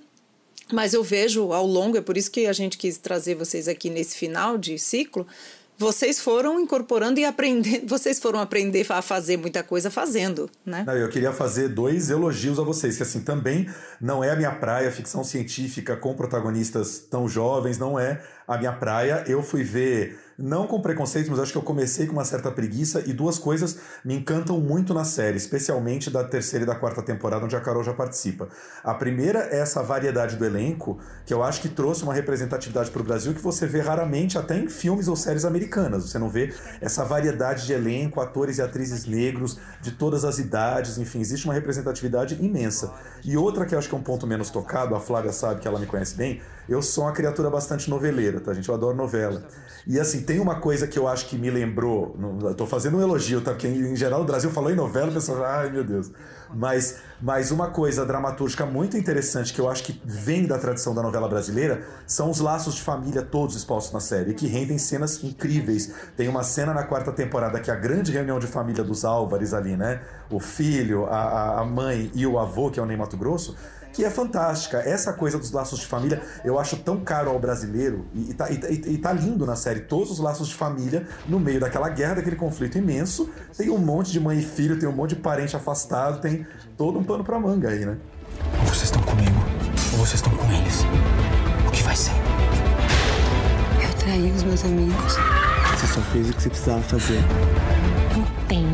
mas 0.72 0.94
eu 0.94 1.02
vejo 1.02 1.52
ao 1.52 1.66
longo, 1.66 1.96
é 1.96 2.00
por 2.00 2.16
isso 2.16 2.30
que 2.30 2.46
a 2.46 2.52
gente 2.52 2.78
quis 2.78 2.98
trazer 2.98 3.34
vocês 3.34 3.68
aqui 3.68 3.90
nesse 3.90 4.16
final 4.16 4.56
de 4.56 4.78
ciclo. 4.78 5.26
Vocês 5.76 6.20
foram 6.20 6.60
incorporando 6.60 7.18
e 7.18 7.24
aprendendo, 7.24 7.86
vocês 7.90 8.20
foram 8.20 8.38
aprender 8.38 8.86
a 8.90 9.02
fazer 9.02 9.36
muita 9.36 9.62
coisa 9.62 9.90
fazendo, 9.90 10.48
né? 10.64 10.84
Não, 10.86 10.96
eu 10.96 11.08
queria 11.08 11.32
fazer 11.32 11.68
dois 11.68 12.10
elogios 12.10 12.58
a 12.60 12.62
vocês, 12.62 12.96
que 12.96 13.02
assim, 13.02 13.20
também 13.20 13.68
não 14.00 14.22
é 14.22 14.30
a 14.30 14.36
minha 14.36 14.52
praia, 14.52 14.90
ficção 14.92 15.24
científica 15.24 15.96
com 15.96 16.14
protagonistas 16.14 16.98
tão 16.98 17.28
jovens, 17.28 17.76
não 17.76 17.98
é 17.98 18.22
a 18.46 18.58
minha 18.58 18.72
praia. 18.72 19.24
Eu 19.26 19.42
fui 19.42 19.62
ver 19.62 20.18
não 20.36 20.66
com 20.66 20.80
preconceito, 20.80 21.30
mas 21.30 21.38
acho 21.38 21.52
que 21.52 21.58
eu 21.58 21.62
comecei 21.62 22.06
com 22.06 22.14
uma 22.14 22.24
certa 22.24 22.50
preguiça 22.50 23.02
e 23.06 23.12
duas 23.12 23.38
coisas 23.38 23.78
me 24.04 24.14
encantam 24.14 24.60
muito 24.60 24.92
na 24.92 25.04
série, 25.04 25.36
especialmente 25.36 26.10
da 26.10 26.24
terceira 26.24 26.64
e 26.64 26.66
da 26.66 26.74
quarta 26.74 27.02
temporada, 27.02 27.44
onde 27.44 27.56
a 27.56 27.60
Carol 27.60 27.84
já 27.84 27.92
participa. 27.92 28.48
A 28.82 28.94
primeira 28.94 29.48
é 29.50 29.60
essa 29.60 29.82
variedade 29.82 30.36
do 30.36 30.44
elenco, 30.44 30.98
que 31.24 31.32
eu 31.32 31.42
acho 31.42 31.60
que 31.60 31.68
trouxe 31.68 32.02
uma 32.02 32.12
representatividade 32.12 32.90
para 32.90 33.00
o 33.00 33.04
Brasil 33.04 33.32
que 33.32 33.40
você 33.40 33.66
vê 33.66 33.80
raramente 33.80 34.36
até 34.36 34.58
em 34.58 34.68
filmes 34.68 35.08
ou 35.08 35.16
séries 35.16 35.44
americanas. 35.44 36.10
Você 36.10 36.18
não 36.18 36.28
vê 36.28 36.52
essa 36.80 37.04
variedade 37.04 37.66
de 37.66 37.72
elenco, 37.72 38.20
atores 38.20 38.58
e 38.58 38.62
atrizes 38.62 39.06
negros 39.06 39.58
de 39.80 39.92
todas 39.92 40.24
as 40.24 40.38
idades, 40.38 40.98
enfim, 40.98 41.20
existe 41.20 41.44
uma 41.44 41.54
representatividade 41.54 42.34
imensa. 42.42 42.92
E 43.24 43.36
outra 43.36 43.64
que 43.64 43.74
eu 43.74 43.78
acho 43.78 43.88
que 43.88 43.94
é 43.94 43.98
um 43.98 44.02
ponto 44.02 44.26
menos 44.26 44.50
tocado, 44.50 44.94
a 44.94 45.00
Flávia 45.00 45.32
sabe 45.32 45.60
que 45.60 45.68
ela 45.68 45.78
me 45.78 45.86
conhece 45.86 46.16
bem, 46.16 46.40
eu 46.68 46.80
sou 46.80 47.04
uma 47.04 47.12
criatura 47.12 47.50
bastante 47.50 47.90
noveleira, 47.90 48.33
tá, 48.40 48.52
gente? 48.52 48.68
Eu 48.68 48.74
adoro 48.74 48.96
novela. 48.96 49.42
E 49.86 50.00
assim, 50.00 50.22
tem 50.22 50.40
uma 50.40 50.56
coisa 50.56 50.86
que 50.86 50.98
eu 50.98 51.06
acho 51.06 51.26
que 51.26 51.36
me 51.36 51.50
lembrou. 51.50 52.16
Eu 52.42 52.54
tô 52.54 52.66
fazendo 52.66 52.96
um 52.96 53.02
elogio, 53.02 53.40
tá? 53.40 53.50
Porque 53.50 53.68
em 53.68 53.94
geral 53.94 54.22
o 54.22 54.24
Brasil 54.24 54.50
falou 54.50 54.70
em 54.70 54.74
novela, 54.74 55.10
o 55.10 55.12
pessoal, 55.12 55.44
ai 55.44 55.70
meu 55.70 55.84
Deus. 55.84 56.10
Mas, 56.54 56.98
mas 57.20 57.50
uma 57.50 57.68
coisa 57.68 58.06
dramatúrgica 58.06 58.64
muito 58.64 58.96
interessante 58.96 59.52
que 59.52 59.60
eu 59.60 59.68
acho 59.68 59.82
que 59.82 60.00
vem 60.04 60.46
da 60.46 60.58
tradição 60.58 60.94
da 60.94 61.02
novela 61.02 61.28
brasileira 61.28 61.82
são 62.06 62.30
os 62.30 62.38
laços 62.38 62.74
de 62.74 62.82
família 62.82 63.22
todos 63.22 63.56
expostos 63.56 63.92
na 63.92 64.00
série, 64.00 64.34
que 64.34 64.46
rendem 64.46 64.78
cenas 64.78 65.22
incríveis. 65.24 65.92
Tem 66.16 66.28
uma 66.28 66.42
cena 66.42 66.72
na 66.72 66.84
quarta 66.84 67.12
temporada 67.12 67.60
que 67.60 67.70
é 67.70 67.74
a 67.74 67.76
grande 67.76 68.12
reunião 68.12 68.38
de 68.38 68.46
família 68.46 68.84
dos 68.84 69.04
Álvares 69.04 69.52
ali, 69.52 69.76
né? 69.76 70.00
O 70.30 70.38
filho, 70.38 71.06
a, 71.06 71.60
a 71.60 71.64
mãe 71.64 72.10
e 72.14 72.26
o 72.26 72.38
avô, 72.38 72.70
que 72.70 72.78
é 72.78 72.82
o 72.82 72.86
Ney 72.86 72.96
Mato 72.96 73.16
Grosso 73.16 73.56
que 73.94 74.04
é 74.04 74.10
fantástica. 74.10 74.78
Essa 74.78 75.12
coisa 75.12 75.38
dos 75.38 75.52
laços 75.52 75.78
de 75.78 75.86
família 75.86 76.20
eu 76.44 76.58
acho 76.58 76.76
tão 76.76 77.00
caro 77.00 77.30
ao 77.30 77.38
brasileiro 77.38 78.04
e, 78.12 78.30
e, 78.30 78.34
tá, 78.34 78.50
e, 78.50 78.54
e 78.54 78.98
tá 78.98 79.12
lindo 79.12 79.46
na 79.46 79.56
série. 79.56 79.80
Todos 79.80 80.10
os 80.10 80.18
laços 80.18 80.48
de 80.48 80.54
família 80.54 81.06
no 81.26 81.38
meio 81.38 81.60
daquela 81.60 81.88
guerra, 81.88 82.16
daquele 82.16 82.36
conflito 82.36 82.76
imenso. 82.76 83.30
Tem 83.56 83.70
um 83.70 83.78
monte 83.78 84.10
de 84.10 84.18
mãe 84.18 84.38
e 84.38 84.42
filho, 84.42 84.78
tem 84.78 84.88
um 84.88 84.92
monte 84.92 85.10
de 85.10 85.16
parente 85.16 85.56
afastado, 85.56 86.20
tem 86.20 86.44
todo 86.76 86.98
um 86.98 87.04
pano 87.04 87.22
pra 87.22 87.38
manga 87.38 87.68
aí, 87.68 87.86
né? 87.86 87.96
Ou 88.60 88.66
vocês 88.66 88.84
estão 88.84 89.02
comigo, 89.02 89.36
ou 89.92 89.98
vocês 89.98 90.14
estão 90.14 90.36
com 90.36 90.52
eles. 90.52 90.82
O 91.66 91.70
que 91.70 91.82
vai 91.84 91.94
ser? 91.94 92.12
Eu 93.80 93.94
traí 93.94 94.32
os 94.32 94.42
meus 94.42 94.64
amigos. 94.64 95.16
Você 95.70 95.86
só 95.86 96.00
fez 96.00 96.30
o 96.30 96.32
que 96.34 96.42
você 96.42 96.48
precisava 96.48 96.82
fazer. 96.82 97.20
Não 98.16 98.46
tem 98.48 98.66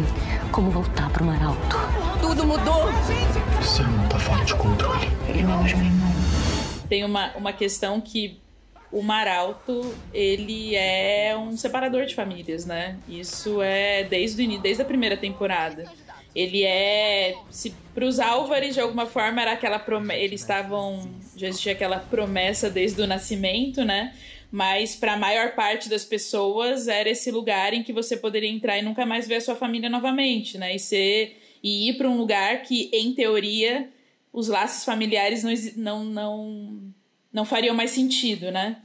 como 0.51 0.71
voltar 0.71 1.11
pro 1.11 1.25
Mar 1.25 1.43
Alto. 1.43 1.77
Tudo 1.77 1.93
mudou! 1.93 2.00
Seu 3.63 3.85
irmão 3.85 4.09
tá 4.09 4.19
fora 4.19 4.45
de 4.45 4.55
controle. 4.55 5.07
Ele 5.29 5.43
não 5.43 5.61
é 5.61 5.75
meu 5.75 5.87
irmão. 5.87 6.11
Tem 6.89 7.05
uma, 7.05 7.37
uma 7.37 7.53
questão 7.53 8.01
que 8.01 8.41
o 8.91 9.03
Maralto, 9.03 9.95
ele 10.13 10.75
é 10.75 11.37
um 11.37 11.57
separador 11.57 12.07
de 12.07 12.15
famílias, 12.15 12.65
né? 12.67 12.99
Isso 13.09 13.63
é 13.63 14.05
desde 14.05 14.41
o 14.41 14.45
início, 14.45 14.63
desde 14.63 14.83
a 14.83 14.85
primeira 14.85 15.17
temporada. 15.17 15.85
Ele 16.35 16.65
é, 16.65 17.37
se 17.51 17.75
para 17.95 18.05
os 18.05 18.19
Álvares 18.19 18.75
de 18.75 18.81
alguma 18.81 19.07
forma 19.07 19.43
era 19.43 19.53
aquela 19.53 19.79
promessa, 19.79 20.21
eles 20.21 20.41
estavam, 20.41 21.11
já 21.37 21.49
existia 21.49 21.73
aquela 21.73 21.99
promessa 21.99 22.71
desde 22.71 23.01
o 23.03 23.07
nascimento, 23.07 23.85
né? 23.85 24.15
Mas 24.51 24.97
para 24.97 25.13
a 25.13 25.17
maior 25.17 25.55
parte 25.55 25.89
das 25.89 26.05
pessoas 26.05 26.89
era 26.89 27.09
esse 27.09 27.31
lugar 27.31 27.73
em 27.73 27.83
que 27.83 27.93
você 27.93 28.17
poderia 28.17 28.51
entrar 28.51 28.79
e 28.79 28.83
nunca 28.83 29.07
mais 29.07 29.29
ver 29.29 29.37
a 29.37 29.41
sua 29.41 29.55
família 29.55 29.89
novamente, 29.89 30.59
né? 30.59 30.75
E 30.75 30.79
ser 30.79 31.40
e 31.63 31.89
ir 31.89 31.97
para 31.97 32.09
um 32.09 32.17
lugar 32.17 32.63
que, 32.63 32.91
em 32.93 33.13
teoria, 33.13 33.89
os 34.33 34.49
laços 34.49 34.85
familiares 34.85 35.43
não, 35.43 35.55
não, 35.77 36.05
não, 36.05 36.93
não 37.33 37.45
fariam 37.45 37.75
mais 37.75 37.91
sentido, 37.91 38.51
né? 38.51 38.77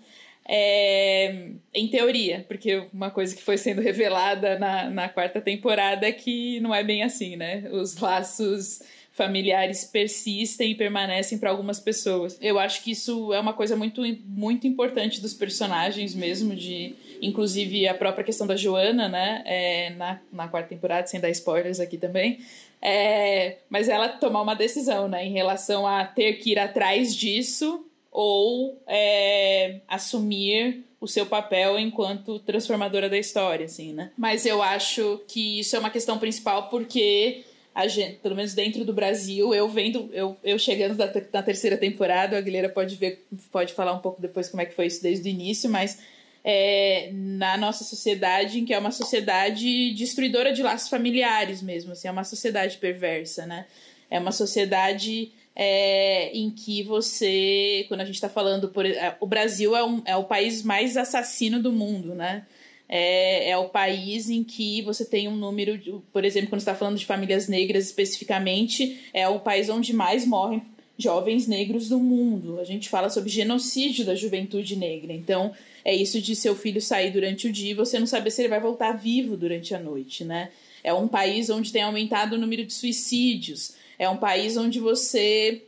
É, 0.48 1.50
em 1.74 1.88
teoria, 1.88 2.46
porque 2.48 2.88
uma 2.94 3.10
coisa 3.10 3.36
que 3.36 3.42
foi 3.42 3.58
sendo 3.58 3.82
revelada 3.82 4.60
na, 4.60 4.90
na 4.90 5.10
quarta 5.10 5.42
temporada 5.42 6.08
é 6.08 6.12
que 6.12 6.60
não 6.60 6.74
é 6.74 6.84
bem 6.84 7.04
assim, 7.04 7.36
né? 7.36 7.68
Os 7.72 7.98
laços 7.98 8.82
familiares 9.12 9.86
persistem 9.86 10.72
e 10.72 10.76
permanecem 10.76 11.38
para 11.38 11.50
algumas 11.50 11.80
pessoas. 11.80 12.38
Eu 12.42 12.60
acho 12.60 12.84
que 12.84 12.92
isso 12.92 13.34
é 13.34 13.40
uma 13.40 13.54
coisa 13.54 13.76
muito, 13.76 14.02
muito 14.26 14.68
importante 14.68 15.22
dos 15.22 15.34
personagens 15.34 16.14
mesmo, 16.14 16.54
de 16.54 16.94
inclusive 17.22 17.88
a 17.88 17.94
própria 17.94 18.24
questão 18.24 18.46
da 18.46 18.56
Joana, 18.56 19.08
né? 19.08 19.44
É, 19.46 19.90
na, 19.92 20.20
na 20.32 20.48
quarta 20.48 20.70
temporada, 20.70 21.08
sem 21.08 21.20
dar 21.20 21.30
spoilers 21.30 21.80
aqui 21.80 21.98
também. 21.98 22.40
É, 22.82 23.58
mas 23.70 23.90
ela 23.90 24.10
tomar 24.10 24.42
uma 24.42 24.54
decisão, 24.54 25.08
né, 25.08 25.26
em 25.26 25.32
relação 25.32 25.88
a 25.88 26.06
ter 26.06 26.34
que 26.34 26.52
ir 26.52 26.60
atrás 26.60 27.16
disso 27.16 27.84
ou 28.12 28.80
é, 28.86 29.80
assumir 29.88 30.84
o 31.02 31.08
seu 31.08 31.26
papel 31.26 31.80
enquanto 31.80 32.40
transformadora 32.40 33.10
da 33.10 33.18
história, 33.18 33.66
assim, 33.66 33.92
né? 33.92 34.12
Mas 34.18 34.46
eu 34.46 34.62
acho 34.62 35.22
que 35.28 35.60
isso 35.60 35.76
é 35.76 35.80
uma 35.80 35.90
questão 35.90 36.18
principal 36.18 36.70
porque 36.70 37.44
a 37.76 37.88
gente, 37.88 38.20
pelo 38.20 38.36
menos 38.36 38.54
dentro 38.54 38.86
do 38.86 38.94
Brasil, 38.94 39.54
eu 39.54 39.68
vendo, 39.68 40.10
eu, 40.14 40.38
eu 40.44 40.58
chegando 40.58 40.98
na, 41.34 41.44
terceira 41.44 41.76
temporada, 41.76 42.38
a 42.38 42.42
Guilherme 42.42 42.70
pode 42.70 42.96
ver, 42.96 43.26
pode 43.52 43.74
falar 43.74 43.92
um 43.92 44.00
pouco 44.00 44.22
depois 44.22 44.48
como 44.48 44.62
é 44.62 44.66
que 44.66 44.74
foi 44.74 44.86
isso 44.86 45.04
desde 45.04 45.28
o 45.28 45.30
início, 45.30 45.70
mas 45.70 46.00
é, 46.48 47.10
na 47.12 47.58
nossa 47.58 47.84
sociedade, 47.84 48.62
que 48.62 48.72
é 48.72 48.78
uma 48.78 48.92
sociedade 48.92 49.92
destruidora 49.96 50.54
de 50.54 50.62
laços 50.62 50.88
familiares 50.88 51.60
mesmo, 51.60 51.94
assim, 51.94 52.08
é 52.08 52.12
uma 52.12 52.24
sociedade 52.24 52.78
perversa, 52.78 53.48
né? 53.48 53.66
É 54.12 54.20
uma 54.20 54.32
sociedade 54.32 55.32
é, 55.56 56.30
em 56.38 56.52
que 56.52 56.84
você, 56.84 57.86
quando 57.88 58.02
a 58.02 58.06
gente 58.06 58.14
está 58.14 58.30
falando, 58.30 58.70
por, 58.70 58.86
é, 58.86 59.18
o 59.20 59.26
Brasil 59.26 59.76
é, 59.76 59.84
um, 59.84 60.04
é 60.06 60.16
o 60.16 60.26
país 60.26 60.62
mais 60.62 60.96
assassino 60.96 61.60
do 61.60 61.72
mundo, 61.72 62.14
né? 62.14 62.46
É, 62.88 63.50
é 63.50 63.58
o 63.58 63.68
país 63.70 64.30
em 64.30 64.44
que 64.44 64.84
você 64.84 65.04
tem 65.04 65.28
um 65.28 65.36
número, 65.36 65.80
de, 65.80 65.96
por 66.14 66.24
exemplo, 66.24 66.50
quando 66.52 66.60
está 66.60 66.76
falando 66.76 67.00
de 67.00 67.08
famílias 67.08 67.48
negras 67.48 67.86
especificamente, 67.86 69.10
é 69.12 69.28
o 69.28 69.40
país 69.40 69.68
onde 69.68 69.92
mais 69.94 70.28
morrem 70.28 70.62
jovens 70.96 71.48
negros 71.48 71.90
do 71.90 71.98
mundo. 71.98 72.60
A 72.60 72.64
gente 72.64 72.88
fala 72.88 73.10
sobre 73.10 73.32
genocídio 73.32 74.06
da 74.06 74.14
juventude 74.14 74.76
negra. 74.76 75.12
Então, 75.12 75.52
é 75.86 75.94
isso 75.94 76.20
de 76.20 76.36
seu 76.36 76.56
filho 76.56 76.82
sair 76.82 77.12
durante 77.12 77.48
o 77.48 77.52
dia 77.52 77.70
e 77.70 77.76
você 77.76 78.00
não 78.00 78.08
saber 78.08 78.32
se 78.32 78.42
ele 78.42 78.50
vai 78.50 78.60
voltar 78.60 78.92
vivo 78.94 79.38
durante 79.38 79.76
a 79.76 79.80
noite, 79.80 80.26
né? 80.26 80.50
É 80.84 80.92
um 80.92 81.08
país 81.08 81.48
onde 81.52 81.72
tem 81.72 81.84
aumentado 81.84 82.34
o 82.34 82.40
número 82.40 82.66
de 82.66 82.74
suicídios. 82.74 83.76
É 84.00 84.10
um 84.10 84.18
país 84.18 84.58
onde 84.58 84.80
você 84.80 85.62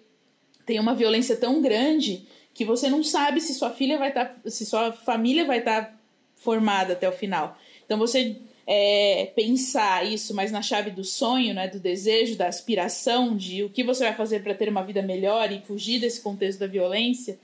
tem 0.66 0.80
uma 0.80 0.96
violência 0.96 1.38
tão 1.38 1.62
grande 1.62 2.26
que 2.52 2.66
você 2.66 2.90
não 2.90 3.04
sabe 3.04 3.40
se 3.40 3.54
sua 3.54 3.70
filha 3.70 4.00
vai 4.00 4.10
estar, 4.10 4.26
tá, 4.26 4.50
se 4.50 4.66
sua 4.66 4.92
família 4.92 5.46
vai 5.46 5.60
estar 5.60 5.86
tá 5.86 6.00
formada 6.36 6.94
até 6.94 7.08
o 7.08 7.12
final. 7.12 7.56
Então 7.86 8.00
você 8.00 8.38
é, 8.66 9.32
pensar 9.36 10.04
isso 10.04 10.34
mais 10.34 10.52
na 10.52 10.64
chave 10.64 10.90
do 10.90 11.04
sonho, 11.04 11.54
né, 11.54 11.68
do 11.68 11.80
desejo, 11.80 12.36
da 12.36 12.48
aspiração, 12.48 13.38
de 13.38 13.64
o 13.64 13.70
que 13.70 13.84
você 13.84 14.04
vai 14.04 14.16
fazer 14.16 14.42
para 14.42 14.56
ter 14.56 14.68
uma 14.68 14.84
vida 14.84 15.04
melhor 15.04 15.52
e 15.52 15.62
fugir 15.62 16.00
desse 16.00 16.22
contexto 16.22 16.60
da 16.60 16.68
violência, 16.68 17.40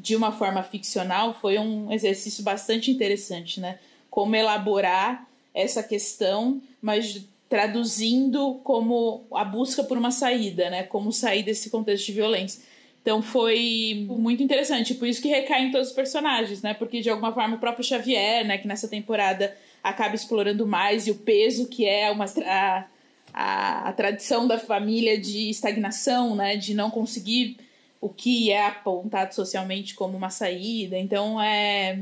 de 0.00 0.14
uma 0.14 0.32
forma 0.32 0.62
ficcional 0.62 1.34
foi 1.34 1.58
um 1.58 1.92
exercício 1.92 2.44
bastante 2.44 2.90
interessante, 2.90 3.60
né? 3.60 3.78
Como 4.10 4.34
elaborar 4.34 5.28
essa 5.54 5.82
questão, 5.82 6.60
mas 6.80 7.24
traduzindo 7.48 8.60
como 8.62 9.24
a 9.32 9.44
busca 9.44 9.82
por 9.82 9.98
uma 9.98 10.10
saída, 10.10 10.70
né? 10.70 10.82
Como 10.84 11.12
sair 11.12 11.42
desse 11.42 11.70
contexto 11.70 12.06
de 12.06 12.12
violência. 12.12 12.62
Então 13.02 13.22
foi 13.22 14.06
muito 14.08 14.42
interessante, 14.42 14.94
por 14.94 15.08
isso 15.08 15.22
que 15.22 15.28
recai 15.28 15.64
em 15.64 15.70
todos 15.70 15.88
os 15.88 15.94
personagens, 15.94 16.62
né? 16.62 16.74
Porque 16.74 17.00
de 17.00 17.10
alguma 17.10 17.32
forma 17.32 17.56
o 17.56 17.58
próprio 17.58 17.84
Xavier, 17.84 18.46
né, 18.46 18.58
que 18.58 18.68
nessa 18.68 18.86
temporada 18.86 19.56
acaba 19.82 20.14
explorando 20.14 20.66
mais 20.66 21.06
e 21.06 21.10
o 21.10 21.14
peso 21.14 21.68
que 21.68 21.86
é 21.86 22.10
uma 22.10 22.26
a, 22.44 22.84
a, 23.32 23.88
a 23.88 23.92
tradição 23.92 24.46
da 24.46 24.58
família 24.58 25.18
de 25.18 25.48
estagnação, 25.48 26.36
né, 26.36 26.56
de 26.56 26.74
não 26.74 26.90
conseguir 26.90 27.56
o 28.00 28.08
que 28.08 28.50
é 28.50 28.66
apontado 28.66 29.34
socialmente 29.34 29.94
como 29.94 30.16
uma 30.16 30.30
saída. 30.30 30.96
Então 30.96 31.40
é 31.40 32.00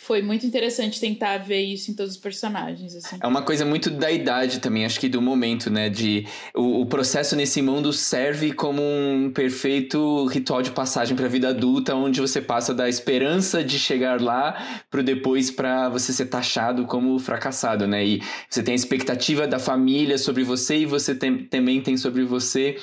foi 0.00 0.22
muito 0.22 0.46
interessante 0.46 0.98
tentar 0.98 1.38
ver 1.38 1.60
isso 1.60 1.90
em 1.90 1.94
todos 1.94 2.12
os 2.12 2.18
personagens. 2.18 2.96
Assim. 2.96 3.18
É 3.20 3.26
uma 3.26 3.42
coisa 3.42 3.66
muito 3.66 3.90
da 3.90 4.10
idade 4.10 4.58
também, 4.58 4.84
acho 4.84 4.98
que 4.98 5.08
do 5.08 5.20
momento, 5.20 5.70
né? 5.70 5.90
De 5.90 6.26
o, 6.54 6.80
o 6.80 6.86
processo 6.86 7.36
nesse 7.36 7.60
mundo 7.60 7.92
serve 7.92 8.52
como 8.52 8.82
um 8.82 9.30
perfeito 9.30 10.24
ritual 10.26 10.62
de 10.62 10.70
passagem 10.70 11.14
para 11.14 11.26
a 11.26 11.28
vida 11.28 11.50
adulta, 11.50 11.94
onde 11.94 12.20
você 12.20 12.40
passa 12.40 12.74
da 12.74 12.88
esperança 12.88 13.62
de 13.62 13.78
chegar 13.78 14.20
lá 14.20 14.80
para 14.90 15.02
depois 15.02 15.50
para 15.50 15.90
você 15.90 16.12
ser 16.12 16.26
taxado 16.26 16.86
como 16.86 17.18
fracassado, 17.18 17.86
né? 17.86 18.04
E 18.04 18.22
você 18.48 18.62
tem 18.62 18.72
a 18.72 18.76
expectativa 18.76 19.46
da 19.46 19.58
família 19.58 20.16
sobre 20.16 20.42
você 20.42 20.78
e 20.78 20.86
você 20.86 21.14
tem, 21.14 21.44
também 21.44 21.80
tem 21.82 21.98
sobre 21.98 22.24
você 22.24 22.78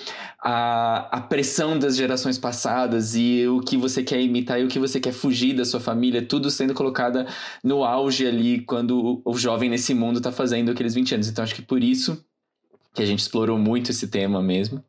a, 0.49 1.09
a 1.17 1.19
pressão 1.19 1.77
das 1.77 1.97
gerações 1.97 2.37
passadas 2.37 3.15
e 3.15 3.45
o 3.49 3.59
que 3.59 3.75
você 3.75 4.01
quer 4.01 4.21
imitar 4.21 4.57
e 4.57 4.63
o 4.63 4.69
que 4.69 4.79
você 4.79 4.97
quer 4.97 5.11
fugir 5.11 5.53
da 5.53 5.65
sua 5.65 5.81
família, 5.81 6.25
tudo 6.25 6.49
sendo 6.49 6.73
colocada 6.73 7.27
no 7.61 7.83
auge 7.83 8.25
ali 8.25 8.61
quando 8.61 9.21
o, 9.25 9.33
o 9.33 9.37
jovem 9.37 9.69
nesse 9.69 9.93
mundo 9.93 10.19
está 10.19 10.31
fazendo 10.31 10.71
aqueles 10.71 10.93
20 10.93 11.15
anos. 11.15 11.27
Então 11.27 11.43
acho 11.43 11.53
que 11.53 11.61
por 11.61 11.83
isso 11.83 12.23
que 12.93 13.03
a 13.03 13.05
gente 13.05 13.19
explorou 13.19 13.57
muito 13.57 13.91
esse 13.91 14.07
tema 14.07 14.41
mesmo. 14.41 14.81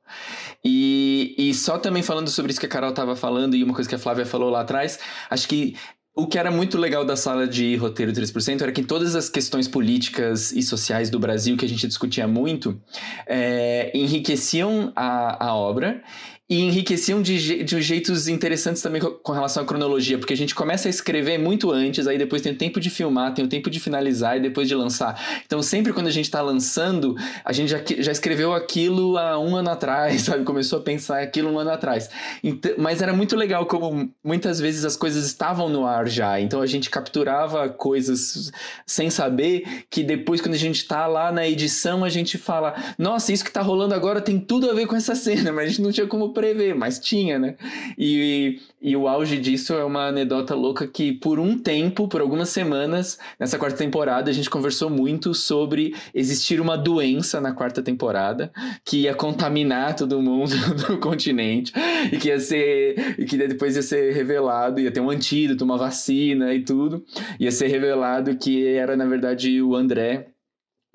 E, 0.64 1.34
e 1.36 1.52
só 1.52 1.76
também 1.76 2.04
falando 2.04 2.30
sobre 2.30 2.52
isso 2.52 2.61
que 2.61 2.66
a 2.66 2.68
Carol 2.68 2.90
estava 2.90 3.16
falando 3.16 3.56
e 3.56 3.64
uma 3.64 3.74
coisa 3.74 3.88
que 3.88 3.96
a 3.96 3.98
Flávia 3.98 4.24
falou 4.24 4.50
lá 4.50 4.61
atrás, 4.61 5.00
acho 5.28 5.48
que 5.48 5.74
o 6.18 6.26
que 6.26 6.36
era 6.36 6.50
muito 6.50 6.76
legal 6.76 7.04
da 7.04 7.14
sala 7.14 7.46
de 7.46 7.76
roteiro 7.76 8.12
3% 8.12 8.60
era 8.60 8.72
que 8.72 8.82
todas 8.82 9.14
as 9.14 9.28
questões 9.28 9.68
políticas 9.68 10.50
e 10.50 10.64
sociais 10.64 11.10
do 11.10 11.18
Brasil 11.20 11.56
que 11.56 11.64
a 11.64 11.68
gente 11.68 11.86
discutia 11.86 12.26
muito 12.26 12.76
é, 13.24 13.92
enriqueciam 13.94 14.92
a, 14.96 15.46
a 15.46 15.54
obra 15.54 16.02
e 16.49 16.62
enriqueciam 16.62 17.20
de, 17.20 17.62
de 17.62 17.82
jeitos 17.82 18.26
interessantes 18.26 18.80
também 18.80 19.01
com 19.01 19.32
relação 19.32 19.62
à 19.62 19.66
cronologia, 19.66 20.18
porque 20.18 20.32
a 20.32 20.36
gente 20.36 20.55
começa 20.55 20.88
a 20.88 20.90
escrever 20.90 21.38
muito 21.38 21.70
antes, 21.70 22.07
aí 22.07 22.16
depois 22.16 22.40
tem 22.40 22.53
o 22.53 22.57
tempo 22.57 22.80
de 22.80 22.88
filmar, 22.88 23.34
tem 23.34 23.44
o 23.44 23.49
tempo 23.49 23.68
de 23.68 23.78
finalizar 23.78 24.38
e 24.38 24.40
depois 24.40 24.66
de 24.66 24.74
lançar. 24.74 25.20
Então, 25.44 25.61
sempre 25.62 25.92
quando 25.92 26.07
a 26.07 26.11
gente 26.11 26.24
está 26.24 26.40
lançando, 26.40 27.16
a 27.44 27.53
gente 27.53 27.68
já, 27.68 27.82
já 27.99 28.12
escreveu 28.12 28.55
aquilo 28.55 29.18
há 29.18 29.38
um 29.38 29.57
ano 29.57 29.70
atrás, 29.70 30.22
sabe? 30.28 30.44
Começou 30.44 30.78
a 30.78 30.82
pensar 30.82 31.22
aquilo 31.22 31.51
um 31.51 31.59
ano 31.59 31.70
atrás. 31.70 32.09
Então, 32.42 32.72
mas 32.78 33.03
era 33.03 33.12
muito 33.12 33.36
legal 33.36 33.66
como 33.66 34.11
muitas 34.24 34.59
vezes 34.59 34.84
as 34.84 34.96
coisas 34.96 35.26
estavam 35.26 35.68
no 35.68 35.86
ar 35.86 36.09
já. 36.09 36.40
Então 36.40 36.62
a 36.62 36.66
gente 36.66 36.88
capturava 36.88 37.68
coisas 37.68 38.51
sem 38.86 39.11
saber 39.11 39.84
que 39.90 40.03
depois, 40.03 40.40
quando 40.40 40.55
a 40.55 40.59
gente 40.59 40.86
tá 40.86 41.07
lá 41.07 41.30
na 41.30 41.46
edição, 41.46 42.05
a 42.05 42.09
gente 42.09 42.38
fala: 42.38 42.74
nossa, 42.99 43.32
isso 43.32 43.44
que 43.44 43.53
tá 43.53 43.61
rolando 43.61 43.94
agora 43.94 44.20
tem 44.20 44.38
tudo 44.38 44.70
a 44.70 44.74
ver 44.74 44.86
com 44.86 44.96
essa 44.96 45.14
cena, 45.14 45.53
mas 45.53 45.66
a 45.66 45.68
gente 45.68 45.82
não 45.82 45.92
tinha 45.92 46.07
como 46.07 46.32
prever, 46.39 46.72
mas 46.72 47.01
tinha, 47.01 47.36
né? 47.36 47.57
E, 47.99 48.61
e 48.80 48.97
o 48.97 49.09
auge 49.09 49.39
disso 49.39 49.74
é 49.74 49.82
uma 49.82 50.07
anedota 50.07 50.55
louca 50.55 50.86
que, 50.86 51.12
por 51.12 51.41
um 51.41 51.59
tempo, 51.59 52.07
por 52.07 52.20
algumas 52.20 52.49
semanas, 52.51 53.18
nessa 53.41 53.59
quarta 53.59 53.78
temporada, 53.78 54.30
a 54.30 54.32
gente 54.32 54.49
conversou 54.49 54.89
muito 54.89 55.34
sobre 55.34 55.97
existir 56.14 56.61
uma 56.61 56.78
doença 56.78 57.41
na 57.41 57.51
quarta 57.51 57.82
temporada 57.82 58.53
que 58.84 59.03
ia 59.03 59.14
contaminar 59.14 59.97
todo 59.97 60.22
mundo 60.22 60.55
do 60.86 60.99
continente 60.99 61.72
e 62.12 62.16
que 62.16 62.28
ia 62.28 62.39
ser. 62.39 63.16
e 63.18 63.24
que 63.24 63.36
depois 63.36 63.74
ia 63.74 63.82
ser 63.82 64.14
revelado, 64.14 64.80
ia 64.80 64.93
ter 64.93 65.01
um 65.01 65.11
antídoto, 65.11 65.64
uma 65.64 65.76
vacina 65.76 66.55
e 66.55 66.62
tudo. 66.62 67.05
Ia 67.41 67.51
ser 67.51 67.66
revelado 67.66 68.36
que 68.36 68.64
era, 68.64 68.97
na 68.97 69.07
verdade, 69.07 69.61
o 69.61 69.74
André 69.74 70.28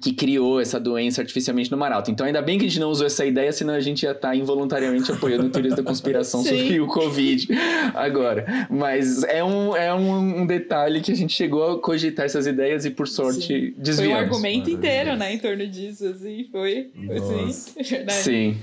que 0.04 0.12
criou 0.12 0.60
essa 0.60 0.78
doença 0.78 1.22
artificialmente 1.22 1.72
no 1.72 1.78
Maralto. 1.78 2.12
Então, 2.12 2.28
ainda 2.28 2.42
bem 2.42 2.60
que 2.60 2.66
a 2.66 2.68
gente 2.68 2.80
não 2.80 2.90
usou 2.90 3.08
essa 3.08 3.26
ideia, 3.26 3.54
senão 3.54 3.74
a 3.74 3.80
gente 3.80 4.04
ia 4.04 4.12
estar 4.12 4.30
tá 4.30 4.36
involuntariamente 4.36 5.10
apoiando 5.10 5.50
teorias 5.50 5.76
da 5.76 5.82
conspiração 5.82 6.44
sobre 6.44 6.82
o 6.82 6.88
Covid 6.88 7.48
agora. 7.94 8.68
Mas 8.70 9.24
é, 9.24 9.42
um, 9.42 9.74
é 9.74 9.94
um, 9.94 10.42
um, 10.42 10.46
detalhe 10.46 11.00
que 11.00 11.14
a 11.14 11.16
gente 11.16 11.34
chegou 11.34 11.64
a 11.72 11.82
cogitar 11.82 12.26
essas 12.26 12.46
ideias 12.46 12.84
e, 12.84 12.90
por 12.90 13.08
sorte, 13.08 13.48
Sim. 13.48 13.74
desviamos. 13.78 14.14
Foi 14.14 14.22
um 14.22 14.26
argumento 14.26 14.70
inteiro, 14.70 15.16
né, 15.16 15.34
em 15.34 15.40
torno 15.40 15.66
disso, 15.66 16.06
assim, 16.06 16.50
foi, 16.52 16.92
foi 17.08 17.18
assim, 17.18 17.74
verdade. 17.82 18.20
Sim. 18.20 18.58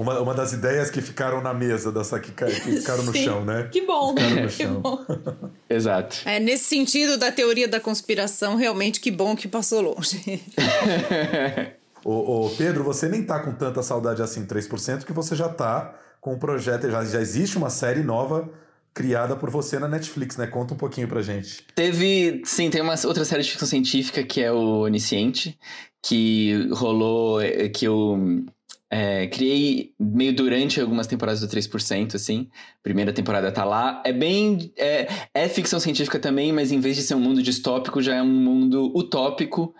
Uma, 0.00 0.18
uma 0.18 0.32
das 0.32 0.54
ideias 0.54 0.90
que 0.90 1.02
ficaram 1.02 1.42
na 1.42 1.52
mesa 1.52 1.92
dessa 1.92 2.18
que, 2.18 2.32
que 2.32 2.46
ficaram 2.80 3.02
no 3.02 3.12
Sim. 3.12 3.22
chão, 3.22 3.44
né? 3.44 3.68
Que 3.70 3.82
bom, 3.82 4.14
no 4.14 4.48
chão. 4.48 4.80
Bom. 4.80 4.98
Exato. 5.68 6.16
É, 6.24 6.40
nesse 6.40 6.64
sentido 6.64 7.18
da 7.18 7.30
teoria 7.30 7.68
da 7.68 7.78
conspiração, 7.78 8.56
realmente 8.56 8.98
que 8.98 9.10
bom 9.10 9.36
que 9.36 9.46
passou 9.46 9.82
longe. 9.82 10.42
ô, 12.02 12.46
ô, 12.46 12.50
Pedro, 12.56 12.82
você 12.82 13.10
nem 13.10 13.22
tá 13.22 13.40
com 13.40 13.52
tanta 13.52 13.82
saudade 13.82 14.22
assim, 14.22 14.46
3%, 14.46 15.04
que 15.04 15.12
você 15.12 15.36
já 15.36 15.50
tá 15.50 15.94
com 16.18 16.32
um 16.32 16.38
projeto, 16.38 16.90
já, 16.90 17.04
já 17.04 17.20
existe 17.20 17.58
uma 17.58 17.68
série 17.68 18.02
nova 18.02 18.48
criada 18.94 19.36
por 19.36 19.50
você 19.50 19.78
na 19.78 19.86
Netflix, 19.86 20.38
né? 20.38 20.46
Conta 20.46 20.72
um 20.72 20.78
pouquinho 20.78 21.08
pra 21.08 21.20
gente. 21.20 21.62
Teve, 21.74 22.40
sim, 22.46 22.70
tem 22.70 22.80
uma 22.80 22.94
outra 23.04 23.26
série 23.26 23.42
de 23.42 23.50
ficção 23.50 23.68
científica 23.68 24.22
que 24.22 24.40
é 24.40 24.50
o 24.50 24.80
Onisciente, 24.80 25.58
que 26.02 26.70
rolou, 26.72 27.42
eh, 27.42 27.68
que 27.68 27.84
eu 27.84 28.46
é, 28.90 29.28
criei 29.28 29.94
meio 29.98 30.34
durante 30.34 30.80
algumas 30.80 31.06
temporadas 31.06 31.40
do 31.40 31.48
3%, 31.48 32.16
assim. 32.16 32.50
Primeira 32.82 33.12
temporada 33.12 33.52
tá 33.52 33.64
lá. 33.64 34.02
É 34.04 34.12
bem. 34.12 34.72
É, 34.76 35.06
é, 35.32 35.48
ficção 35.48 35.78
científica 35.78 36.18
também, 36.18 36.52
mas 36.52 36.72
em 36.72 36.80
vez 36.80 36.96
de 36.96 37.02
ser 37.02 37.14
um 37.14 37.20
mundo 37.20 37.40
distópico, 37.42 38.02
já 38.02 38.16
é 38.16 38.22
um 38.22 38.26
mundo 38.26 38.92
utópico, 38.96 39.72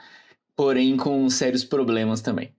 porém 0.56 0.96
com 0.96 1.28
sérios 1.28 1.64
problemas 1.64 2.20
também. 2.20 2.54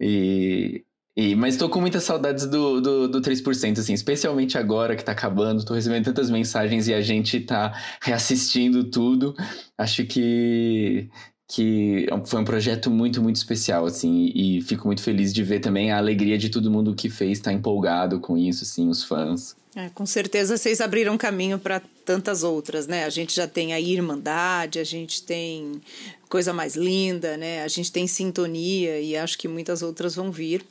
E. 0.00 0.84
e 1.16 1.34
mas 1.34 1.56
tô 1.56 1.68
com 1.68 1.80
muitas 1.80 2.04
saudades 2.04 2.46
do, 2.46 2.80
do, 2.80 3.08
do 3.08 3.20
3%, 3.20 3.78
assim, 3.80 3.92
especialmente 3.92 4.56
agora 4.56 4.96
que 4.96 5.04
tá 5.04 5.12
acabando, 5.12 5.64
tô 5.64 5.74
recebendo 5.74 6.04
tantas 6.04 6.30
mensagens 6.30 6.86
e 6.88 6.94
a 6.94 7.00
gente 7.00 7.40
tá 7.40 7.72
reassistindo 8.02 8.84
tudo. 8.84 9.34
Acho 9.76 10.04
que 10.06 11.10
que 11.48 12.06
foi 12.26 12.40
um 12.40 12.44
projeto 12.44 12.90
muito, 12.90 13.22
muito 13.22 13.36
especial, 13.36 13.86
assim, 13.86 14.30
e 14.34 14.60
fico 14.60 14.86
muito 14.86 15.02
feliz 15.02 15.32
de 15.32 15.42
ver 15.42 15.60
também 15.60 15.90
a 15.90 15.96
alegria 15.96 16.36
de 16.36 16.50
todo 16.50 16.70
mundo 16.70 16.94
que 16.94 17.08
fez, 17.08 17.40
tá 17.40 17.50
empolgado 17.50 18.20
com 18.20 18.36
isso, 18.36 18.64
assim, 18.64 18.86
os 18.86 19.02
fãs. 19.02 19.56
É, 19.74 19.88
com 19.88 20.04
certeza 20.04 20.58
vocês 20.58 20.80
abriram 20.80 21.16
caminho 21.16 21.58
para 21.58 21.80
tantas 22.04 22.42
outras, 22.42 22.86
né? 22.86 23.04
A 23.04 23.10
gente 23.10 23.34
já 23.34 23.46
tem 23.46 23.72
a 23.72 23.80
Irmandade, 23.80 24.78
a 24.78 24.84
gente 24.84 25.22
tem 25.22 25.80
Coisa 26.28 26.52
Mais 26.52 26.76
Linda, 26.76 27.36
né? 27.38 27.62
A 27.62 27.68
gente 27.68 27.90
tem 27.90 28.06
Sintonia 28.06 29.00
e 29.00 29.16
acho 29.16 29.38
que 29.38 29.48
muitas 29.48 29.80
outras 29.80 30.14
vão 30.14 30.30
vir. 30.30 30.62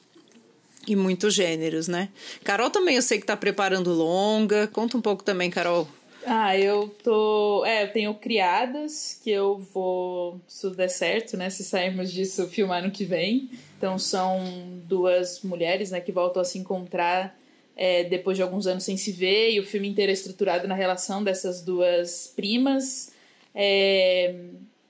E 0.88 0.96
muitos 0.96 1.34
gêneros, 1.34 1.88
né? 1.88 2.10
Carol 2.44 2.70
também 2.70 2.96
eu 2.96 3.02
sei 3.02 3.18
que 3.18 3.24
está 3.24 3.36
preparando 3.36 3.92
longa. 3.92 4.68
Conta 4.68 4.98
um 4.98 5.02
pouco 5.02 5.24
também, 5.24 5.50
Carol, 5.50 5.88
ah, 6.30 6.58
eu 6.58 6.90
tô. 6.90 7.64
É, 7.66 7.84
eu 7.84 7.94
tenho 7.94 8.14
criadas 8.14 9.20
que 9.24 9.32
eu 9.32 9.58
vou, 9.74 10.42
se 10.48 10.70
der 10.72 10.90
certo, 10.90 11.38
né? 11.38 11.50
Se 11.50 11.64
sairmos 11.64 12.12
disso, 12.12 12.48
filmar 12.50 12.84
no 12.84 12.92
que 12.92 13.06
vem. 13.06 13.50
Então 13.78 13.98
são 13.98 14.44
duas 14.84 15.42
mulheres, 15.42 15.92
né, 15.92 16.02
que 16.02 16.12
voltam 16.12 16.42
a 16.42 16.46
se 16.46 16.58
encontrar 16.58 17.38
é, 17.76 18.04
depois 18.04 18.36
de 18.36 18.44
alguns 18.44 18.68
anos 18.68 18.84
sem 18.84 18.98
se 18.98 19.12
ver, 19.12 19.52
e 19.52 19.60
o 19.60 19.66
filme 19.66 19.88
inteiro 19.88 20.10
é 20.10 20.14
estruturado 20.14 20.68
na 20.68 20.76
relação 20.76 21.24
dessas 21.24 21.62
duas 21.62 22.34
primas. 22.36 23.14
É, 23.56 24.36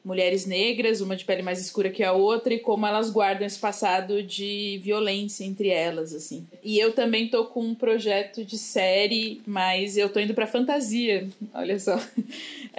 mulheres 0.07 0.45
negras, 0.45 1.01
uma 1.01 1.17
de 1.17 1.25
pele 1.25 1.41
mais 1.41 1.59
escura 1.59 1.89
que 1.89 2.01
a 2.01 2.13
outra, 2.13 2.53
e 2.53 2.59
como 2.59 2.87
elas 2.87 3.09
guardam 3.09 3.45
esse 3.45 3.59
passado 3.59 4.23
de 4.23 4.79
violência 4.81 5.43
entre 5.43 5.67
elas, 5.67 6.13
assim. 6.13 6.47
E 6.63 6.79
eu 6.79 6.93
também 6.93 7.27
tô 7.27 7.43
com 7.45 7.59
um 7.59 7.75
projeto 7.75 8.45
de 8.45 8.57
série, 8.57 9.41
mas 9.45 9.97
eu 9.97 10.07
tô 10.07 10.21
indo 10.21 10.33
pra 10.33 10.47
fantasia, 10.47 11.27
olha 11.53 11.77
só. 11.77 11.99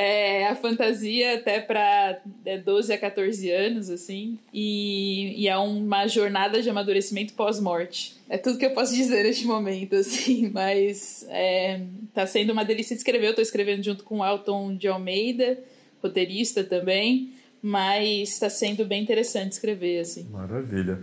É, 0.01 0.47
a 0.47 0.55
fantasia 0.55 1.35
até 1.35 1.59
pra 1.59 2.21
12 2.65 2.93
é, 2.93 2.95
a 2.95 2.99
14 2.99 3.51
anos, 3.51 3.91
assim, 3.91 4.39
e, 4.55 5.35
e 5.37 5.49
é 5.49 5.59
uma 5.59 6.07
jornada 6.07 6.63
de 6.63 6.71
amadurecimento 6.71 7.33
pós-morte. 7.33 8.15
É 8.29 8.39
tudo 8.39 8.59
que 8.59 8.67
eu 8.67 8.71
posso 8.71 8.95
dizer 8.95 9.25
neste 9.25 9.45
momento, 9.45 9.97
assim, 9.99 10.53
mas 10.55 11.27
é, 11.31 11.81
tá 12.15 12.25
sendo 12.29 12.53
uma 12.53 12.65
delícia 12.65 12.95
de 12.95 13.01
escrever. 13.01 13.27
Eu 13.27 13.35
tô 13.35 13.43
escrevendo 13.43 13.83
junto 13.83 14.05
com 14.05 14.21
o 14.21 14.25
Elton 14.25 14.77
de 14.77 14.87
Almeida, 14.87 15.59
roteirista 16.03 16.65
também, 16.65 17.35
mas 17.63 18.31
está 18.31 18.49
sendo 18.49 18.85
bem 18.85 19.03
interessante 19.03 19.53
escrever, 19.53 20.01
assim. 20.01 20.29
Maravilha. 20.29 21.01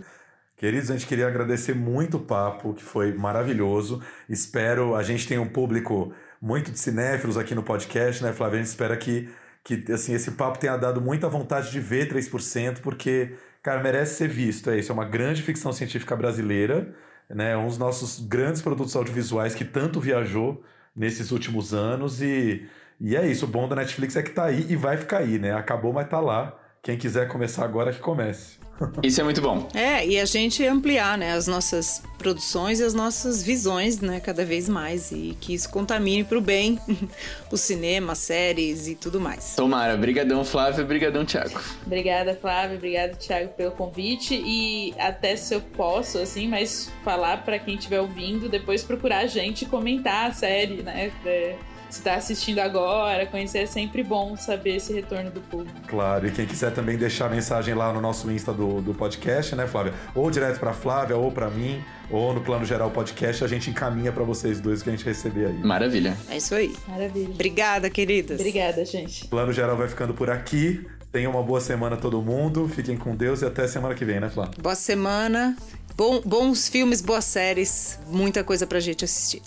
Queridos, 0.56 0.90
a 0.90 0.94
gente 0.94 1.06
queria 1.06 1.26
agradecer 1.26 1.74
muito 1.74 2.16
o 2.16 2.20
papo, 2.20 2.72
que 2.72 2.82
foi 2.82 3.12
maravilhoso. 3.12 4.02
Espero, 4.26 4.94
a 4.94 5.02
gente 5.02 5.28
tem 5.28 5.38
um 5.38 5.48
público 5.48 6.14
muito 6.40 6.70
de 6.70 6.78
cinéfilos 6.78 7.36
aqui 7.36 7.54
no 7.54 7.62
podcast, 7.62 8.22
né, 8.22 8.32
Flávia? 8.32 8.60
A 8.60 8.62
gente 8.62 8.70
espera 8.70 8.96
que, 8.96 9.28
que 9.62 9.92
assim, 9.92 10.14
esse 10.14 10.30
papo 10.30 10.58
tenha 10.58 10.76
dado 10.78 11.00
muita 11.00 11.28
vontade 11.28 11.70
de 11.70 11.78
ver 11.78 12.10
3%, 12.10 12.80
porque, 12.80 13.34
cara, 13.62 13.82
merece 13.82 14.16
ser 14.16 14.28
visto. 14.28 14.70
É 14.70 14.78
isso, 14.78 14.90
é 14.90 14.94
uma 14.94 15.04
grande 15.04 15.42
ficção 15.42 15.74
científica 15.74 16.16
brasileira, 16.16 16.94
né? 17.28 17.54
Um 17.54 17.66
dos 17.66 17.76
nossos 17.76 18.26
grandes 18.26 18.62
produtos 18.62 18.96
audiovisuais 18.96 19.54
que 19.54 19.64
tanto 19.64 20.00
viajou 20.00 20.64
nesses 20.94 21.32
últimos 21.32 21.74
anos 21.74 22.22
e 22.22 22.66
e 23.00 23.16
é 23.16 23.26
isso, 23.26 23.44
o 23.44 23.48
bom 23.48 23.68
da 23.68 23.76
Netflix 23.76 24.16
é 24.16 24.22
que 24.22 24.30
tá 24.30 24.44
aí 24.46 24.66
e 24.68 24.76
vai 24.76 24.96
ficar 24.96 25.18
aí, 25.18 25.38
né? 25.38 25.52
Acabou, 25.52 25.92
mas 25.92 26.08
tá 26.08 26.20
lá. 26.20 26.56
Quem 26.82 26.96
quiser 26.96 27.28
começar 27.28 27.64
agora, 27.64 27.92
que 27.92 27.98
comece. 27.98 28.58
Isso 29.02 29.20
é 29.20 29.24
muito 29.24 29.40
bom. 29.40 29.68
É, 29.74 30.06
e 30.06 30.20
a 30.20 30.24
gente 30.24 30.64
ampliar, 30.64 31.16
né, 31.16 31.32
as 31.32 31.46
nossas 31.46 32.02
produções 32.18 32.80
e 32.80 32.84
as 32.84 32.94
nossas 32.94 33.42
visões, 33.42 34.00
né, 34.00 34.20
cada 34.20 34.44
vez 34.44 34.68
mais 34.68 35.10
e 35.10 35.36
que 35.40 35.54
isso 35.54 35.70
contamine 35.70 36.24
para 36.24 36.38
o 36.38 36.40
bem 36.40 36.78
o 37.50 37.56
cinema, 37.56 38.14
séries 38.14 38.86
e 38.86 38.94
tudo 38.94 39.20
mais. 39.20 39.54
Tomara, 39.56 39.96
brigadão 39.96 40.44
Flávio, 40.44 40.84
brigadão 40.84 41.24
Thiago. 41.24 41.60
Obrigada 41.84 42.36
Flávio, 42.40 42.76
obrigado 42.76 43.16
Thiago 43.16 43.48
pelo 43.54 43.72
convite 43.72 44.34
e 44.34 44.94
até 44.98 45.36
se 45.36 45.54
eu 45.54 45.60
posso 45.60 46.18
assim, 46.18 46.48
mas 46.48 46.90
falar 47.04 47.44
para 47.44 47.58
quem 47.58 47.76
estiver 47.76 48.00
ouvindo, 48.00 48.48
depois 48.48 48.84
procurar 48.84 49.20
a 49.20 49.26
gente 49.26 49.64
comentar 49.64 50.30
a 50.30 50.32
série, 50.32 50.82
né? 50.82 51.10
É 51.24 51.56
se 51.88 51.98
está 51.98 52.14
assistindo 52.14 52.58
agora, 52.58 53.26
conhecer 53.26 53.58
é 53.58 53.66
sempre 53.66 54.02
bom 54.02 54.36
saber 54.36 54.76
esse 54.76 54.92
retorno 54.92 55.30
do 55.30 55.40
público. 55.40 55.78
Claro, 55.86 56.26
e 56.26 56.30
quem 56.30 56.46
quiser 56.46 56.72
também 56.72 56.96
deixar 56.96 57.30
mensagem 57.30 57.74
lá 57.74 57.92
no 57.92 58.00
nosso 58.00 58.30
Insta 58.30 58.52
do, 58.52 58.80
do 58.80 58.94
podcast, 58.94 59.54
né, 59.54 59.66
Flávia? 59.66 59.94
Ou 60.14 60.30
direto 60.30 60.58
para 60.58 60.72
Flávia, 60.72 61.16
ou 61.16 61.30
para 61.30 61.48
mim, 61.48 61.82
ou 62.10 62.34
no 62.34 62.40
Plano 62.40 62.64
Geral 62.64 62.90
Podcast, 62.90 63.44
a 63.44 63.48
gente 63.48 63.70
encaminha 63.70 64.12
para 64.12 64.24
vocês 64.24 64.60
dois 64.60 64.82
que 64.82 64.88
a 64.88 64.92
gente 64.92 65.04
receber 65.04 65.46
aí. 65.46 65.58
Maravilha. 65.58 66.16
É 66.28 66.36
isso 66.36 66.54
aí. 66.54 66.74
Maravilha. 66.88 67.30
Obrigada, 67.30 67.88
queridas. 67.88 68.38
Obrigada, 68.40 68.84
gente. 68.84 69.26
Plano 69.28 69.52
Geral 69.52 69.76
vai 69.76 69.88
ficando 69.88 70.14
por 70.14 70.30
aqui. 70.30 70.86
Tenha 71.12 71.30
uma 71.30 71.42
boa 71.42 71.60
semana 71.60 71.96
todo 71.96 72.20
mundo. 72.20 72.68
Fiquem 72.68 72.96
com 72.96 73.16
Deus 73.16 73.42
e 73.42 73.46
até 73.46 73.66
semana 73.66 73.94
que 73.94 74.04
vem, 74.04 74.20
né, 74.20 74.28
Flávia? 74.28 74.54
Boa 74.60 74.74
semana. 74.74 75.56
Bom, 75.96 76.20
bons 76.24 76.68
filmes, 76.68 77.00
boas 77.00 77.24
séries. 77.24 77.98
Muita 78.08 78.44
coisa 78.44 78.66
pra 78.66 78.80
gente 78.80 79.04
assistir. 79.04 79.42